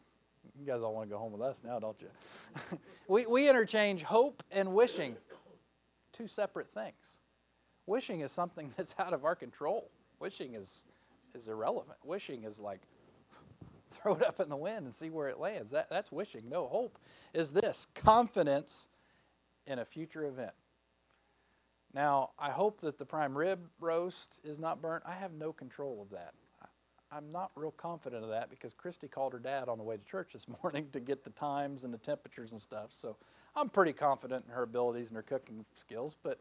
You 0.59 0.67
guys 0.67 0.83
all 0.83 0.95
want 0.95 1.09
to 1.09 1.13
go 1.13 1.19
home 1.19 1.33
with 1.33 1.43
us 1.43 1.63
now, 1.65 1.79
don't 1.79 2.01
you? 2.01 2.09
we, 3.09 3.27
we 3.27 3.49
interchange 3.49 4.03
hope 4.03 4.43
and 4.53 4.73
wishing, 4.75 5.17
two 6.13 6.27
separate 6.27 6.71
things. 6.71 7.21
Wishing 7.87 8.21
is 8.21 8.33
something 8.33 8.71
that's 8.77 8.95
out 8.99 9.13
of 9.13 9.25
our 9.25 9.35
control. 9.35 9.91
Wishing 10.19 10.55
is, 10.55 10.83
is 11.35 11.49
irrelevant. 11.49 11.99
Wishing 12.05 12.45
is 12.45 12.61
like 12.61 12.81
throw 13.91 14.15
it 14.15 14.25
up 14.25 14.41
in 14.41 14.49
the 14.49 14.57
wind 14.57 14.85
and 14.85 14.95
see 14.95 15.11
where 15.11 15.29
it 15.29 15.39
lands. 15.39 15.71
That, 15.71 15.89
that's 15.91 16.11
wishing. 16.11 16.49
No, 16.49 16.67
hope 16.67 16.99
is 17.35 17.53
this 17.53 17.87
confidence 17.95 18.89
in 19.67 19.79
a 19.79 19.85
future 19.85 20.25
event. 20.25 20.53
Now, 21.95 22.31
I 22.39 22.51
hope 22.51 22.83
that 22.83 22.99
the 22.99 23.07
prime 23.07 23.37
rib 23.37 23.69
roast 23.81 24.41
is 24.45 24.59
not 24.59 24.83
burnt. 24.83 25.03
I 25.07 25.15
have 25.15 25.33
no 25.33 25.53
control 25.53 26.03
of 26.03 26.11
that. 26.11 26.35
I'm 27.13 27.31
not 27.31 27.51
real 27.55 27.71
confident 27.71 28.25
of 28.25 28.31
that 28.31 28.51
because 28.51 28.75
Christy 28.75 29.07
called 29.07 29.33
her 29.33 29.39
dad 29.39 29.69
on 29.69 29.79
the 29.79 29.85
way 29.85 29.97
to 29.97 30.05
church 30.05 30.33
this 30.33 30.47
morning 30.63 30.89
to 30.93 31.01
get 31.01 31.25
the 31.25 31.31
times 31.31 31.85
and 31.85 31.93
the 31.93 31.99
temperatures 31.99 32.53
and 32.53 32.61
stuff. 32.61 32.91
So 32.93 33.17
I'm 33.55 33.69
pretty 33.69 33.93
confident 33.93 34.45
in 34.47 34.53
her 34.53 34.65
abilities 34.65 35.09
and 35.09 35.17
her 35.17 35.23
cooking 35.23 35.65
skills, 35.75 36.19
but 36.23 36.41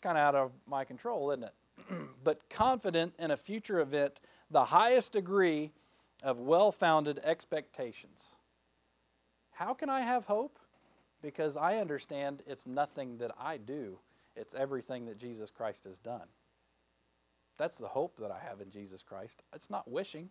kind 0.00 0.18
of 0.18 0.24
out 0.24 0.34
of 0.34 0.52
my 0.66 0.84
control, 0.84 1.30
isn't 1.30 1.44
it? 1.44 1.54
but 2.24 2.48
confident 2.48 3.14
in 3.18 3.30
a 3.30 3.36
future 3.36 3.80
event, 3.80 4.20
the 4.50 4.64
highest 4.64 5.12
degree 5.12 5.70
of 6.22 6.38
well 6.40 6.72
founded 6.72 7.20
expectations. 7.24 8.36
How 9.52 9.74
can 9.74 9.88
I 9.88 10.00
have 10.00 10.24
hope? 10.24 10.58
Because 11.22 11.56
I 11.56 11.78
understand 11.78 12.42
it's 12.46 12.66
nothing 12.66 13.18
that 13.18 13.30
I 13.38 13.56
do, 13.56 13.98
it's 14.36 14.54
everything 14.54 15.06
that 15.06 15.18
Jesus 15.18 15.50
Christ 15.50 15.84
has 15.84 15.98
done. 15.98 16.26
That's 17.56 17.78
the 17.78 17.88
hope 17.88 18.16
that 18.18 18.30
I 18.30 18.38
have 18.48 18.60
in 18.60 18.70
Jesus 18.70 19.02
Christ. 19.02 19.42
It's 19.54 19.70
not 19.70 19.90
wishing. 19.90 20.30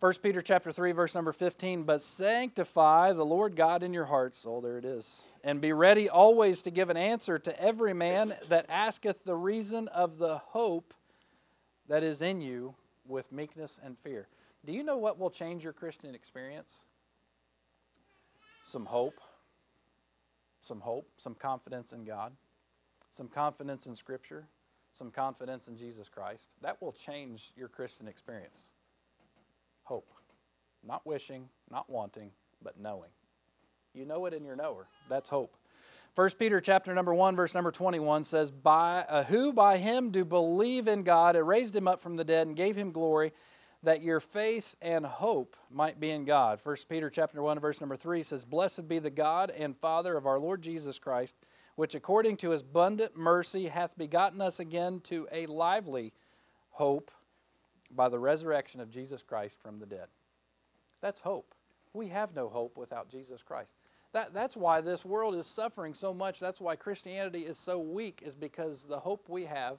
1 0.00 0.14
Peter 0.22 0.40
chapter 0.40 0.72
3 0.72 0.92
verse 0.92 1.14
number 1.14 1.30
15 1.32 1.82
but 1.82 2.00
sanctify 2.00 3.12
the 3.12 3.24
Lord 3.24 3.54
God 3.54 3.82
in 3.82 3.92
your 3.92 4.06
hearts 4.06 4.46
oh 4.48 4.62
there 4.62 4.78
it 4.78 4.84
is. 4.86 5.28
And 5.44 5.60
be 5.60 5.74
ready 5.74 6.08
always 6.08 6.62
to 6.62 6.70
give 6.70 6.88
an 6.88 6.96
answer 6.96 7.38
to 7.38 7.62
every 7.62 7.92
man 7.92 8.32
that 8.48 8.64
asketh 8.70 9.24
the 9.24 9.36
reason 9.36 9.88
of 9.88 10.16
the 10.16 10.38
hope 10.38 10.94
that 11.88 12.02
is 12.02 12.22
in 12.22 12.40
you 12.40 12.74
with 13.06 13.30
meekness 13.30 13.78
and 13.84 13.98
fear. 13.98 14.26
Do 14.64 14.72
you 14.72 14.82
know 14.84 14.96
what 14.96 15.18
will 15.18 15.28
change 15.28 15.64
your 15.64 15.74
Christian 15.74 16.14
experience? 16.14 16.86
Some 18.62 18.86
hope, 18.86 19.20
some 20.60 20.80
hope, 20.80 21.08
some 21.16 21.34
confidence 21.34 21.92
in 21.92 22.04
God, 22.04 22.32
some 23.10 23.28
confidence 23.28 23.86
in 23.86 23.96
Scripture, 23.96 24.46
some 25.00 25.10
confidence 25.10 25.66
in 25.66 25.78
Jesus 25.78 26.10
Christ. 26.10 26.52
That 26.60 26.80
will 26.82 26.92
change 26.92 27.52
your 27.56 27.68
Christian 27.68 28.06
experience. 28.06 28.68
Hope. 29.84 30.12
Not 30.86 31.06
wishing, 31.06 31.48
not 31.70 31.88
wanting, 31.88 32.32
but 32.62 32.78
knowing. 32.78 33.08
You 33.94 34.04
know 34.04 34.26
it 34.26 34.34
in 34.34 34.44
your 34.44 34.56
knower. 34.56 34.86
That's 35.08 35.30
hope. 35.30 35.56
1 36.16 36.30
Peter 36.38 36.60
chapter 36.60 36.94
number 36.94 37.14
1 37.14 37.34
verse 37.34 37.54
number 37.54 37.70
21 37.70 38.24
says 38.24 38.50
by 38.50 39.06
uh, 39.08 39.24
who 39.24 39.54
by 39.54 39.78
him 39.78 40.10
do 40.10 40.22
believe 40.22 40.86
in 40.86 41.02
God 41.02 41.34
and 41.34 41.48
raised 41.48 41.74
him 41.74 41.88
up 41.88 42.00
from 42.00 42.16
the 42.16 42.24
dead 42.24 42.46
and 42.46 42.54
gave 42.54 42.76
him 42.76 42.90
glory 42.90 43.32
that 43.82 44.02
your 44.02 44.20
faith 44.20 44.76
and 44.82 45.06
hope 45.06 45.56
might 45.70 45.98
be 45.98 46.10
in 46.10 46.26
God. 46.26 46.60
1 46.62 46.76
Peter 46.90 47.08
chapter 47.08 47.40
1 47.40 47.58
verse 47.58 47.80
number 47.80 47.96
3 47.96 48.22
says 48.22 48.44
blessed 48.44 48.86
be 48.86 48.98
the 48.98 49.08
God 49.08 49.50
and 49.50 49.74
Father 49.78 50.14
of 50.14 50.26
our 50.26 50.38
Lord 50.38 50.60
Jesus 50.60 50.98
Christ 50.98 51.36
which 51.80 51.94
according 51.94 52.36
to 52.36 52.50
his 52.50 52.60
abundant 52.60 53.16
mercy 53.16 53.66
hath 53.66 53.96
begotten 53.96 54.42
us 54.42 54.60
again 54.60 55.00
to 55.00 55.26
a 55.32 55.46
lively 55.46 56.12
hope 56.72 57.10
by 57.96 58.06
the 58.06 58.18
resurrection 58.18 58.82
of 58.82 58.90
Jesus 58.90 59.22
Christ 59.22 59.58
from 59.62 59.78
the 59.78 59.86
dead. 59.86 60.08
That's 61.00 61.20
hope. 61.20 61.54
We 61.94 62.08
have 62.08 62.36
no 62.36 62.50
hope 62.50 62.76
without 62.76 63.08
Jesus 63.08 63.42
Christ. 63.42 63.72
That, 64.12 64.34
that's 64.34 64.58
why 64.58 64.82
this 64.82 65.06
world 65.06 65.34
is 65.34 65.46
suffering 65.46 65.94
so 65.94 66.12
much. 66.12 66.38
That's 66.38 66.60
why 66.60 66.76
Christianity 66.76 67.46
is 67.46 67.56
so 67.56 67.78
weak, 67.78 68.20
is 68.26 68.34
because 68.34 68.86
the 68.86 69.00
hope 69.00 69.30
we 69.30 69.46
have 69.46 69.78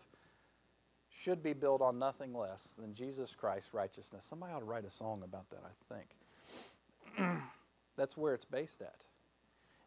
should 1.12 1.44
be 1.44 1.54
built 1.54 1.84
on 1.84 2.00
nothing 2.00 2.34
less 2.34 2.74
than 2.74 2.96
Jesus 2.96 3.36
Christ's 3.36 3.76
righteousness. 3.76 4.26
Somebody 4.26 4.54
ought 4.54 4.62
to 4.62 4.66
write 4.66 4.86
a 4.86 4.92
song 4.92 5.22
about 5.24 5.52
that, 5.52 5.62
I 5.64 5.94
think. 5.94 7.42
that's 7.96 8.18
where 8.18 8.34
it's 8.34 8.46
based 8.46 8.82
at. 8.82 9.06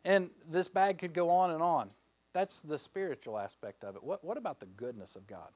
And 0.05 0.31
this 0.49 0.69
bag 0.69 0.99
could 0.99 1.12
go 1.12 1.29
on 1.29 1.51
and 1.51 1.61
on. 1.61 1.91
That's 2.35 2.61
the 2.61 2.78
spiritual 2.78 3.39
aspect 3.39 3.85
of 3.85 3.95
it. 3.95 4.03
What, 4.03 4.24
what 4.24 4.37
about 4.37 4.59
the 4.59 4.66
goodness 4.66 5.14
of 5.14 5.26
God? 5.26 5.49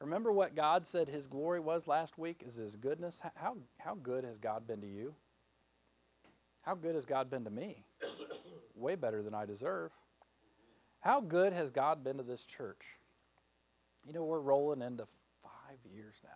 Remember 0.00 0.30
what 0.30 0.54
God 0.54 0.86
said 0.86 1.08
His 1.08 1.26
glory 1.26 1.60
was 1.60 1.88
last 1.88 2.18
week? 2.18 2.42
Is 2.46 2.56
His 2.56 2.76
goodness? 2.76 3.22
How, 3.34 3.56
how 3.78 3.94
good 3.94 4.22
has 4.22 4.38
God 4.38 4.66
been 4.66 4.82
to 4.82 4.86
you? 4.86 5.14
How 6.60 6.74
good 6.74 6.94
has 6.94 7.06
God 7.06 7.30
been 7.30 7.44
to 7.44 7.50
me? 7.50 7.84
Way 8.76 8.96
better 8.96 9.22
than 9.22 9.34
I 9.34 9.46
deserve. 9.46 9.92
How 11.00 11.20
good 11.20 11.54
has 11.54 11.70
God 11.70 12.04
been 12.04 12.18
to 12.18 12.22
this 12.22 12.44
church? 12.44 12.84
You 14.06 14.12
know, 14.12 14.24
we're 14.24 14.40
rolling 14.40 14.82
into 14.82 15.06
five 15.42 15.78
years 15.90 16.16
now. 16.22 16.30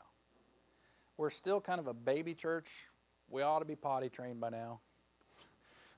We're 1.19 1.31
still 1.31 1.61
kind 1.61 1.79
of 1.79 1.89
a 1.89 1.95
baby 1.95 2.35
church. 2.35 2.71
We 3.29 3.43
ought 3.43 3.59
to 3.59 3.65
be 3.67 3.77
potty 3.77 4.09
trained 4.09 4.41
by 4.41 4.51
now. 4.51 4.81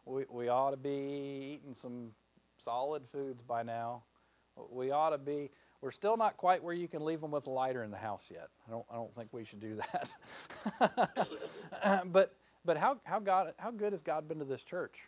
We, 0.07 0.25
we 0.31 0.49
ought 0.49 0.71
to 0.71 0.79
be 0.79 1.59
eating 1.61 1.75
some 1.75 2.13
solid 2.61 3.07
foods 3.07 3.43
by 3.43 3.63
now. 3.63 4.03
We 4.71 4.91
ought 4.91 5.11
to 5.11 5.19
be, 5.19 5.51
we're 5.81 5.91
still 5.91 6.17
not 6.17 6.37
quite 6.37 6.63
where 6.63 6.75
you 6.75 6.89
can 6.89 7.05
leave 7.05 7.21
them 7.21 7.31
with 7.31 7.47
a 7.47 7.51
lighter 7.51 7.83
in 7.83 7.91
the 7.91 7.97
house 7.97 8.31
yet. 8.33 8.49
I 8.69 8.71
don't, 8.71 8.85
I 8.91 8.97
don't 8.97 9.15
think 9.15 9.33
we 9.33 9.45
should 9.45 9.61
do 9.61 9.77
that. 9.77 11.27
but 12.13 12.35
but 12.65 12.77
how, 12.77 13.01
how, 13.05 13.21
God, 13.21 13.55
how 13.59 13.71
good 13.71 13.93
has 13.93 14.03
God 14.03 14.29
been 14.29 14.39
to 14.39 14.45
this 14.45 14.65
church? 14.65 14.99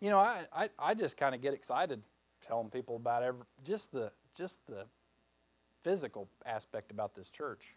You 0.00 0.10
know, 0.10 0.18
I, 0.18 0.44
I, 0.52 0.68
I 0.78 0.94
just 0.94 1.16
kind 1.16 1.34
of 1.34 1.40
get 1.40 1.52
excited 1.52 2.02
telling 2.40 2.70
people 2.70 2.96
about 2.96 3.22
every, 3.22 3.42
just, 3.64 3.92
the, 3.92 4.12
just 4.36 4.64
the 4.66 4.86
physical 5.82 6.28
aspect 6.46 6.90
about 6.90 7.14
this 7.14 7.28
church. 7.28 7.76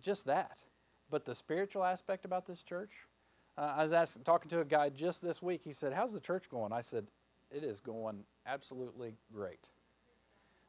Just 0.00 0.26
that. 0.26 0.62
But 1.10 1.24
the 1.24 1.34
spiritual 1.34 1.84
aspect 1.84 2.24
about 2.24 2.46
this 2.46 2.62
church, 2.62 2.92
uh, 3.56 3.74
I 3.76 3.82
was 3.82 3.92
asking, 3.92 4.24
talking 4.24 4.48
to 4.50 4.60
a 4.60 4.64
guy 4.64 4.90
just 4.90 5.22
this 5.22 5.42
week. 5.42 5.62
He 5.64 5.72
said, 5.72 5.92
How's 5.92 6.12
the 6.12 6.20
church 6.20 6.48
going? 6.48 6.72
I 6.72 6.80
said, 6.80 7.06
It 7.54 7.64
is 7.64 7.80
going 7.80 8.24
absolutely 8.46 9.14
great. 9.32 9.70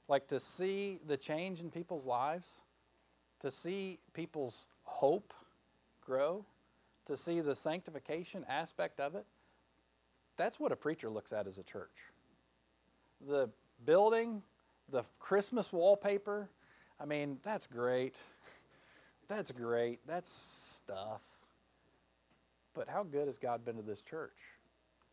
Like 0.07 0.27
to 0.27 0.39
see 0.39 0.99
the 1.05 1.17
change 1.17 1.61
in 1.61 1.71
people's 1.71 2.05
lives, 2.05 2.61
to 3.39 3.49
see 3.51 3.99
people's 4.13 4.67
hope 4.83 5.33
grow, 6.01 6.45
to 7.05 7.15
see 7.15 7.39
the 7.39 7.55
sanctification 7.55 8.45
aspect 8.49 8.99
of 8.99 9.15
it, 9.15 9.25
that's 10.35 10.59
what 10.59 10.71
a 10.71 10.75
preacher 10.75 11.09
looks 11.09 11.31
at 11.31 11.47
as 11.47 11.57
a 11.57 11.63
church. 11.63 12.11
The 13.25 13.49
building, 13.85 14.41
the 14.89 15.03
Christmas 15.19 15.71
wallpaper, 15.71 16.49
I 16.99 17.05
mean, 17.05 17.37
that's 17.43 17.67
great. 17.67 18.21
That's 19.29 19.51
great. 19.51 19.99
That's 20.05 20.29
stuff. 20.29 21.23
But 22.73 22.89
how 22.89 23.03
good 23.03 23.27
has 23.27 23.37
God 23.37 23.63
been 23.63 23.77
to 23.77 23.81
this 23.81 24.01
church? 24.01 24.37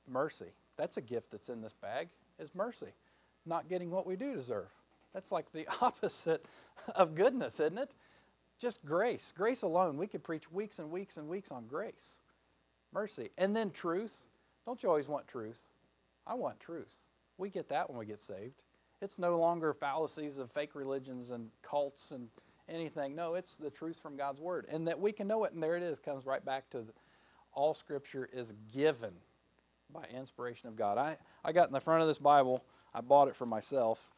Mercy. 0.08 0.52
That's 0.80 0.96
a 0.96 1.02
gift 1.02 1.30
that's 1.30 1.50
in 1.50 1.60
this 1.60 1.74
bag, 1.74 2.08
is 2.38 2.54
mercy. 2.54 2.94
Not 3.44 3.68
getting 3.68 3.90
what 3.90 4.06
we 4.06 4.16
do 4.16 4.32
deserve. 4.34 4.70
That's 5.12 5.30
like 5.30 5.52
the 5.52 5.66
opposite 5.82 6.46
of 6.96 7.14
goodness, 7.14 7.60
isn't 7.60 7.76
it? 7.76 7.92
Just 8.58 8.82
grace, 8.82 9.30
grace 9.36 9.60
alone. 9.60 9.98
We 9.98 10.06
could 10.06 10.24
preach 10.24 10.50
weeks 10.50 10.78
and 10.78 10.90
weeks 10.90 11.18
and 11.18 11.28
weeks 11.28 11.52
on 11.52 11.66
grace, 11.66 12.18
mercy. 12.94 13.28
And 13.36 13.54
then 13.54 13.70
truth. 13.70 14.28
Don't 14.64 14.82
you 14.82 14.88
always 14.88 15.06
want 15.06 15.28
truth? 15.28 15.60
I 16.26 16.32
want 16.32 16.58
truth. 16.60 16.96
We 17.36 17.50
get 17.50 17.68
that 17.68 17.90
when 17.90 17.98
we 17.98 18.06
get 18.06 18.20
saved. 18.20 18.62
It's 19.02 19.18
no 19.18 19.38
longer 19.38 19.74
fallacies 19.74 20.38
of 20.38 20.50
fake 20.50 20.74
religions 20.74 21.30
and 21.30 21.50
cults 21.60 22.10
and 22.10 22.28
anything. 22.70 23.14
No, 23.14 23.34
it's 23.34 23.58
the 23.58 23.70
truth 23.70 24.00
from 24.00 24.16
God's 24.16 24.40
Word. 24.40 24.64
And 24.72 24.88
that 24.88 24.98
we 24.98 25.12
can 25.12 25.28
know 25.28 25.44
it, 25.44 25.52
and 25.52 25.62
there 25.62 25.76
it 25.76 25.82
is, 25.82 25.98
comes 25.98 26.24
right 26.24 26.44
back 26.44 26.70
to 26.70 26.78
the, 26.78 26.92
all 27.52 27.74
Scripture 27.74 28.30
is 28.32 28.54
given 28.72 29.12
by 29.92 30.04
inspiration 30.16 30.68
of 30.68 30.76
God. 30.76 30.98
I, 30.98 31.16
I 31.44 31.52
got 31.52 31.68
in 31.68 31.72
the 31.72 31.80
front 31.80 32.02
of 32.02 32.08
this 32.08 32.18
Bible, 32.18 32.64
I 32.94 33.00
bought 33.00 33.28
it 33.28 33.36
for 33.36 33.46
myself, 33.46 34.10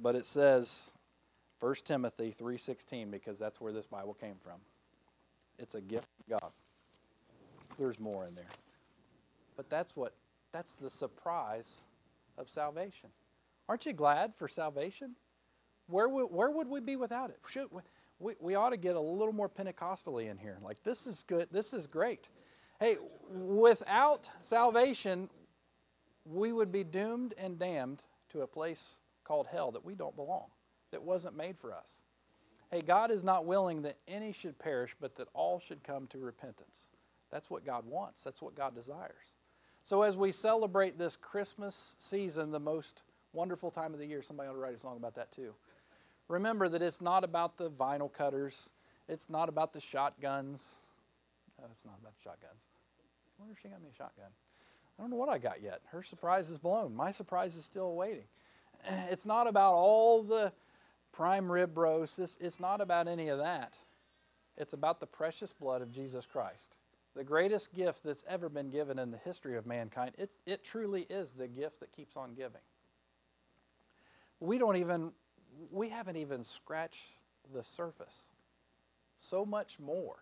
but 0.00 0.14
it 0.14 0.26
says 0.26 0.92
1 1.60 1.74
Timothy 1.84 2.34
3:16 2.38 3.10
because 3.10 3.38
that's 3.38 3.60
where 3.60 3.72
this 3.72 3.86
Bible 3.86 4.14
came 4.14 4.36
from. 4.42 4.60
It's 5.58 5.74
a 5.74 5.80
gift 5.80 6.08
of 6.20 6.40
God. 6.40 6.52
There's 7.78 7.98
more 7.98 8.26
in 8.26 8.34
there. 8.34 8.44
But 9.56 9.70
that's 9.70 9.96
what 9.96 10.12
that's 10.52 10.76
the 10.76 10.90
surprise 10.90 11.82
of 12.38 12.48
salvation. 12.48 13.10
Aren't 13.68 13.86
you 13.86 13.92
glad 13.92 14.34
for 14.36 14.46
salvation? 14.46 15.16
Where 15.86 16.08
would, 16.08 16.26
where 16.26 16.50
would 16.50 16.68
we 16.68 16.80
be 16.80 16.96
without 16.96 17.30
it? 17.30 17.38
Should, 17.48 17.68
we, 18.18 18.34
we 18.40 18.54
ought 18.54 18.70
to 18.70 18.76
get 18.76 18.96
a 18.96 19.00
little 19.00 19.32
more 19.32 19.48
Pentecostally 19.48 20.30
in 20.30 20.38
here. 20.38 20.58
Like, 20.62 20.82
this 20.82 21.06
is 21.06 21.24
good. 21.26 21.48
This 21.50 21.72
is 21.72 21.86
great. 21.86 22.28
Hey, 22.84 22.96
without 23.30 24.28
salvation, 24.42 25.30
we 26.26 26.52
would 26.52 26.70
be 26.70 26.84
doomed 26.84 27.32
and 27.38 27.58
damned 27.58 28.04
to 28.28 28.42
a 28.42 28.46
place 28.46 28.98
called 29.24 29.46
hell 29.46 29.70
that 29.70 29.82
we 29.82 29.94
don't 29.94 30.14
belong 30.14 30.48
that 30.90 31.02
wasn't 31.02 31.34
made 31.34 31.56
for 31.56 31.72
us. 31.72 32.02
Hey, 32.70 32.82
God 32.82 33.10
is 33.10 33.24
not 33.24 33.46
willing 33.46 33.80
that 33.82 33.96
any 34.06 34.32
should 34.32 34.58
perish, 34.58 34.94
but 35.00 35.16
that 35.16 35.28
all 35.32 35.58
should 35.60 35.82
come 35.82 36.06
to 36.08 36.18
repentance. 36.18 36.90
That's 37.30 37.48
what 37.48 37.64
God 37.64 37.86
wants, 37.86 38.22
that's 38.22 38.42
what 38.42 38.54
God 38.54 38.74
desires. 38.74 39.36
So, 39.82 40.02
as 40.02 40.18
we 40.18 40.30
celebrate 40.30 40.98
this 40.98 41.16
Christmas 41.16 41.96
season, 41.98 42.50
the 42.50 42.60
most 42.60 43.04
wonderful 43.32 43.70
time 43.70 43.94
of 43.94 43.98
the 43.98 44.06
year, 44.06 44.20
somebody 44.20 44.50
ought 44.50 44.52
to 44.52 44.58
write 44.58 44.74
a 44.74 44.78
song 44.78 44.98
about 44.98 45.14
that 45.14 45.32
too. 45.32 45.54
Remember 46.28 46.68
that 46.68 46.82
it's 46.82 47.00
not 47.00 47.24
about 47.24 47.56
the 47.56 47.70
vinyl 47.70 48.12
cutters, 48.12 48.68
it's 49.08 49.30
not 49.30 49.48
about 49.48 49.72
the 49.72 49.80
shotguns. 49.80 50.80
No, 51.58 51.66
it's 51.72 51.86
not 51.86 51.96
about 51.98 52.12
the 52.14 52.22
shotguns. 52.22 52.73
I 53.38 53.42
wonder 53.42 53.54
if 53.54 53.60
she 53.60 53.68
got 53.68 53.82
me 53.82 53.88
a 53.92 53.94
shotgun. 53.94 54.30
I 54.98 55.02
don't 55.02 55.10
know 55.10 55.16
what 55.16 55.28
I 55.28 55.38
got 55.38 55.60
yet. 55.60 55.80
Her 55.86 56.02
surprise 56.02 56.50
is 56.50 56.58
blown. 56.58 56.94
My 56.94 57.10
surprise 57.10 57.56
is 57.56 57.64
still 57.64 57.94
waiting. 57.96 58.26
It's 59.10 59.26
not 59.26 59.46
about 59.46 59.72
all 59.72 60.22
the 60.22 60.52
prime 61.12 61.50
rib 61.50 61.76
roast. 61.76 62.18
It's, 62.18 62.36
it's 62.38 62.60
not 62.60 62.80
about 62.80 63.08
any 63.08 63.28
of 63.28 63.38
that. 63.38 63.76
It's 64.56 64.72
about 64.72 65.00
the 65.00 65.06
precious 65.06 65.52
blood 65.52 65.82
of 65.82 65.90
Jesus 65.90 66.26
Christ. 66.26 66.76
The 67.16 67.24
greatest 67.24 67.72
gift 67.74 68.04
that's 68.04 68.24
ever 68.28 68.48
been 68.48 68.70
given 68.70 68.98
in 68.98 69.10
the 69.10 69.18
history 69.18 69.56
of 69.56 69.66
mankind. 69.66 70.12
It's, 70.18 70.38
it 70.46 70.64
truly 70.64 71.02
is 71.08 71.32
the 71.32 71.48
gift 71.48 71.80
that 71.80 71.92
keeps 71.92 72.16
on 72.16 72.34
giving. 72.34 72.60
We 74.40 74.58
don't 74.58 74.76
even, 74.76 75.12
we 75.70 75.88
haven't 75.88 76.16
even 76.16 76.44
scratched 76.44 77.18
the 77.52 77.62
surface. 77.62 78.30
So 79.16 79.46
much 79.46 79.78
more 79.78 80.16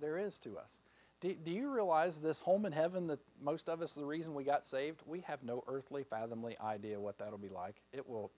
there 0.00 0.18
is 0.18 0.38
to 0.40 0.56
us. 0.56 0.78
Do, 1.20 1.34
do 1.34 1.50
you 1.50 1.72
realize 1.72 2.20
this 2.20 2.40
home 2.40 2.66
in 2.66 2.72
heaven 2.72 3.06
that 3.06 3.22
most 3.40 3.68
of 3.68 3.80
us, 3.80 3.94
the 3.94 4.04
reason 4.04 4.34
we 4.34 4.44
got 4.44 4.66
saved, 4.66 5.02
we 5.06 5.20
have 5.20 5.42
no 5.42 5.64
earthly, 5.66 6.04
fathomly 6.04 6.56
idea 6.60 7.00
what 7.00 7.18
that'll 7.18 7.38
be 7.38 7.48
like. 7.48 7.76
It 7.92 8.06
will 8.06 8.30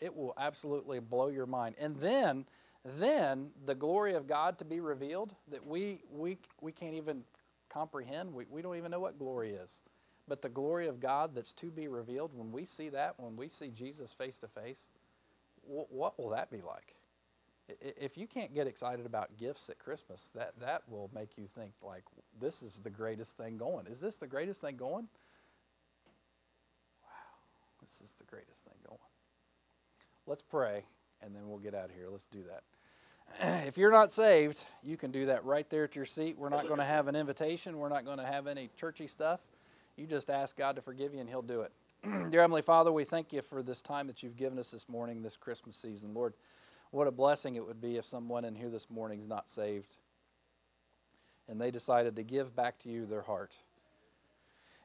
it 0.00 0.14
will 0.14 0.34
absolutely 0.36 0.98
blow 0.98 1.28
your 1.28 1.46
mind. 1.46 1.76
And 1.78 1.96
then, 1.96 2.44
then 2.84 3.52
the 3.66 3.74
glory 3.74 4.14
of 4.14 4.26
God 4.26 4.58
to 4.58 4.64
be 4.64 4.80
revealed 4.80 5.34
that 5.48 5.64
we, 5.64 6.02
we, 6.10 6.38
we 6.60 6.72
can't 6.72 6.94
even 6.94 7.22
comprehend. 7.68 8.34
We, 8.34 8.46
we 8.50 8.62
don't 8.62 8.76
even 8.76 8.90
know 8.90 9.00
what 9.00 9.18
glory 9.18 9.50
is. 9.50 9.80
But 10.28 10.42
the 10.42 10.48
glory 10.48 10.86
of 10.86 11.00
God 11.00 11.34
that's 11.34 11.52
to 11.54 11.70
be 11.70 11.88
revealed, 11.88 12.30
when 12.34 12.52
we 12.52 12.64
see 12.64 12.88
that, 12.90 13.14
when 13.16 13.36
we 13.36 13.48
see 13.48 13.68
Jesus 13.68 14.12
face 14.12 14.38
to 14.38 14.48
face, 14.48 14.88
what 15.64 16.18
will 16.18 16.30
that 16.30 16.50
be 16.50 16.60
like? 16.62 16.96
If 17.80 18.16
you 18.16 18.26
can't 18.26 18.54
get 18.54 18.66
excited 18.66 19.06
about 19.06 19.36
gifts 19.38 19.68
at 19.70 19.78
Christmas, 19.78 20.30
that, 20.34 20.58
that 20.60 20.82
will 20.88 21.10
make 21.14 21.36
you 21.36 21.46
think, 21.46 21.72
like, 21.82 22.04
this 22.40 22.62
is 22.62 22.76
the 22.80 22.90
greatest 22.90 23.36
thing 23.36 23.56
going. 23.56 23.86
Is 23.86 24.00
this 24.00 24.16
the 24.16 24.26
greatest 24.26 24.60
thing 24.60 24.76
going? 24.76 25.08
Wow, 27.04 27.10
this 27.80 28.00
is 28.02 28.12
the 28.14 28.24
greatest 28.24 28.64
thing 28.64 28.74
going. 28.86 28.98
Let's 30.26 30.42
pray, 30.42 30.84
and 31.20 31.34
then 31.34 31.48
we'll 31.48 31.58
get 31.58 31.74
out 31.74 31.86
of 31.86 31.96
here. 31.96 32.08
Let's 32.10 32.26
do 32.26 32.44
that. 32.48 32.62
If 33.66 33.78
you're 33.78 33.90
not 33.90 34.12
saved, 34.12 34.64
you 34.82 34.96
can 34.96 35.10
do 35.10 35.26
that 35.26 35.44
right 35.44 35.68
there 35.70 35.84
at 35.84 35.96
your 35.96 36.04
seat. 36.04 36.36
We're 36.36 36.48
not 36.48 36.66
going 36.66 36.78
to 36.78 36.84
have 36.84 37.08
an 37.08 37.16
invitation, 37.16 37.78
we're 37.78 37.88
not 37.88 38.04
going 38.04 38.18
to 38.18 38.26
have 38.26 38.46
any 38.46 38.68
churchy 38.76 39.06
stuff. 39.06 39.40
You 39.96 40.06
just 40.06 40.30
ask 40.30 40.56
God 40.56 40.76
to 40.76 40.82
forgive 40.82 41.14
you, 41.14 41.20
and 41.20 41.28
He'll 41.28 41.42
do 41.42 41.62
it. 41.62 41.72
Dear 42.30 42.40
Heavenly 42.40 42.62
Father, 42.62 42.90
we 42.90 43.04
thank 43.04 43.32
you 43.32 43.42
for 43.42 43.62
this 43.62 43.80
time 43.80 44.06
that 44.08 44.22
you've 44.22 44.36
given 44.36 44.58
us 44.58 44.70
this 44.70 44.88
morning, 44.88 45.22
this 45.22 45.36
Christmas 45.36 45.76
season. 45.76 46.14
Lord, 46.14 46.34
what 46.92 47.08
a 47.08 47.10
blessing 47.10 47.56
it 47.56 47.66
would 47.66 47.80
be 47.80 47.96
if 47.96 48.04
someone 48.04 48.44
in 48.44 48.54
here 48.54 48.68
this 48.68 48.88
morning 48.88 49.18
is 49.20 49.26
not 49.26 49.50
saved 49.50 49.96
and 51.48 51.60
they 51.60 51.70
decided 51.70 52.14
to 52.16 52.22
give 52.22 52.54
back 52.54 52.78
to 52.78 52.88
you 52.88 53.06
their 53.06 53.22
heart. 53.22 53.56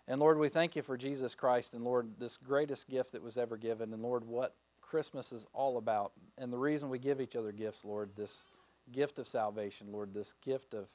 And 0.08 0.20
Lord, 0.20 0.39
we 0.39 0.47
thank 0.49 0.76
you 0.76 0.82
for 0.82 0.97
Jesus 0.97 1.36
Christ 1.36 1.74
and 1.74 1.84
Lord, 1.84 2.10
this 2.18 2.38
greatest 2.38 2.89
gift 2.89 3.12
that 3.12 3.22
was 3.22 3.38
ever 3.38 3.58
given. 3.58 3.93
And 3.93 4.01
Lord, 4.01 4.24
what 4.26 4.55
Christmas 4.82 5.34
is 5.34 5.45
all 5.53 5.78
about. 5.78 6.14
And 6.38 6.51
the 6.51 6.58
reason 6.58 6.89
we 6.89 6.97
give 6.97 7.20
each 7.20 7.36
other 7.36 7.51
gifts, 7.51 7.84
Lord, 7.84 8.10
this 8.16 8.45
gift 8.93 9.20
of 9.20 9.28
salvation, 9.28 9.91
Lord, 9.91 10.14
this 10.14 10.34
gift 10.41 10.74
of 10.74 10.89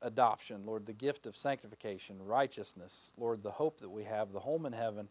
adoption, 0.00 0.64
Lord, 0.64 0.86
the 0.86 0.94
gift 0.94 1.26
of 1.26 1.36
sanctification, 1.36 2.16
righteousness, 2.24 3.12
Lord, 3.18 3.42
the 3.42 3.50
hope 3.50 3.80
that 3.80 3.90
we 3.90 4.04
have, 4.04 4.32
the 4.32 4.40
home 4.40 4.64
in 4.64 4.72
heaven 4.72 5.08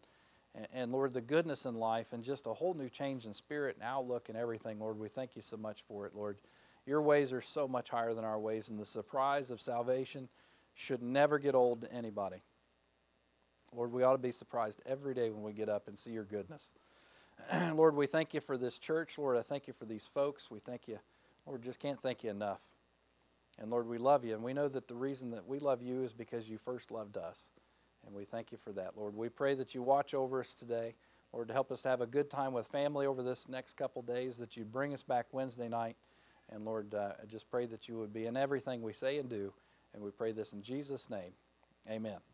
and 0.72 0.92
Lord, 0.92 1.12
the 1.12 1.20
goodness 1.20 1.66
in 1.66 1.74
life 1.74 2.12
and 2.12 2.24
just 2.24 2.46
a 2.46 2.52
whole 2.52 2.74
new 2.74 2.88
change 2.88 3.26
in 3.26 3.34
spirit 3.34 3.76
and 3.76 3.84
outlook 3.84 4.28
and 4.28 4.36
everything, 4.38 4.80
Lord, 4.80 4.98
we 4.98 5.08
thank 5.08 5.36
you 5.36 5.42
so 5.42 5.56
much 5.56 5.82
for 5.86 6.06
it, 6.06 6.14
Lord. 6.14 6.38
Your 6.86 7.02
ways 7.02 7.32
are 7.32 7.40
so 7.40 7.68
much 7.68 7.90
higher 7.90 8.14
than 8.14 8.24
our 8.24 8.38
ways, 8.38 8.70
and 8.70 8.78
the 8.78 8.86
surprise 8.86 9.50
of 9.50 9.60
salvation 9.60 10.28
should 10.74 11.02
never 11.02 11.38
get 11.38 11.54
old 11.54 11.82
to 11.82 11.92
anybody. 11.92 12.42
Lord, 13.74 13.92
we 13.92 14.02
ought 14.02 14.12
to 14.12 14.18
be 14.18 14.32
surprised 14.32 14.80
every 14.86 15.14
day 15.14 15.30
when 15.30 15.42
we 15.42 15.52
get 15.52 15.68
up 15.68 15.88
and 15.88 15.98
see 15.98 16.12
your 16.12 16.24
goodness. 16.24 16.72
Lord, 17.74 17.94
we 17.94 18.06
thank 18.06 18.32
you 18.32 18.40
for 18.40 18.56
this 18.56 18.78
church. 18.78 19.18
Lord, 19.18 19.36
I 19.36 19.42
thank 19.42 19.66
you 19.66 19.74
for 19.74 19.84
these 19.84 20.06
folks. 20.06 20.50
We 20.50 20.60
thank 20.60 20.88
you. 20.88 20.98
Lord, 21.46 21.62
just 21.62 21.78
can't 21.78 22.00
thank 22.00 22.24
you 22.24 22.30
enough. 22.30 22.62
And 23.58 23.70
Lord, 23.70 23.86
we 23.86 23.98
love 23.98 24.24
you. 24.24 24.34
And 24.34 24.42
we 24.42 24.54
know 24.54 24.68
that 24.68 24.88
the 24.88 24.94
reason 24.94 25.30
that 25.32 25.46
we 25.46 25.58
love 25.58 25.82
you 25.82 26.02
is 26.02 26.12
because 26.12 26.48
you 26.48 26.58
first 26.58 26.90
loved 26.90 27.16
us. 27.16 27.50
And 28.06 28.14
we 28.14 28.24
thank 28.24 28.52
you 28.52 28.58
for 28.58 28.72
that, 28.72 28.96
Lord. 28.96 29.14
We 29.14 29.28
pray 29.28 29.54
that 29.54 29.74
you 29.74 29.82
watch 29.82 30.14
over 30.14 30.40
us 30.40 30.54
today, 30.54 30.94
Lord, 31.32 31.48
to 31.48 31.54
help 31.54 31.70
us 31.70 31.82
to 31.82 31.88
have 31.88 32.00
a 32.00 32.06
good 32.06 32.30
time 32.30 32.52
with 32.52 32.66
family 32.66 33.06
over 33.06 33.22
this 33.22 33.48
next 33.48 33.74
couple 33.76 34.02
days, 34.02 34.38
that 34.38 34.56
you 34.56 34.64
bring 34.64 34.94
us 34.94 35.02
back 35.02 35.26
Wednesday 35.32 35.68
night. 35.68 35.96
And 36.50 36.64
Lord, 36.64 36.94
uh, 36.94 37.12
I 37.22 37.26
just 37.26 37.50
pray 37.50 37.66
that 37.66 37.88
you 37.88 37.98
would 37.98 38.12
be 38.12 38.26
in 38.26 38.36
everything 38.36 38.80
we 38.80 38.92
say 38.92 39.18
and 39.18 39.28
do. 39.28 39.52
And 39.94 40.02
we 40.02 40.10
pray 40.10 40.32
this 40.32 40.52
in 40.52 40.62
Jesus' 40.62 41.10
name. 41.10 41.32
Amen. 41.90 42.28